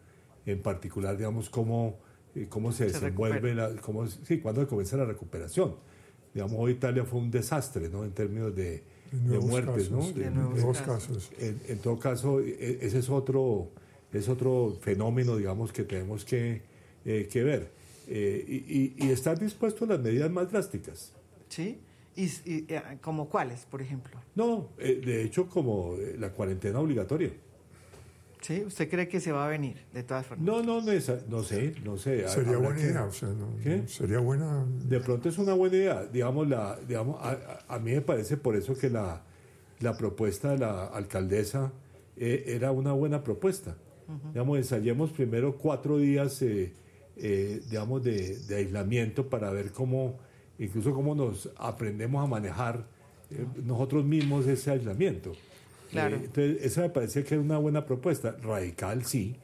en 0.48 0.62
particular, 0.62 1.16
digamos, 1.16 1.50
cómo, 1.50 2.00
eh, 2.00 2.09
cómo 2.48 2.72
se, 2.72 2.86
desenvuelve, 2.86 3.54
la, 3.54 3.76
cómo, 3.78 4.08
sí, 4.08 4.40
cuándo 4.40 4.68
comienza 4.68 4.98
la 4.98 5.06
recuperación. 5.06 5.76
Digamos, 6.34 6.56
hoy 6.60 6.74
Italia 6.74 7.04
fue 7.04 7.20
un 7.20 7.32
desastre, 7.32 7.90
¿no? 7.90 8.06
En 8.06 8.12
términos 8.12 8.56
de, 8.56 8.84
de, 9.12 9.40
muertes, 9.40 9.90
¿no? 9.90 10.06
De, 10.12 10.30
nuevos 10.30 10.82
casos. 10.82 11.32
En, 11.40 11.80
todo 11.80 11.98
caso, 12.00 12.40
e, 12.40 12.80
ese 12.82 13.00
es 13.00 13.10
otro, 13.10 13.72
es 14.14 14.30
otro 14.30 14.78
fenómeno, 14.82 15.36
digamos, 15.38 15.74
que 15.74 15.84
tenemos 15.84 16.24
que, 16.24 16.62
eh, 17.06 17.28
que 17.32 17.44
ver. 17.44 17.72
Eh, 18.08 18.46
y, 18.48 19.06
y, 19.06 19.10
estar 19.12 19.40
dispuesto 19.40 19.86
a 19.86 19.88
las 19.90 20.00
medidas 20.00 20.32
más 20.32 20.52
drásticas. 20.52 21.14
Sí. 21.48 21.80
¿Y, 22.16 22.66
como 23.02 23.30
cuáles, 23.30 23.66
por 23.66 23.82
ejemplo? 23.82 24.20
No, 24.36 24.70
de 24.78 25.24
hecho, 25.24 25.48
como 25.48 25.96
la 26.18 26.32
cuarentena 26.32 26.80
obligatoria. 26.80 27.32
¿Sí? 28.42 28.64
¿Usted 28.66 28.90
cree 28.90 29.08
que 29.10 29.20
se 29.20 29.32
va 29.34 29.46
a 29.46 29.50
venir, 29.50 29.86
de 29.94 30.04
todas 30.04 30.26
formas? 30.26 30.46
No, 30.46 30.62
no, 30.64 30.82
no, 30.82 30.94
no 30.94 31.44
sé, 31.44 31.76
no 31.84 31.98
sé. 31.98 32.28
Sería 32.28 32.58
buena 32.58 32.80
idea, 32.80 33.04
o 33.04 33.12
sea, 33.12 33.30
¿Qué? 33.62 33.84
sería 33.88 34.20
buena... 34.20 34.66
De 34.86 35.00
pronto 35.02 35.28
es 35.28 35.38
una 35.38 35.54
buena 35.54 35.76
idea, 35.76 36.06
digamos, 36.06 36.48
la, 36.48 36.80
digamos 36.88 37.18
a, 37.22 37.80
mí 37.80 37.92
me 37.92 38.02
parece 38.02 38.38
por 38.38 38.56
eso 38.56 38.78
que 38.78 38.90
la, 38.90 39.24
la 39.80 39.98
propuesta 39.98 40.52
de 40.52 40.60
la 40.60 40.86
alcaldesa 40.86 41.74
eh, 42.16 42.46
era 42.48 42.72
una 42.72 42.94
buena 42.94 43.24
propuesta. 43.24 43.76
Digamos, 44.34 44.58
ensayemos 44.58 45.12
primero 45.12 45.56
cuatro 45.56 46.00
días, 46.00 46.42
eh, 46.42 46.74
eh, 47.18 47.62
digamos, 47.70 48.04
de, 48.04 48.40
de, 48.40 48.56
aislamiento 48.56 49.30
para 49.30 49.52
ver 49.52 49.72
cómo, 49.72 50.18
incluso 50.58 50.96
cómo 50.96 51.14
nos 51.14 51.48
aprendemos 51.58 52.24
a 52.24 52.28
manejar 52.28 52.88
nosotros 53.64 54.04
mismos 54.06 54.48
ese 54.48 54.72
aislamiento. 54.72 55.34
Claro. 55.90 56.16
Eh, 56.16 56.22
entonces, 56.26 56.58
esa 56.64 56.82
me 56.82 56.90
parecía 56.90 57.24
que 57.24 57.36
era 57.36 57.44
una 57.44 57.58
buena 57.58 57.86
propuesta. 57.86 58.36
Radical, 58.42 59.06
sí, 59.06 59.36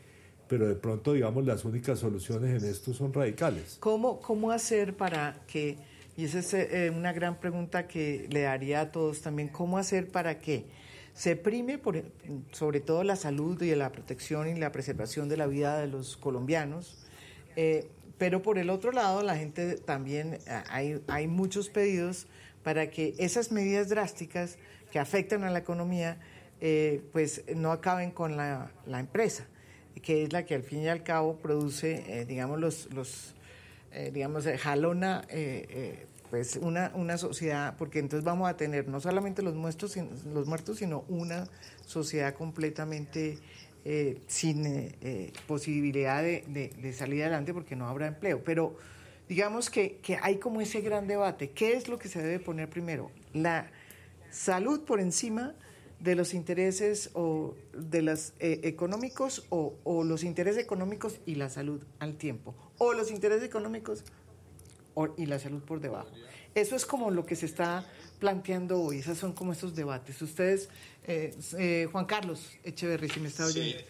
pero 0.47 0.67
de 0.67 0.75
pronto, 0.75 1.13
digamos, 1.13 1.45
las 1.45 1.65
únicas 1.65 1.99
soluciones 1.99 2.61
en 2.61 2.69
esto 2.69 2.93
son 2.93 3.13
radicales. 3.13 3.77
¿Cómo, 3.79 4.19
cómo 4.19 4.51
hacer 4.51 4.95
para 4.95 5.41
que, 5.47 5.77
y 6.15 6.25
esa 6.25 6.39
es 6.39 6.53
eh, 6.53 6.91
una 6.95 7.13
gran 7.13 7.39
pregunta 7.39 7.87
que 7.87 8.27
le 8.29 8.41
daría 8.41 8.81
a 8.81 8.91
todos 8.91 9.21
también, 9.21 9.49
cómo 9.49 9.77
hacer 9.77 10.09
para 10.09 10.39
que 10.39 10.65
se 11.13 11.35
prime 11.35 11.77
por, 11.77 12.03
sobre 12.51 12.81
todo 12.81 13.03
la 13.03 13.15
salud 13.15 13.61
y 13.61 13.73
la 13.73 13.91
protección 13.91 14.47
y 14.47 14.55
la 14.55 14.71
preservación 14.71 15.29
de 15.29 15.37
la 15.37 15.47
vida 15.47 15.79
de 15.79 15.87
los 15.87 16.17
colombianos? 16.17 16.97
Eh, 17.55 17.87
pero 18.17 18.41
por 18.41 18.57
el 18.57 18.69
otro 18.69 18.91
lado, 18.91 19.23
la 19.23 19.35
gente 19.35 19.75
también, 19.75 20.39
hay, 20.69 21.01
hay 21.07 21.27
muchos 21.27 21.69
pedidos 21.69 22.27
para 22.63 22.89
que 22.89 23.13
esas 23.17 23.51
medidas 23.51 23.89
drásticas 23.89 24.57
que 24.91 24.99
afectan 24.99 25.43
a 25.43 25.51
la 25.51 25.59
economía 25.59 26.17
eh, 26.61 27.03
pues 27.11 27.43
no 27.53 27.71
acaben 27.71 28.11
con 28.11 28.37
la, 28.37 28.71
empresa, 28.87 29.45
que 30.01 30.23
es 30.23 30.31
la 30.31 30.45
que 30.45 30.55
al 30.55 30.63
fin 30.63 30.83
y 30.83 30.87
al 30.87 31.03
cabo 31.03 31.37
produce, 31.37 32.03
eh, 32.07 32.25
digamos, 32.25 32.59
los, 32.59 32.93
los 32.93 33.35
eh, 33.91 34.11
digamos, 34.13 34.45
jalona 34.59 35.27
pues 36.29 36.55
una, 36.55 36.91
una 36.95 37.17
sociedad, 37.17 37.75
porque 37.77 37.99
entonces 37.99 38.25
vamos 38.25 38.49
a 38.49 38.57
tener 38.57 38.87
no 38.87 38.99
solamente 38.99 39.41
los 39.41 39.53
muertos, 39.53 39.95
los 40.33 40.47
muertos 40.47 40.79
sino 40.79 41.05
una 41.07 41.47
sociedad 41.85 42.33
completamente 42.33 43.37
sin 44.25 44.91
posibilidad 45.45 46.23
de, 46.23 46.43
de, 46.81 46.93
salir 46.93 47.21
adelante 47.21 47.53
porque 47.53 47.75
no 47.75 47.87
habrá 47.87 48.07
empleo. 48.07 48.43
Pero 48.43 48.75
digamos 49.29 49.69
que, 49.69 49.97
que 49.97 50.17
hay 50.21 50.37
como 50.37 50.61
ese 50.61 50.81
gran 50.81 51.05
debate. 51.07 51.51
¿Qué 51.51 51.73
es 51.73 51.87
lo 51.87 51.99
que 51.99 52.07
se 52.07 52.21
debe 52.23 52.39
poner 52.39 52.69
primero? 52.69 53.11
La 53.33 53.69
salud 54.31 54.81
por 54.81 54.99
encima 54.99 55.53
de 55.99 56.15
los 56.15 56.33
intereses 56.33 57.09
o 57.13 57.55
de 57.73 58.01
los 58.01 58.33
eh, 58.39 58.61
económicos 58.63 59.45
o, 59.49 60.03
los 60.03 60.23
intereses 60.23 60.61
económicos 60.61 61.19
y 61.25 61.35
la 61.35 61.49
salud 61.49 61.81
al 61.99 62.17
tiempo 62.17 62.55
o 62.77 62.93
los 62.93 63.11
intereses 63.11 63.43
económicos 63.43 64.03
y 65.17 65.25
la 65.25 65.39
salud 65.39 65.61
por 65.61 65.81
debajo. 65.81 66.09
Eso 66.53 66.75
es 66.75 66.85
como 66.85 67.11
lo 67.11 67.25
que 67.25 67.35
se 67.35 67.45
está 67.45 67.85
planteando 68.19 68.81
hoy, 68.81 68.99
esos 68.99 69.17
son 69.17 69.33
como 69.33 69.51
estos 69.51 69.75
debates. 69.75 70.21
Ustedes, 70.21 70.69
eh, 71.07 71.35
eh, 71.57 71.87
Juan 71.91 72.05
Carlos 72.05 72.39
Echeverry, 72.63 73.09
si 73.09 73.19
me 73.19 73.27
está 73.27 73.45
oyendo. 73.45 73.83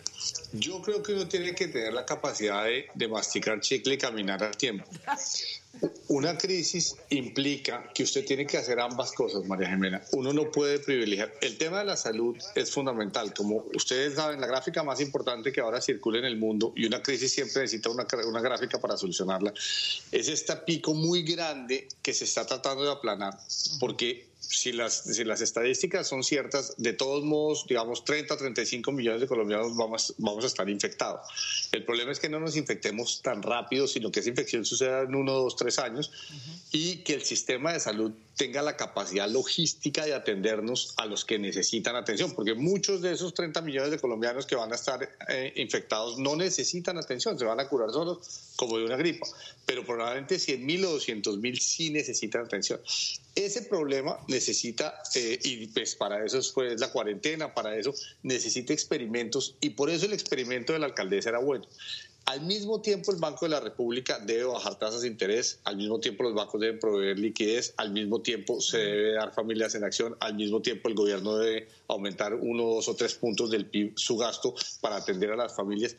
Yo 0.54 0.82
creo 0.82 1.04
que 1.04 1.14
uno 1.14 1.28
tiene 1.28 1.54
que 1.54 1.68
tener 1.68 1.94
la 1.94 2.06
capacidad 2.06 2.64
de, 2.64 2.88
de 2.94 3.08
masticar 3.08 3.60
chicle 3.60 3.96
y 3.96 3.98
caminar 3.98 4.44
al 4.44 4.56
tiempo. 4.56 4.86
Una 6.08 6.38
crisis 6.38 6.96
implica 7.10 7.90
que 7.94 8.04
usted 8.04 8.26
tiene 8.26 8.46
que 8.46 8.58
hacer 8.58 8.80
ambas 8.80 9.12
cosas, 9.12 9.46
María 9.46 9.70
Jimena. 9.70 10.02
Uno 10.12 10.32
no 10.32 10.50
puede 10.52 10.80
privilegiar. 10.80 11.34
El 11.42 11.58
tema 11.58 11.80
de 11.80 11.86
la 11.86 11.98
salud 11.98 12.38
es 12.56 12.72
fundamental. 12.72 13.34
Como 13.34 13.66
ustedes 13.76 14.16
saben, 14.16 14.40
la 14.40 14.48
gráfica 14.48 14.84
más 14.84 15.02
importante 15.02 15.52
que 15.52 15.62
ahora 15.62 15.82
circula 15.82 16.20
en 16.20 16.26
el 16.26 16.38
mundo, 16.38 16.74
y 16.76 16.86
una 16.86 17.02
crisis 17.02 17.34
siempre 17.34 17.64
necesita 17.64 17.90
una, 17.90 18.06
una 18.28 18.42
gráfica 18.42 18.80
para 18.80 18.98
solucionarla, 18.98 19.54
es 20.12 20.28
este 20.30 20.56
pico 20.58 20.94
muy 20.94 21.24
grande 21.24 21.88
que 22.02 22.14
se 22.14 22.24
está 22.24 22.46
tratando 22.46 22.84
de 22.84 22.92
aplanar. 22.92 23.38
Porque 23.80 24.28
si 24.50 24.72
las, 24.72 25.04
si 25.04 25.24
las 25.24 25.42
estadísticas 25.42 26.08
son 26.08 26.24
ciertas, 26.24 26.76
de 26.78 26.94
todos 26.94 27.24
modos, 27.24 27.66
digamos, 27.68 28.04
30 28.06 28.34
o 28.34 28.38
35 28.38 28.92
millones 28.92 29.22
de 29.22 29.28
colombianos 29.28 29.76
vamos, 29.76 30.14
vamos 30.18 30.44
a 30.44 30.48
estar 30.48 30.70
infectados. 30.70 31.70
El 31.72 31.84
problema 31.84 32.12
es 32.12 32.20
que 32.20 32.30
no 32.30 32.40
nos 32.40 32.56
infectemos 32.56 33.22
tan 33.22 33.42
rápido, 33.42 33.88
sino 33.88 34.12
que 34.12 34.20
esa 34.20 34.30
infección 34.30 34.66
suceda 34.66 35.02
en 35.02 35.16
uno, 35.16 35.34
dos, 35.34 35.56
tres 35.56 35.80
años 35.80 36.12
y 36.72 36.98
que 36.98 37.14
el 37.14 37.24
sistema 37.24 37.74
de 37.74 37.80
salud 37.80 38.12
tenga 38.36 38.62
la 38.62 38.76
capacidad 38.76 39.30
logística 39.30 40.06
de 40.06 40.14
atendernos 40.14 40.94
a 40.98 41.06
los 41.06 41.26
que 41.26 41.40
necesitan 41.40 41.96
atención, 41.96 42.34
porque 42.34 42.54
muchos 42.54 43.02
de 43.02 43.14
esos 43.14 43.34
30 43.34 43.62
millones 43.62 43.92
de 43.92 44.00
colombianos 44.00 44.46
que 44.46 44.56
van 44.56 44.72
a 44.72 44.76
estar 44.76 45.08
eh, 45.30 45.54
infectados 45.56 46.18
no 46.20 46.36
necesitan 46.36 46.98
atención, 46.98 47.40
se 47.40 47.46
van 47.46 47.60
a 47.60 47.68
curar 47.68 47.92
solos 47.92 48.52
como 48.56 48.78
de 48.78 48.86
una 48.86 48.98
gripa, 48.98 49.28
pero 49.66 49.86
probablemente 49.86 50.40
100 50.40 50.66
mil 50.66 50.86
o 50.86 50.92
200 50.92 51.38
mil 51.38 51.60
sí 51.60 51.90
necesitan 51.90 52.46
atención. 52.46 52.80
Ese 53.36 53.64
problema 53.64 54.20
necesita, 54.28 55.02
eh, 55.16 55.40
y 55.44 55.68
pues 55.68 55.96
para 55.96 56.26
eso 56.26 56.40
es 56.40 56.50
pues, 56.50 56.80
la 56.80 56.92
cuarentena, 56.92 57.54
para 57.54 57.78
eso 57.78 57.94
necesita 58.24 58.74
experimentos, 58.74 59.56
y 59.62 59.72
por 59.72 59.90
eso 59.90 60.06
el 60.06 60.14
experimento 60.14 60.74
de 60.74 60.80
la 60.80 60.88
alcaldesa 60.88 61.30
era 61.30 61.40
bueno. 61.40 61.66
Al 62.28 62.42
mismo 62.42 62.82
tiempo, 62.82 63.12
el 63.12 63.20
Banco 63.20 63.46
de 63.46 63.52
la 63.52 63.60
República 63.60 64.18
debe 64.18 64.46
bajar 64.46 64.80
tasas 64.80 65.02
de 65.02 65.08
interés, 65.08 65.60
al 65.64 65.78
mismo 65.78 66.00
tiempo 66.00 66.24
los 66.24 66.34
bancos 66.34 66.60
deben 66.60 66.80
proveer 66.80 67.20
liquidez, 67.20 67.76
al 67.78 67.92
mismo 67.92 68.22
tiempo 68.24 68.60
se 68.60 68.80
debe 68.80 69.14
dar 69.14 69.32
familias 69.32 69.76
en 69.76 69.84
acción, 69.84 70.18
al 70.20 70.34
mismo 70.34 70.60
tiempo 70.60 70.90
el 70.90 70.96
gobierno 70.96 71.38
debe 71.38 71.68
aumentar 71.88 72.34
uno, 72.34 72.64
dos 72.64 72.88
o 72.88 72.96
tres 72.96 73.14
puntos 73.14 73.52
del 73.52 73.68
PIB 73.68 73.94
su 73.96 74.18
gasto 74.18 74.56
para 74.82 74.96
atender 74.96 75.32
a 75.34 75.36
las 75.36 75.56
familias 75.56 75.96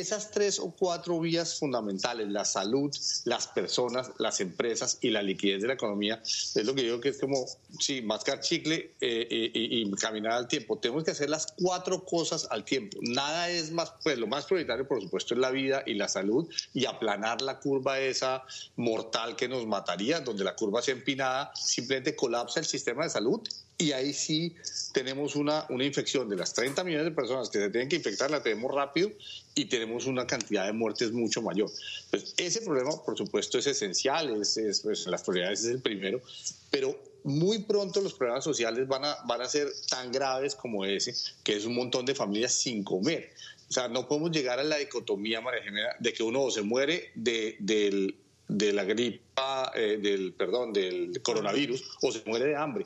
esas 0.00 0.30
tres 0.30 0.58
o 0.58 0.70
cuatro 0.70 1.20
vías 1.20 1.58
fundamentales, 1.58 2.28
la 2.28 2.44
salud, 2.44 2.90
las 3.24 3.46
personas, 3.48 4.10
las 4.18 4.40
empresas 4.40 4.98
y 5.00 5.10
la 5.10 5.22
liquidez 5.22 5.62
de 5.62 5.68
la 5.68 5.74
economía, 5.74 6.22
es 6.24 6.64
lo 6.64 6.74
que 6.74 6.82
digo 6.82 7.00
que 7.00 7.10
es 7.10 7.18
como, 7.18 7.46
sí, 7.78 8.02
mascar 8.02 8.40
chicle 8.40 8.94
eh, 9.00 9.50
y, 9.52 9.90
caminar 9.92 10.32
al 10.32 10.48
tiempo. 10.48 10.78
Tenemos 10.78 11.04
que 11.04 11.12
hacer 11.12 11.30
las 11.30 11.46
cuatro 11.56 12.04
cosas 12.04 12.48
al 12.50 12.64
tiempo. 12.64 12.98
Nada 13.02 13.48
es 13.48 13.70
más, 13.70 13.92
pues 14.02 14.18
lo 14.18 14.26
más 14.26 14.46
prioritario, 14.46 14.86
por 14.86 15.00
supuesto, 15.00 15.34
es 15.34 15.40
la 15.40 15.50
vida 15.50 15.82
y 15.86 15.94
la 15.94 16.08
salud 16.08 16.48
y 16.72 16.86
aplanar 16.86 17.40
la 17.42 17.60
curva 17.60 18.00
esa 18.00 18.44
mortal 18.76 19.36
que 19.36 19.48
nos 19.48 19.66
mataría, 19.66 20.20
donde 20.20 20.44
la 20.44 20.54
curva 20.54 20.82
sea 20.82 20.94
empinada, 20.94 21.52
simplemente 21.54 22.16
colapsa 22.16 22.60
el 22.60 22.66
sistema 22.66 23.04
de 23.04 23.10
salud 23.10 23.40
y 23.76 23.92
ahí 23.92 24.12
sí 24.12 24.54
tenemos 24.92 25.34
una, 25.34 25.66
una 25.68 25.84
infección 25.84 26.28
de 26.28 26.36
las 26.36 26.54
30 26.54 26.84
millones 26.84 27.06
de 27.06 27.10
personas 27.10 27.50
que 27.50 27.58
se 27.58 27.70
tienen 27.70 27.88
que 27.88 27.96
infectar, 27.96 28.30
la 28.30 28.42
tenemos 28.42 28.72
rápido 28.72 29.10
y 29.54 29.64
tenemos 29.66 30.06
una 30.06 30.26
cantidad 30.26 30.66
de 30.66 30.72
muertes 30.72 31.12
mucho 31.12 31.42
mayor. 31.42 31.70
Entonces, 32.04 32.34
ese 32.36 32.60
problema, 32.62 32.90
por 33.04 33.16
supuesto, 33.16 33.58
es 33.58 33.66
esencial, 33.66 34.40
es, 34.40 34.56
es 34.56 34.80
pues, 34.80 35.06
las 35.06 35.22
prioridades 35.22 35.64
es 35.64 35.70
el 35.70 35.80
primero, 35.80 36.22
pero 36.70 36.96
muy 37.24 37.60
pronto 37.60 38.00
los 38.00 38.14
problemas 38.14 38.44
sociales 38.44 38.86
van 38.86 39.04
a, 39.04 39.16
van 39.26 39.40
a 39.40 39.48
ser 39.48 39.68
tan 39.88 40.12
graves 40.12 40.54
como 40.54 40.84
ese, 40.84 41.14
que 41.42 41.56
es 41.56 41.64
un 41.64 41.74
montón 41.74 42.06
de 42.06 42.14
familias 42.14 42.52
sin 42.52 42.84
comer. 42.84 43.30
O 43.68 43.72
sea, 43.72 43.88
no 43.88 44.06
podemos 44.06 44.30
llegar 44.30 44.60
a 44.60 44.64
la 44.64 44.76
dicotomía, 44.76 45.40
María 45.40 45.62
de 45.98 46.12
que 46.12 46.22
uno 46.22 46.50
se 46.50 46.62
muere 46.62 47.10
de, 47.14 47.56
del 47.58 48.14
de 48.48 48.72
la 48.72 48.84
gripa, 48.84 49.72
eh, 49.74 49.98
del, 50.00 50.32
perdón, 50.34 50.72
del 50.72 51.20
coronavirus 51.22 51.82
o 52.02 52.12
se 52.12 52.22
muere 52.26 52.46
de 52.46 52.56
hambre. 52.56 52.84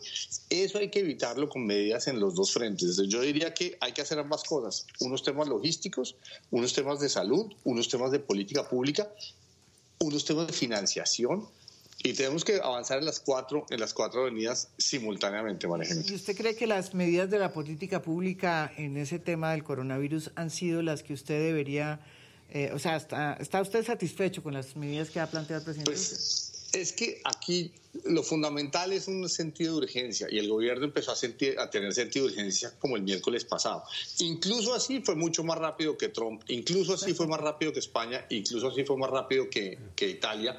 Eso 0.48 0.78
hay 0.78 0.90
que 0.90 1.00
evitarlo 1.00 1.48
con 1.48 1.66
medidas 1.66 2.06
en 2.06 2.20
los 2.20 2.34
dos 2.34 2.52
frentes. 2.52 2.96
Yo 3.08 3.20
diría 3.20 3.52
que 3.54 3.76
hay 3.80 3.92
que 3.92 4.02
hacer 4.02 4.18
ambas 4.18 4.44
cosas, 4.44 4.86
unos 5.00 5.22
temas 5.22 5.48
logísticos, 5.48 6.16
unos 6.50 6.72
temas 6.72 7.00
de 7.00 7.08
salud, 7.08 7.52
unos 7.64 7.88
temas 7.88 8.12
de 8.12 8.20
política 8.20 8.68
pública, 8.68 9.10
unos 9.98 10.24
temas 10.24 10.46
de 10.46 10.52
financiación. 10.52 11.46
Y 12.00 12.12
tenemos 12.12 12.44
que 12.44 12.60
avanzar 12.62 13.00
en 13.00 13.06
las 13.06 13.18
cuatro, 13.18 13.66
en 13.70 13.80
las 13.80 13.92
cuatro 13.92 14.22
avenidas 14.22 14.68
simultáneamente, 14.78 15.66
María 15.66 15.88
¿Y 15.92 16.14
usted 16.14 16.36
cree 16.36 16.54
que 16.54 16.68
las 16.68 16.94
medidas 16.94 17.28
de 17.28 17.40
la 17.40 17.52
política 17.52 18.02
pública 18.02 18.72
en 18.76 18.96
ese 18.96 19.18
tema 19.18 19.50
del 19.50 19.64
coronavirus 19.64 20.30
han 20.36 20.50
sido 20.50 20.80
las 20.82 21.02
que 21.02 21.12
usted 21.12 21.42
debería 21.42 21.98
eh, 22.50 22.70
o 22.72 22.78
sea, 22.78 22.96
¿está, 22.96 23.34
¿está, 23.34 23.60
usted 23.60 23.84
satisfecho 23.84 24.42
con 24.42 24.54
las 24.54 24.74
medidas 24.76 25.10
que 25.10 25.20
ha 25.20 25.26
planteado 25.26 25.60
el 25.60 25.64
presidente? 25.64 25.90
Pues, 25.90 26.68
Es 26.72 26.92
que 26.92 27.20
aquí 27.24 27.72
lo 28.04 28.22
fundamental 28.22 28.92
es 28.92 29.08
un 29.08 29.28
sentido 29.28 29.74
de 29.74 29.86
urgencia 29.86 30.28
y 30.30 30.38
el 30.38 30.48
gobierno 30.48 30.84
empezó 30.84 31.12
a, 31.12 31.16
sentir, 31.16 31.58
a 31.58 31.68
tener 31.68 31.92
sentido 31.92 32.26
de 32.26 32.32
urgencia 32.32 32.72
como 32.78 32.96
el 32.96 33.02
miércoles 33.02 33.44
pasado. 33.44 33.82
Incluso 34.20 34.74
así 34.74 35.00
fue 35.00 35.14
mucho 35.14 35.44
más 35.44 35.58
rápido 35.58 35.96
que 35.98 36.08
Trump, 36.08 36.42
incluso 36.48 36.94
así 36.94 37.14
fue 37.14 37.26
más 37.26 37.40
rápido 37.40 37.72
que 37.72 37.80
España, 37.80 38.24
incluso 38.30 38.68
así 38.68 38.84
fue 38.84 38.96
más 38.96 39.10
rápido 39.10 39.50
que, 39.50 39.78
que 39.94 40.08
Italia 40.08 40.58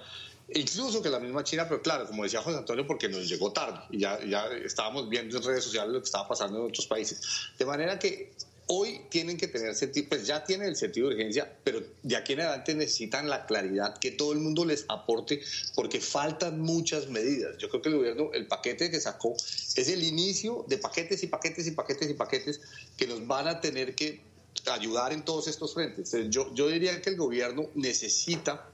incluso 0.53 1.01
que 1.01 1.09
la 1.09 1.19
misma 1.19 1.43
China, 1.43 1.67
pero 1.67 1.81
claro, 1.81 2.07
como 2.07 2.23
decía 2.23 2.41
José 2.41 2.57
Antonio, 2.57 2.85
porque 2.85 3.09
nos 3.09 3.27
llegó 3.27 3.51
tarde 3.51 3.81
y 3.91 3.99
ya, 3.99 4.23
ya 4.25 4.47
estábamos 4.47 5.09
viendo 5.09 5.37
en 5.37 5.43
redes 5.43 5.63
sociales 5.63 5.93
lo 5.93 5.99
que 5.99 6.05
estaba 6.05 6.27
pasando 6.27 6.59
en 6.59 6.65
otros 6.65 6.87
países. 6.87 7.21
De 7.57 7.65
manera 7.65 7.99
que 7.99 8.31
hoy 8.71 9.01
tienen 9.09 9.37
que 9.37 9.47
tener 9.47 9.75
sentido, 9.75 10.07
pues 10.09 10.27
ya 10.27 10.43
tienen 10.43 10.67
el 10.67 10.75
sentido 10.75 11.09
de 11.09 11.15
urgencia, 11.15 11.51
pero 11.63 11.81
de 12.03 12.15
aquí 12.15 12.33
en 12.33 12.41
adelante 12.41 12.75
necesitan 12.75 13.27
la 13.27 13.45
claridad 13.45 13.97
que 13.97 14.11
todo 14.11 14.31
el 14.31 14.39
mundo 14.39 14.63
les 14.63 14.85
aporte, 14.87 15.41
porque 15.75 15.99
faltan 15.99 16.61
muchas 16.61 17.07
medidas. 17.09 17.57
Yo 17.57 17.69
creo 17.69 17.81
que 17.81 17.89
el 17.89 17.95
gobierno, 17.95 18.29
el 18.33 18.47
paquete 18.47 18.91
que 18.91 19.01
sacó, 19.01 19.33
es 19.33 19.89
el 19.89 20.03
inicio 20.03 20.65
de 20.67 20.77
paquetes 20.77 21.23
y 21.23 21.27
paquetes 21.27 21.65
y 21.67 21.71
paquetes 21.71 22.09
y 22.09 22.13
paquetes 22.13 22.61
que 22.95 23.07
nos 23.07 23.25
van 23.25 23.47
a 23.47 23.59
tener 23.59 23.95
que 23.95 24.21
ayudar 24.71 25.13
en 25.13 25.23
todos 25.23 25.47
estos 25.47 25.73
frentes. 25.73 26.15
Yo, 26.29 26.53
yo 26.53 26.67
diría 26.67 27.01
que 27.01 27.09
el 27.09 27.17
gobierno 27.17 27.69
necesita 27.73 28.69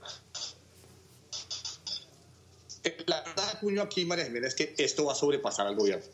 la 3.08 3.22
verdad 3.22 3.54
de 3.54 3.60
puño 3.60 3.82
aquí, 3.82 4.06
María 4.06 4.26
Jiménez, 4.26 4.50
es 4.50 4.56
que 4.56 4.76
esto 4.78 5.06
va 5.06 5.14
a 5.14 5.16
sobrepasar 5.16 5.68
al 5.68 5.76
gobierno. 5.76 6.06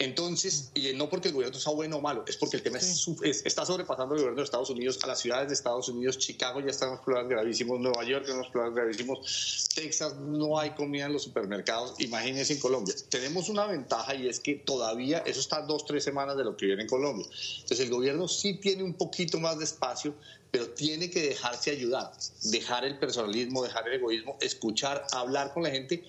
Entonces, 0.00 0.70
y 0.72 0.94
no 0.94 1.10
porque 1.10 1.28
el 1.28 1.34
gobierno 1.34 1.58
sea 1.60 1.74
bueno 1.74 1.98
o 1.98 2.00
malo, 2.00 2.24
es 2.26 2.38
porque 2.38 2.56
el 2.56 2.62
tema 2.62 2.78
está 2.78 3.66
sobrepasando 3.66 4.14
el 4.14 4.22
gobierno 4.22 4.38
de 4.38 4.44
Estados 4.44 4.70
Unidos 4.70 4.98
a 5.02 5.06
las 5.06 5.20
ciudades 5.20 5.48
de 5.48 5.54
Estados 5.54 5.90
Unidos. 5.90 6.16
Chicago 6.16 6.58
ya 6.60 6.70
está 6.70 6.86
en 6.86 6.92
unos 6.92 7.04
problemas 7.04 7.28
gravísimos, 7.28 7.78
Nueva 7.80 8.02
York 8.04 8.24
en 8.26 8.36
unos 8.36 8.48
problemas 8.48 8.76
gravísimos, 8.76 9.68
Texas 9.74 10.16
no 10.16 10.58
hay 10.58 10.70
comida 10.70 11.04
en 11.04 11.12
los 11.12 11.24
supermercados. 11.24 11.96
Imagínense 11.98 12.54
en 12.54 12.60
Colombia. 12.60 12.94
Tenemos 13.10 13.50
una 13.50 13.66
ventaja 13.66 14.14
y 14.14 14.26
es 14.26 14.40
que 14.40 14.54
todavía 14.54 15.18
eso 15.18 15.38
está 15.38 15.60
dos, 15.60 15.84
tres 15.84 16.02
semanas 16.02 16.34
de 16.38 16.44
lo 16.44 16.56
que 16.56 16.64
viene 16.64 16.84
en 16.84 16.88
Colombia. 16.88 17.26
Entonces, 17.26 17.80
el 17.80 17.90
gobierno 17.90 18.26
sí 18.26 18.54
tiene 18.54 18.82
un 18.82 18.94
poquito 18.94 19.38
más 19.38 19.58
de 19.58 19.64
espacio, 19.64 20.14
pero 20.50 20.70
tiene 20.70 21.10
que 21.10 21.20
dejarse 21.20 21.72
ayudar, 21.72 22.10
dejar 22.44 22.86
el 22.86 22.98
personalismo, 22.98 23.62
dejar 23.62 23.86
el 23.86 23.96
egoísmo, 23.96 24.38
escuchar, 24.40 25.04
hablar 25.12 25.52
con 25.52 25.62
la 25.62 25.70
gente 25.70 26.02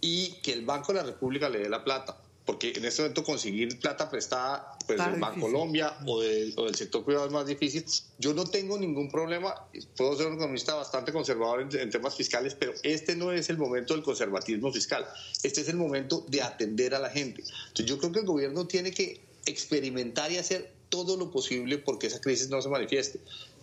y 0.00 0.32
que 0.40 0.54
el 0.54 0.64
Banco 0.64 0.94
de 0.94 1.00
la 1.00 1.04
República 1.04 1.50
le 1.50 1.58
dé 1.58 1.68
la 1.68 1.84
plata 1.84 2.23
porque 2.44 2.72
en 2.76 2.84
este 2.84 3.02
momento 3.02 3.24
conseguir 3.24 3.78
plata 3.80 4.10
prestada 4.10 4.76
pues, 4.86 4.98
del 4.98 5.18
Banco 5.18 5.40
Colombia 5.40 5.96
o, 6.06 6.20
del 6.20 6.74
sector 6.74 7.04
privado 7.04 7.26
es 7.26 7.32
más 7.32 7.46
difícil. 7.46 7.84
Yo 8.18 8.34
no 8.34 8.44
tengo 8.44 8.78
ningún 8.78 9.10
problema, 9.10 9.54
puedo 9.96 10.16
ser 10.16 10.26
un 10.26 10.34
economista 10.34 10.74
bastante 10.74 11.12
conservador 11.12 11.66
en, 11.74 11.90
temas 11.90 12.14
fiscales, 12.14 12.54
pero 12.54 12.74
este 12.82 13.16
no 13.16 13.32
es 13.32 13.48
el 13.48 13.56
momento 13.56 13.94
del 13.94 14.02
conservatismo 14.02 14.70
fiscal, 14.72 15.06
este 15.42 15.62
es 15.62 15.68
el 15.68 15.76
momento 15.76 16.24
de 16.28 16.42
atender 16.42 16.94
a 16.94 16.98
la 16.98 17.08
gente. 17.08 17.42
Entonces 17.42 17.86
yo 17.86 17.98
creo 17.98 18.12
que 18.12 18.20
el 18.20 18.26
gobierno 18.26 18.66
tiene 18.66 18.90
que 18.90 19.20
experimentar 19.46 20.30
y 20.30 20.36
hacer 20.36 20.70
todo 20.90 21.16
lo 21.16 21.30
posible 21.30 21.78
porque 21.78 22.08
esa 22.08 22.20
crisis 22.20 22.50
no 22.50 22.60
se 22.60 22.68
manifieste. 22.68 23.20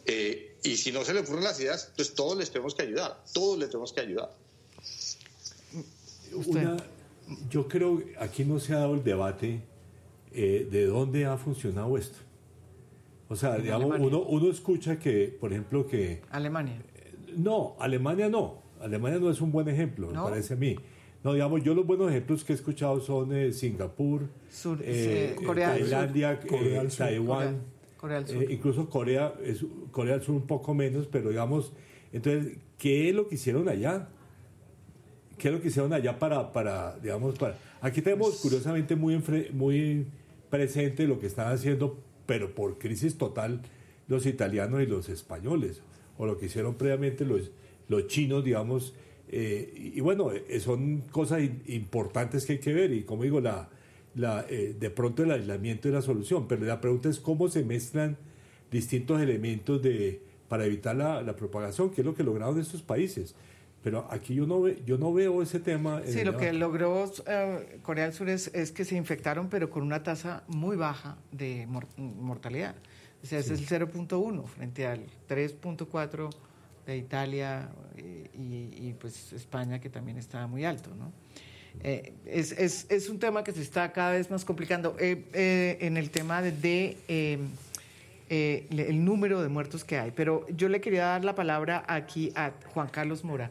Eh, 0.07 0.55
y 0.63 0.77
si 0.77 0.91
no 0.91 1.05
se 1.05 1.13
le 1.13 1.19
ocurren 1.19 1.43
las 1.43 1.59
ideas, 1.59 1.91
pues 1.95 2.15
todos 2.15 2.35
les 2.35 2.49
tenemos 2.49 2.73
que 2.73 2.81
ayudar, 2.81 3.23
todos 3.33 3.59
les 3.59 3.69
tenemos 3.69 3.93
que 3.93 4.01
ayudar. 4.01 4.35
Una, 6.33 6.77
yo 7.49 7.67
creo 7.67 7.99
que 7.99 8.15
aquí 8.19 8.43
no 8.43 8.59
se 8.59 8.73
ha 8.73 8.79
dado 8.79 8.95
el 8.95 9.03
debate 9.03 9.61
eh, 10.33 10.67
de 10.69 10.85
dónde 10.85 11.25
ha 11.25 11.37
funcionado 11.37 11.97
esto. 11.97 12.19
O 13.27 13.35
sea, 13.35 13.57
digamos, 13.57 13.97
uno, 13.99 14.19
uno, 14.23 14.51
escucha 14.51 14.99
que, 14.99 15.35
por 15.39 15.51
ejemplo, 15.51 15.87
que... 15.87 16.21
Alemania. 16.31 16.81
no, 17.37 17.75
Alemania 17.79 18.29
no. 18.29 18.61
Alemania 18.81 19.19
no 19.19 19.29
es 19.29 19.39
un 19.41 19.51
buen 19.51 19.69
ejemplo, 19.69 20.09
me 20.09 20.15
parece 20.15 20.55
a 20.55 20.57
mí. 20.57 20.75
No, 21.23 21.33
digamos, 21.33 21.63
yo 21.63 21.75
los 21.75 21.85
buenos 21.85 22.09
ejemplos 22.09 22.43
que 22.43 22.53
he 22.53 22.55
escuchado 22.55 22.99
son 22.99 23.33
eh, 23.33 23.53
Singapur, 23.53 24.27
eh, 24.81 25.35
Corea 25.45 25.69
Tailandia, 25.69 26.39
Corea 26.39 26.87
Taiwán, 26.87 27.61
Corea, 27.95 28.23
incluso 28.49 28.89
Corea, 28.89 29.33
es, 29.43 29.63
Corea 29.91 30.15
del 30.15 30.23
Sur 30.23 30.35
un 30.35 30.47
poco 30.47 30.73
menos, 30.73 31.07
pero 31.07 31.29
digamos, 31.29 31.73
entonces, 32.11 32.57
¿qué 32.77 33.09
es 33.09 33.15
lo 33.15 33.27
que 33.27 33.35
hicieron 33.35 33.69
allá? 33.69 34.09
¿Qué 35.41 35.47
es 35.47 35.53
lo 35.55 35.59
que 35.59 35.69
hicieron 35.69 35.91
allá 35.91 36.19
para, 36.19 36.51
para 36.51 36.99
digamos, 36.99 37.35
para... 37.39 37.57
Aquí 37.81 38.03
tenemos 38.03 38.29
pues 38.29 38.41
curiosamente 38.41 38.95
muy, 38.95 39.19
muy 39.53 40.05
presente 40.51 41.07
lo 41.07 41.19
que 41.19 41.25
están 41.25 41.51
haciendo, 41.51 41.97
pero 42.27 42.53
por 42.53 42.77
crisis 42.77 43.17
total, 43.17 43.63
los 44.07 44.27
italianos 44.27 44.83
y 44.83 44.85
los 44.85 45.09
españoles, 45.09 45.81
o 46.19 46.27
lo 46.27 46.37
que 46.37 46.45
hicieron 46.45 46.75
previamente 46.75 47.25
los, 47.25 47.49
los 47.87 48.05
chinos, 48.05 48.45
digamos, 48.45 48.93
eh, 49.29 49.91
y, 49.95 49.99
bueno, 50.01 50.31
eh, 50.31 50.59
son 50.59 51.01
cosas 51.09 51.41
importantes 51.65 52.45
que 52.45 52.53
hay 52.53 52.59
que 52.59 52.73
ver, 52.73 52.93
y 52.93 53.01
como 53.01 53.23
digo, 53.23 53.41
la, 53.41 53.67
la, 54.13 54.45
eh, 54.47 54.75
de 54.79 54.89
pronto 54.91 55.23
el 55.23 55.31
aislamiento 55.31 55.87
es 55.87 55.95
la 55.95 56.03
solución, 56.03 56.47
pero 56.47 56.63
la 56.65 56.79
pregunta 56.79 57.09
es 57.09 57.19
cómo 57.19 57.49
se 57.49 57.63
mezclan 57.63 58.15
distintos 58.69 59.19
elementos 59.19 59.81
de, 59.81 60.21
para 60.47 60.65
evitar 60.65 60.95
la, 60.95 61.23
la 61.23 61.35
propagación, 61.35 61.89
que 61.89 62.01
es 62.01 62.05
lo 62.05 62.13
que 62.13 62.23
lograron 62.23 62.59
estos 62.59 62.83
países. 62.83 63.33
Pero 63.83 64.07
aquí 64.11 64.35
yo 64.35 64.45
no, 64.45 64.61
ve, 64.61 64.81
yo 64.85 64.97
no 64.97 65.11
veo 65.11 65.41
ese 65.41 65.59
tema. 65.59 66.01
Sí, 66.05 66.23
lo 66.23 66.37
que 66.37 66.53
logró 66.53 67.11
eh, 67.25 67.79
Corea 67.81 68.05
del 68.05 68.13
Sur 68.13 68.29
es, 68.29 68.49
que 68.71 68.85
se 68.85 68.95
infectaron, 68.95 69.49
pero 69.49 69.69
con 69.71 69.81
una 69.81 70.03
tasa 70.03 70.43
muy 70.47 70.77
baja 70.77 71.17
de 71.31 71.67
mortalidad. 71.97 72.75
O 73.23 73.25
sea, 73.25 73.39
ese 73.39 73.55
es 73.55 73.71
el 73.71 73.81
0.1 73.89 74.45
frente 74.45 74.85
al 74.85 75.05
3.4 75.27 76.29
de 76.85 76.97
Italia 76.97 77.69
eh, 77.97 78.29
y, 78.33 78.93
pues 78.93 79.33
España, 79.33 79.79
que 79.79 79.89
también 79.89 80.17
está 80.17 80.45
muy 80.45 80.63
alto, 80.63 80.91
¿no? 80.95 81.11
Eh, 81.83 82.13
es, 82.25 82.51
es, 82.51 82.85
es, 82.89 83.09
un 83.09 83.17
tema 83.17 83.43
que 83.43 83.53
se 83.53 83.61
está 83.61 83.93
cada 83.93 84.11
vez 84.11 84.29
más 84.29 84.45
complicando. 84.45 84.95
en 84.99 85.97
el 85.97 86.11
tema 86.11 86.43
de, 86.43 86.51
de 86.51 87.47
el 88.29 89.03
número 89.03 89.41
de 89.41 89.49
muertos 89.49 89.83
que 89.83 89.97
hay. 89.97 90.11
Pero 90.11 90.45
yo 90.49 90.69
le 90.69 90.81
quería 90.81 91.05
dar 91.05 91.25
la 91.25 91.33
palabra 91.33 91.83
aquí 91.87 92.31
a 92.35 92.51
Juan 92.73 92.87
Carlos 92.89 93.23
Mora 93.23 93.49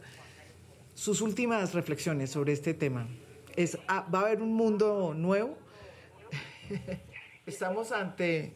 sus 0.93 1.21
últimas 1.21 1.73
reflexiones 1.73 2.31
sobre 2.31 2.53
este 2.53 2.73
tema. 2.73 3.07
Es, 3.55 3.77
ah, 3.87 4.07
¿Va 4.13 4.19
a 4.19 4.21
haber 4.27 4.41
un 4.41 4.53
mundo 4.53 5.13
nuevo? 5.15 5.57
Estamos 7.45 7.91
ante 7.91 8.53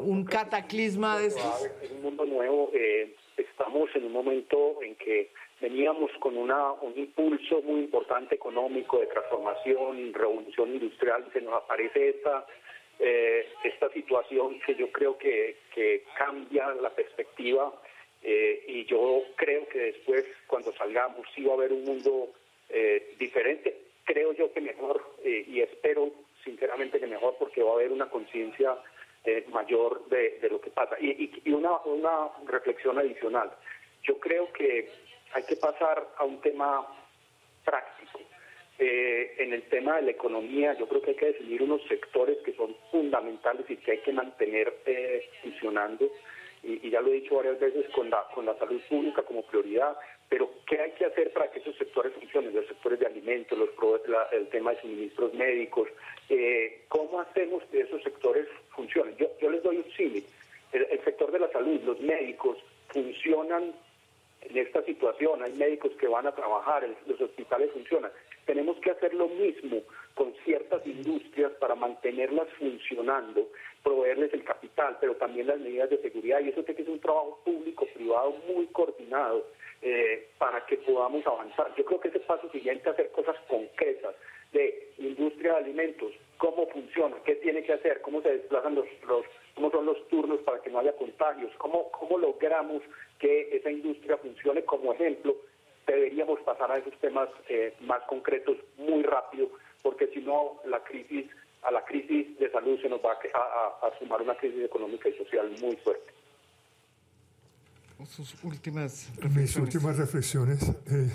un 0.00 0.24
cataclisma 0.24 1.18
de 1.18 1.26
estos. 1.26 1.70
un 1.90 2.02
mundo 2.02 2.24
nuevo. 2.24 2.70
Eh, 2.74 3.14
estamos 3.36 3.88
en 3.94 4.04
un 4.04 4.12
momento 4.12 4.82
en 4.82 4.94
que 4.96 5.30
veníamos 5.60 6.10
con 6.20 6.36
una, 6.36 6.72
un 6.72 6.98
impulso 6.98 7.62
muy 7.62 7.80
importante 7.80 8.34
económico 8.34 8.98
de 8.98 9.06
transformación, 9.06 10.12
revolución 10.12 10.74
industrial, 10.74 11.28
se 11.32 11.40
nos 11.40 11.54
aparece 11.54 12.10
esta, 12.10 12.46
eh, 12.98 13.46
esta 13.64 13.90
situación 13.92 14.58
que 14.66 14.74
yo 14.74 14.90
creo 14.90 15.16
que, 15.18 15.56
que 15.74 16.04
cambia 16.18 16.74
la 16.74 16.90
perspectiva 16.90 17.72
eh, 18.22 18.64
y 18.68 18.84
yo 18.84 19.22
creo 19.36 19.68
que 19.68 19.78
después, 19.78 20.24
cuando 20.46 20.72
salgamos, 20.74 21.26
sí 21.34 21.42
va 21.44 21.52
a 21.52 21.56
haber 21.56 21.72
un 21.72 21.84
mundo 21.84 22.28
eh, 22.68 23.14
diferente. 23.18 23.76
Creo 24.04 24.32
yo 24.32 24.52
que 24.52 24.60
mejor, 24.60 25.02
eh, 25.24 25.44
y 25.46 25.60
espero 25.60 26.10
sinceramente 26.44 27.00
que 27.00 27.06
mejor, 27.06 27.36
porque 27.38 27.62
va 27.62 27.72
a 27.72 27.74
haber 27.74 27.92
una 27.92 28.08
conciencia 28.08 28.76
mayor 29.52 30.08
de, 30.08 30.48
lo 30.50 30.60
que 30.60 30.70
pasa. 30.70 30.96
Y, 31.00 31.30
una, 31.52 31.76
una 31.84 32.28
reflexión 32.46 32.98
adicional. 32.98 33.52
Yo 34.02 34.18
creo 34.18 34.52
que 34.52 34.88
hay 35.32 35.44
que 35.44 35.54
pasar 35.54 36.08
a 36.16 36.24
un 36.24 36.40
tema 36.40 36.84
práctico. 37.64 38.20
en 38.78 39.52
el 39.52 39.62
tema 39.68 39.96
de 39.96 40.02
la 40.02 40.10
economía, 40.10 40.76
yo 40.76 40.88
creo 40.88 41.02
que 41.02 41.10
hay 41.10 41.16
que 41.16 41.26
definir 41.26 41.62
unos 41.62 41.82
sectores 41.86 42.38
que 42.38 42.52
son 42.54 42.74
fundamentales 42.90 43.64
y 43.70 43.76
que 43.76 43.92
hay 43.92 43.98
que 43.98 44.12
mantener 44.12 44.74
funcionando 45.40 46.10
y, 46.62 46.90
ya 46.90 47.00
lo 47.00 47.08
he 47.08 47.20
dicho 47.20 47.36
varias 47.36 47.58
veces, 47.58 47.86
con 47.90 48.08
la, 48.08 48.24
con 48.34 48.46
la 48.46 48.56
salud 48.58 48.80
pública 48.88 49.22
como 49.22 49.42
prioridad, 49.42 49.96
pero 50.28 50.50
¿qué 50.66 50.80
hay 50.80 50.92
que 50.92 51.06
hacer 51.06 51.32
para 51.32 51.50
que 51.50 51.58
esos 51.58 51.76
sectores 51.76 52.12
funcionen? 52.14 52.54
Los 52.54 52.66
sectores 52.66 53.00
de 53.00 53.06
alimentos, 53.06 53.58
los, 53.58 53.70
el 54.32 54.48
tema 54.48 54.72
de 54.72 54.80
suministros 54.80 55.34
médicos, 55.34 55.88
eh, 56.28 56.84
¿cómo 56.88 57.20
hacemos 57.20 57.62
que 57.64 57.80
esos 57.80 58.02
sectores 58.02 58.46
funcionen? 58.70 59.16
Yo, 59.16 59.26
yo 59.40 59.50
les 59.50 59.62
doy 59.62 59.78
un 59.78 59.92
símil. 59.92 60.24
El, 60.72 60.86
el 60.90 61.04
sector 61.04 61.32
de 61.32 61.40
la 61.40 61.50
salud, 61.50 61.80
los 61.82 62.00
médicos 62.00 62.58
funcionan 62.88 63.74
en 64.42 64.56
esta 64.56 64.82
situación, 64.84 65.42
hay 65.42 65.52
médicos 65.52 65.92
que 66.00 66.08
van 66.08 66.26
a 66.26 66.34
trabajar, 66.34 66.88
los 67.06 67.20
hospitales 67.20 67.70
funcionan. 67.72 68.10
Tenemos 68.46 68.76
que 68.78 68.90
hacer 68.90 69.14
lo 69.14 69.28
mismo 69.28 69.82
con 70.14 70.34
ciertas 70.44 70.86
industrias 70.86 71.52
para 71.52 71.74
mantenerlas 71.74 72.48
funcionando 72.58 73.48
proveerles 73.82 74.32
el 74.32 74.44
capital, 74.44 74.98
pero 75.00 75.16
también 75.16 75.46
las 75.46 75.58
medidas 75.58 75.90
de 75.90 75.98
seguridad. 76.02 76.40
Y 76.40 76.50
eso 76.50 76.62
tiene 76.62 76.76
que 76.76 76.84
ser 76.84 76.92
un 76.92 77.00
trabajo 77.00 77.40
público-privado 77.44 78.34
muy 78.46 78.66
coordinado 78.68 79.46
eh, 79.80 80.28
para 80.38 80.64
que 80.66 80.76
podamos 80.78 81.26
avanzar. 81.26 81.74
Yo 81.76 81.84
creo 81.84 82.00
que 82.00 82.08
ese 82.08 82.20
paso 82.20 82.50
siguiente 82.50 82.88
es 82.88 82.94
hacer 82.94 83.10
cosas 83.10 83.36
concretas 83.48 84.14
de 84.52 84.92
industria 84.98 85.52
de 85.52 85.58
alimentos, 85.58 86.12
cómo 86.36 86.66
funciona, 86.68 87.16
qué 87.24 87.36
tiene 87.36 87.62
que 87.62 87.72
hacer, 87.72 88.02
cómo 88.02 88.20
se 88.20 88.32
desplazan 88.32 88.74
los, 88.74 88.86
los 89.08 89.24
cómo 89.54 89.70
son 89.70 89.86
los 89.86 90.08
turnos 90.08 90.40
para 90.40 90.60
que 90.60 90.70
no 90.70 90.78
haya 90.78 90.92
contagios, 90.96 91.50
cómo, 91.56 91.90
cómo 91.90 92.18
logramos 92.18 92.82
que 93.18 93.56
esa 93.56 93.70
industria 93.70 94.18
funcione 94.18 94.62
como 94.64 94.92
ejemplo 94.92 95.36
deberíamos 95.86 96.40
pasar 96.40 96.70
a 96.70 96.78
esos 96.78 96.94
temas 97.00 97.28
eh, 97.48 97.74
más 97.80 98.02
concretos 98.04 98.56
muy 98.76 99.02
rápido, 99.02 99.48
porque 99.82 100.08
si 100.08 100.20
no, 100.20 100.60
la 100.66 100.82
crisis, 100.82 101.30
a 101.62 101.70
la 101.70 101.84
crisis 101.84 102.38
de 102.38 102.50
salud 102.50 102.78
se 102.80 102.88
nos 102.88 103.00
va 103.00 103.12
a, 103.12 103.98
sumar 103.98 104.22
una 104.22 104.36
crisis 104.36 104.64
económica 104.64 105.08
y 105.08 105.16
social 105.16 105.50
muy 105.60 105.76
fuerte. 105.76 106.12
Sus 108.06 108.42
últimas 108.42 109.08
reflexiones. 109.16 109.36
Mis 109.36 109.56
últimas 109.56 109.96
reflexiones. 109.96 110.68
Eh, 110.90 111.10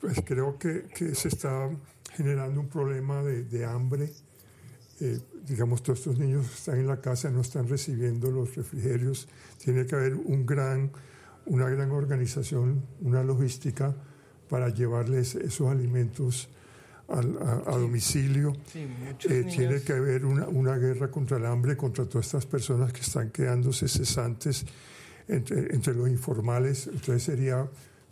pues 0.00 0.22
creo 0.24 0.56
que, 0.58 0.84
que, 0.94 1.14
se 1.14 1.28
está 1.28 1.68
generando 2.14 2.60
un 2.60 2.68
problema 2.68 3.22
de, 3.22 3.42
de 3.44 3.64
hambre. 3.64 4.10
Eh, 5.00 5.18
digamos, 5.44 5.82
todos 5.82 5.98
estos 5.98 6.18
niños 6.18 6.46
están 6.46 6.78
en 6.78 6.86
la 6.86 7.00
casa, 7.00 7.28
no 7.30 7.40
están 7.40 7.68
recibiendo 7.68 8.30
los 8.30 8.54
refrigerios. 8.54 9.28
Tiene 9.58 9.84
que 9.84 9.96
haber 9.96 10.14
un 10.14 10.46
gran 10.46 10.92
una 11.46 11.68
gran 11.68 11.90
organización, 11.90 12.86
una 13.00 13.22
logística 13.22 13.94
para 14.48 14.68
llevarles 14.68 15.34
esos 15.34 15.70
alimentos 15.70 16.48
a, 17.08 17.76
domicilio. 17.76 18.56
Eh, 18.74 19.44
tiene 19.44 19.82
que 19.82 19.92
haber 19.92 20.24
una, 20.24 20.48
una, 20.48 20.76
guerra 20.76 21.10
contra 21.10 21.36
el 21.36 21.46
hambre, 21.46 21.76
contra 21.76 22.04
todas 22.06 22.26
estas 22.26 22.46
personas 22.46 22.92
que 22.92 23.00
están 23.00 23.30
quedándose 23.30 23.88
cesantes 23.88 24.64
entre, 25.28 25.74
entre 25.74 25.94
los 25.94 26.08
informales. 26.08 26.86
Entonces 26.86 27.22
sería, 27.22 27.66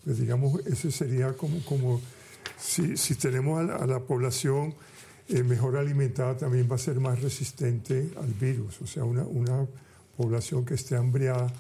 pues 0.05 0.19
digamos, 0.19 0.65
eso 0.67 0.91
sería 0.91 1.33
como, 1.33 1.65
como 1.65 2.01
si, 2.59 2.97
si 2.97 3.15
tenemos 3.15 3.71
a 3.71 3.87
la, 3.87 4.01
población 4.01 4.75
eh, 5.29 5.43
mejor 5.43 5.77
alimentada, 5.77 6.37
también 6.37 6.69
va 6.71 6.75
a 6.75 6.79
ser 6.79 7.01
más 7.01 7.21
resistente 7.23 8.11
al 8.21 8.33
virus. 8.35 8.81
O 8.83 8.87
sea, 8.87 9.05
una, 9.05 9.23
una 9.23 9.67
población 10.17 10.65
que 10.65 10.75
esté 10.75 10.97
hambriada 10.97 11.53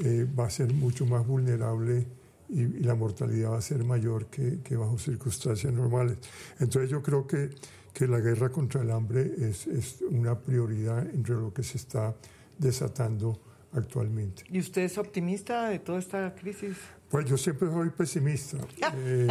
eh, 0.00 0.26
va 0.38 0.46
a 0.46 0.50
ser 0.50 0.72
mucho 0.72 1.06
más 1.06 1.26
vulnerable 1.26 2.06
y, 2.52 2.82
la 2.82 2.94
mortalidad 2.94 3.52
va 3.52 3.58
a 3.58 3.62
ser 3.62 3.84
mayor 3.84 4.26
que, 4.26 4.76
bajo 4.76 4.98
circunstancias 4.98 5.72
normales. 5.72 6.18
Entonces 6.60 6.90
yo 6.90 7.02
creo 7.02 7.26
que, 7.26 7.50
que 7.92 8.06
la 8.06 8.20
guerra 8.20 8.50
contra 8.50 8.82
el 8.82 8.90
hambre 8.90 9.32
es, 9.38 9.66
es, 9.66 10.02
una 10.02 10.38
prioridad 10.38 11.08
entre 11.14 11.34
lo 11.34 11.52
que 11.52 11.62
se 11.62 11.78
está 11.78 12.14
desatando 12.58 13.40
actualmente. 13.72 14.44
¿Y 14.50 14.60
usted 14.60 14.82
es 14.82 14.98
optimista 14.98 15.68
de 15.70 15.78
toda 15.78 15.98
esta 15.98 16.34
crisis? 16.34 16.76
Pues 17.10 17.26
yo 17.26 17.36
siempre 17.36 17.68
soy 17.68 17.90
pesimista. 17.90 18.58
Eh, 18.94 19.28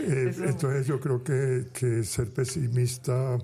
eh, 0.00 0.34
entonces 0.46 0.86
yo 0.86 1.00
creo 1.00 1.22
que, 1.22 1.66
que, 1.72 2.04
ser 2.04 2.32
pesimista 2.32 3.38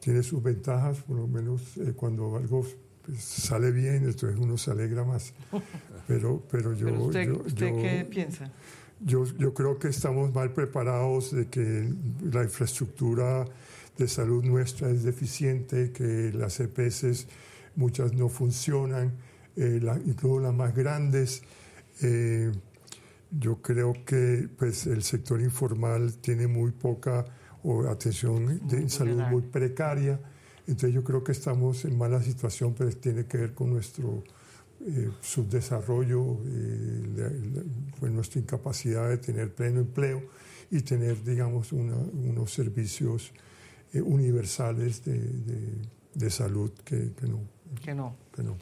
tiene 0.00 0.22
sus 0.22 0.42
ventajas, 0.42 0.98
por 1.02 1.16
lo 1.16 1.26
menos 1.26 1.62
cuando 1.96 2.36
algo 2.36 2.64
pues, 3.04 3.22
sale 3.22 3.70
bien, 3.70 4.04
entonces 4.04 4.38
uno 4.38 4.56
se 4.58 4.70
alegra 4.70 5.04
más. 5.04 5.32
Pero, 6.06 6.42
pero 6.50 6.72
yo... 6.74 6.92
usted, 7.04 7.36
qué 7.54 8.04
piensa? 8.10 8.50
Yo, 8.98 9.24
yo 9.38 9.54
creo 9.54 9.78
que 9.78 9.86
estamos 9.86 10.34
mal 10.34 10.52
preparados 10.52 11.30
de 11.30 11.46
que 11.46 11.88
la 12.32 12.42
infraestructura 12.42 13.44
de 13.96 14.08
salud 14.08 14.42
nuestra 14.42 14.90
es 14.90 15.04
deficiente, 15.04 15.92
que 15.92 16.32
las 16.34 16.58
EPS 16.58 17.28
muchas 17.76 18.12
no 18.12 18.28
funcionan, 18.28 19.12
eh, 19.56 19.80
incluso 20.04 20.40
las 20.40 20.54
más 20.54 20.74
grandes. 20.74 21.42
Eh, 22.02 22.50
yo 23.30 23.62
creo 23.62 23.94
que 24.04 24.48
pues, 24.58 24.86
el 24.86 25.02
sector 25.02 25.40
informal 25.40 26.14
tiene 26.14 26.46
muy 26.46 26.72
poca 26.72 27.24
o 27.62 27.86
atención 27.88 28.66
de 28.66 28.88
salud 28.88 29.20
muy 29.30 29.42
precaria. 29.42 30.18
Entonces 30.70 30.94
yo 30.94 31.02
creo 31.02 31.24
que 31.24 31.32
estamos 31.32 31.84
en 31.84 31.98
mala 31.98 32.22
situación, 32.22 32.74
pero 32.78 32.90
tiene 32.92 33.26
que 33.26 33.38
ver 33.38 33.54
con 33.54 33.70
nuestro 33.70 34.22
eh, 34.86 35.10
subdesarrollo, 35.20 36.38
eh, 36.46 37.64
pues 37.98 38.12
nuestra 38.12 38.40
incapacidad 38.40 39.08
de 39.08 39.18
tener 39.18 39.52
pleno 39.52 39.80
empleo 39.80 40.22
y 40.70 40.82
tener, 40.82 41.24
digamos, 41.24 41.72
unos 41.72 42.52
servicios 42.52 43.32
eh, 43.92 44.00
universales 44.00 45.02
de, 45.04 46.30
salud 46.30 46.70
que, 46.84 47.10
no. 47.22 47.40
Que 47.84 47.92
no. 47.92 48.14
Que 48.32 48.44
no. 48.44 48.56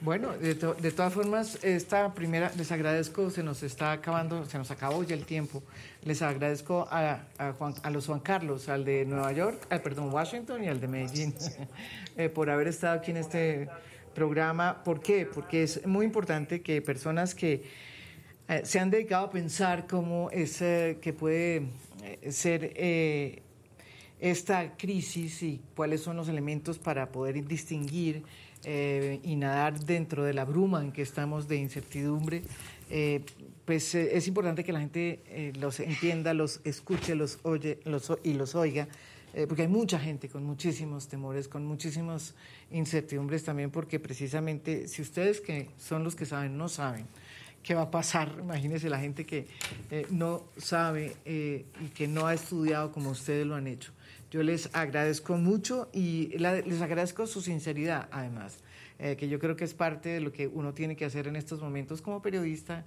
Bueno, 0.00 0.32
de, 0.38 0.54
de, 0.54 0.92
todas 0.92 1.12
formas, 1.12 1.58
esta 1.64 2.14
primera, 2.14 2.52
les 2.56 2.70
agradezco, 2.70 3.30
se 3.30 3.42
nos 3.42 3.64
está 3.64 3.90
acabando, 3.90 4.46
se 4.46 4.56
nos 4.56 4.70
acabó 4.70 5.02
ya 5.02 5.16
el 5.16 5.24
tiempo. 5.24 5.60
Les 6.04 6.22
agradezco 6.22 6.86
a, 6.88 7.24
Juan, 7.58 7.74
a 7.82 7.90
los 7.90 8.06
Juan 8.06 8.20
Carlos, 8.20 8.68
al 8.68 8.84
de 8.84 9.04
Nueva 9.04 9.32
York, 9.32 9.66
al, 9.70 9.82
perdón, 9.82 10.12
Washington 10.12 10.62
y 10.62 10.68
al 10.68 10.80
de 10.80 10.86
Medellín, 10.86 11.34
eh, 12.16 12.28
por 12.28 12.48
haber 12.48 12.68
estado 12.68 12.96
aquí 12.96 13.10
en 13.10 13.16
este 13.16 13.68
programa. 14.14 14.84
¿Por 14.84 15.00
qué? 15.00 15.26
Porque 15.26 15.64
es 15.64 15.84
muy 15.84 16.06
importante 16.06 16.62
que 16.62 16.80
personas 16.80 17.34
que 17.34 17.64
eh, 18.48 18.60
se 18.62 18.78
han 18.78 18.90
dedicado 18.90 19.26
a 19.26 19.30
pensar 19.30 19.88
cómo 19.88 20.30
es 20.30 20.62
eh, 20.62 20.98
que 21.02 21.12
puede 21.12 21.70
ser 22.30 22.72
esta 24.20 24.76
crisis 24.76 25.42
y 25.42 25.60
cuáles 25.74 26.02
son 26.02 26.16
los 26.16 26.28
elementos 26.28 26.78
para 26.78 27.10
poder 27.10 27.44
distinguir 27.44 28.22
eh, 28.64 29.20
y 29.22 29.36
nadar 29.36 29.78
dentro 29.78 30.24
de 30.24 30.34
la 30.34 30.44
bruma 30.44 30.82
en 30.82 30.90
que 30.90 31.02
estamos 31.02 31.46
de 31.46 31.56
incertidumbre, 31.56 32.42
eh, 32.90 33.24
pues 33.64 33.94
eh, 33.94 34.16
es 34.16 34.26
importante 34.26 34.64
que 34.64 34.72
la 34.72 34.80
gente 34.80 35.52
los 35.58 35.78
entienda, 35.78 36.34
los 36.34 36.60
escuche, 36.64 37.14
los 37.14 37.38
oye 37.42 37.78
los, 37.84 38.12
y 38.24 38.34
los 38.34 38.54
oiga, 38.54 38.88
porque 39.46 39.62
hay 39.62 39.68
mucha 39.68 40.00
gente 40.00 40.28
con 40.28 40.42
muchísimos 40.42 41.06
temores, 41.06 41.46
con 41.46 41.64
muchísimas 41.64 42.34
incertidumbres 42.72 43.44
también, 43.44 43.70
porque 43.70 44.00
precisamente 44.00 44.88
si 44.88 45.02
ustedes 45.02 45.40
que 45.40 45.68
son 45.78 46.02
los 46.02 46.16
que 46.16 46.26
saben, 46.26 46.56
no 46.58 46.68
saben, 46.68 47.06
qué 47.62 47.74
va 47.74 47.82
a 47.82 47.90
pasar. 47.90 48.34
Imagínense 48.40 48.88
la 48.88 48.98
gente 48.98 49.24
que 49.24 49.46
no 50.10 50.44
sabe 50.56 51.14
y 51.24 51.88
que 51.90 52.08
no 52.08 52.26
ha 52.26 52.34
estudiado 52.34 52.90
como 52.90 53.10
ustedes 53.10 53.46
lo 53.46 53.54
han 53.54 53.68
hecho. 53.68 53.92
Yo 54.30 54.42
les 54.42 54.74
agradezco 54.74 55.36
mucho 55.36 55.88
y 55.92 56.36
les 56.36 56.82
agradezco 56.82 57.26
su 57.26 57.40
sinceridad, 57.40 58.08
además, 58.10 58.58
eh, 58.98 59.16
que 59.16 59.28
yo 59.28 59.38
creo 59.38 59.56
que 59.56 59.64
es 59.64 59.72
parte 59.72 60.10
de 60.10 60.20
lo 60.20 60.32
que 60.32 60.46
uno 60.46 60.74
tiene 60.74 60.96
que 60.96 61.06
hacer 61.06 61.28
en 61.28 61.36
estos 61.36 61.62
momentos 61.62 62.02
como 62.02 62.20
periodista. 62.20 62.84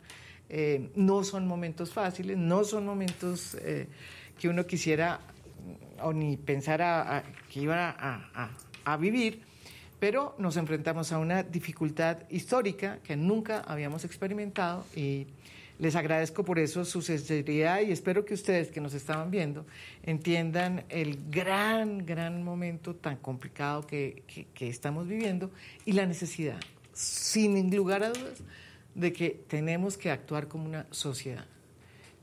Eh, 0.50 0.92
no 0.96 1.24
son 1.24 1.48
momentos 1.48 1.92
fáciles, 1.92 2.38
no 2.38 2.64
son 2.64 2.86
momentos 2.86 3.56
eh, 3.62 3.88
que 4.40 4.50
uno 4.50 4.68
quisiera 4.68 5.20
o 6.04 6.14
ni 6.14 6.38
pensara 6.38 7.24
que 7.52 7.62
iba 7.62 7.96
a, 7.98 8.50
a 8.86 8.98
vivir, 8.98 9.42
pero 10.00 10.36
nos 10.38 10.58
enfrentamos 10.58 11.12
a 11.12 11.20
una 11.20 11.44
dificultad 11.44 12.18
histórica 12.30 13.00
que 13.04 13.16
nunca 13.16 13.62
habíamos 13.62 14.04
experimentado 14.04 14.86
y 14.96 15.28
les 15.82 15.96
agradezco 15.96 16.46
por 16.46 16.60
eso 16.60 16.86
su 16.86 17.02
sinceridad 17.02 17.82
y 17.82 17.92
espero 17.92 18.24
que 18.24 18.36
ustedes 18.36 18.70
que 18.70 18.80
nos 18.80 18.94
estaban 18.94 19.32
viendo 19.32 19.66
entiendan 20.04 20.86
el 20.90 21.18
gran, 21.32 22.06
gran 22.06 22.44
momento 22.44 22.96
tan 22.96 23.18
complicado 23.18 23.88
que, 23.88 24.24
estamos 24.60 25.08
viviendo 25.08 25.50
y 25.84 25.94
la 25.94 26.06
necesidad, 26.06 26.60
sin 26.94 27.76
lugar 27.76 28.04
a 28.04 28.10
dudas, 28.10 28.44
de 28.94 29.12
que 29.12 29.32
tenemos 29.48 29.98
que 29.98 30.12
actuar 30.12 30.48
como 30.48 30.66
una 30.66 30.86
sociedad. 30.92 31.48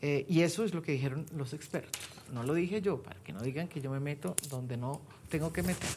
Eh, 0.03 0.25
y 0.29 0.43
eso 0.43 0.65
es 0.65 0.73
lo 0.73 0.81
que 0.81 0.93
dijeron 0.93 1.27
los 1.37 1.53
expertos. 1.53 2.01
No 2.33 2.45
lo 2.45 2.55
dije 2.55 2.81
yo, 2.81 3.03
para 3.03 3.19
que 3.25 3.33
no 3.33 3.41
digan 3.41 3.67
que 3.67 3.81
yo 3.81 3.91
me 3.91 3.99
meto 3.99 4.37
donde 4.51 4.77
no 4.77 5.01
tengo 5.29 5.53
que 5.53 5.65
meter. 5.65 5.89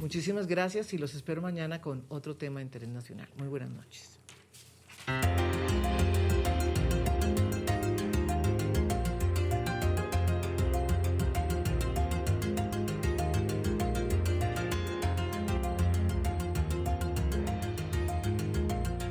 Muchísimas 0.00 0.48
gracias 0.48 0.92
y 0.92 0.98
los 0.98 1.14
espero 1.14 1.40
mañana 1.40 1.80
con 1.80 2.02
otro 2.08 2.34
tema 2.34 2.58
de 2.58 2.64
interés 2.64 2.88
nacional. 2.88 3.28
Muy 3.36 3.46
buenas 3.46 3.70
noches. 3.70 4.18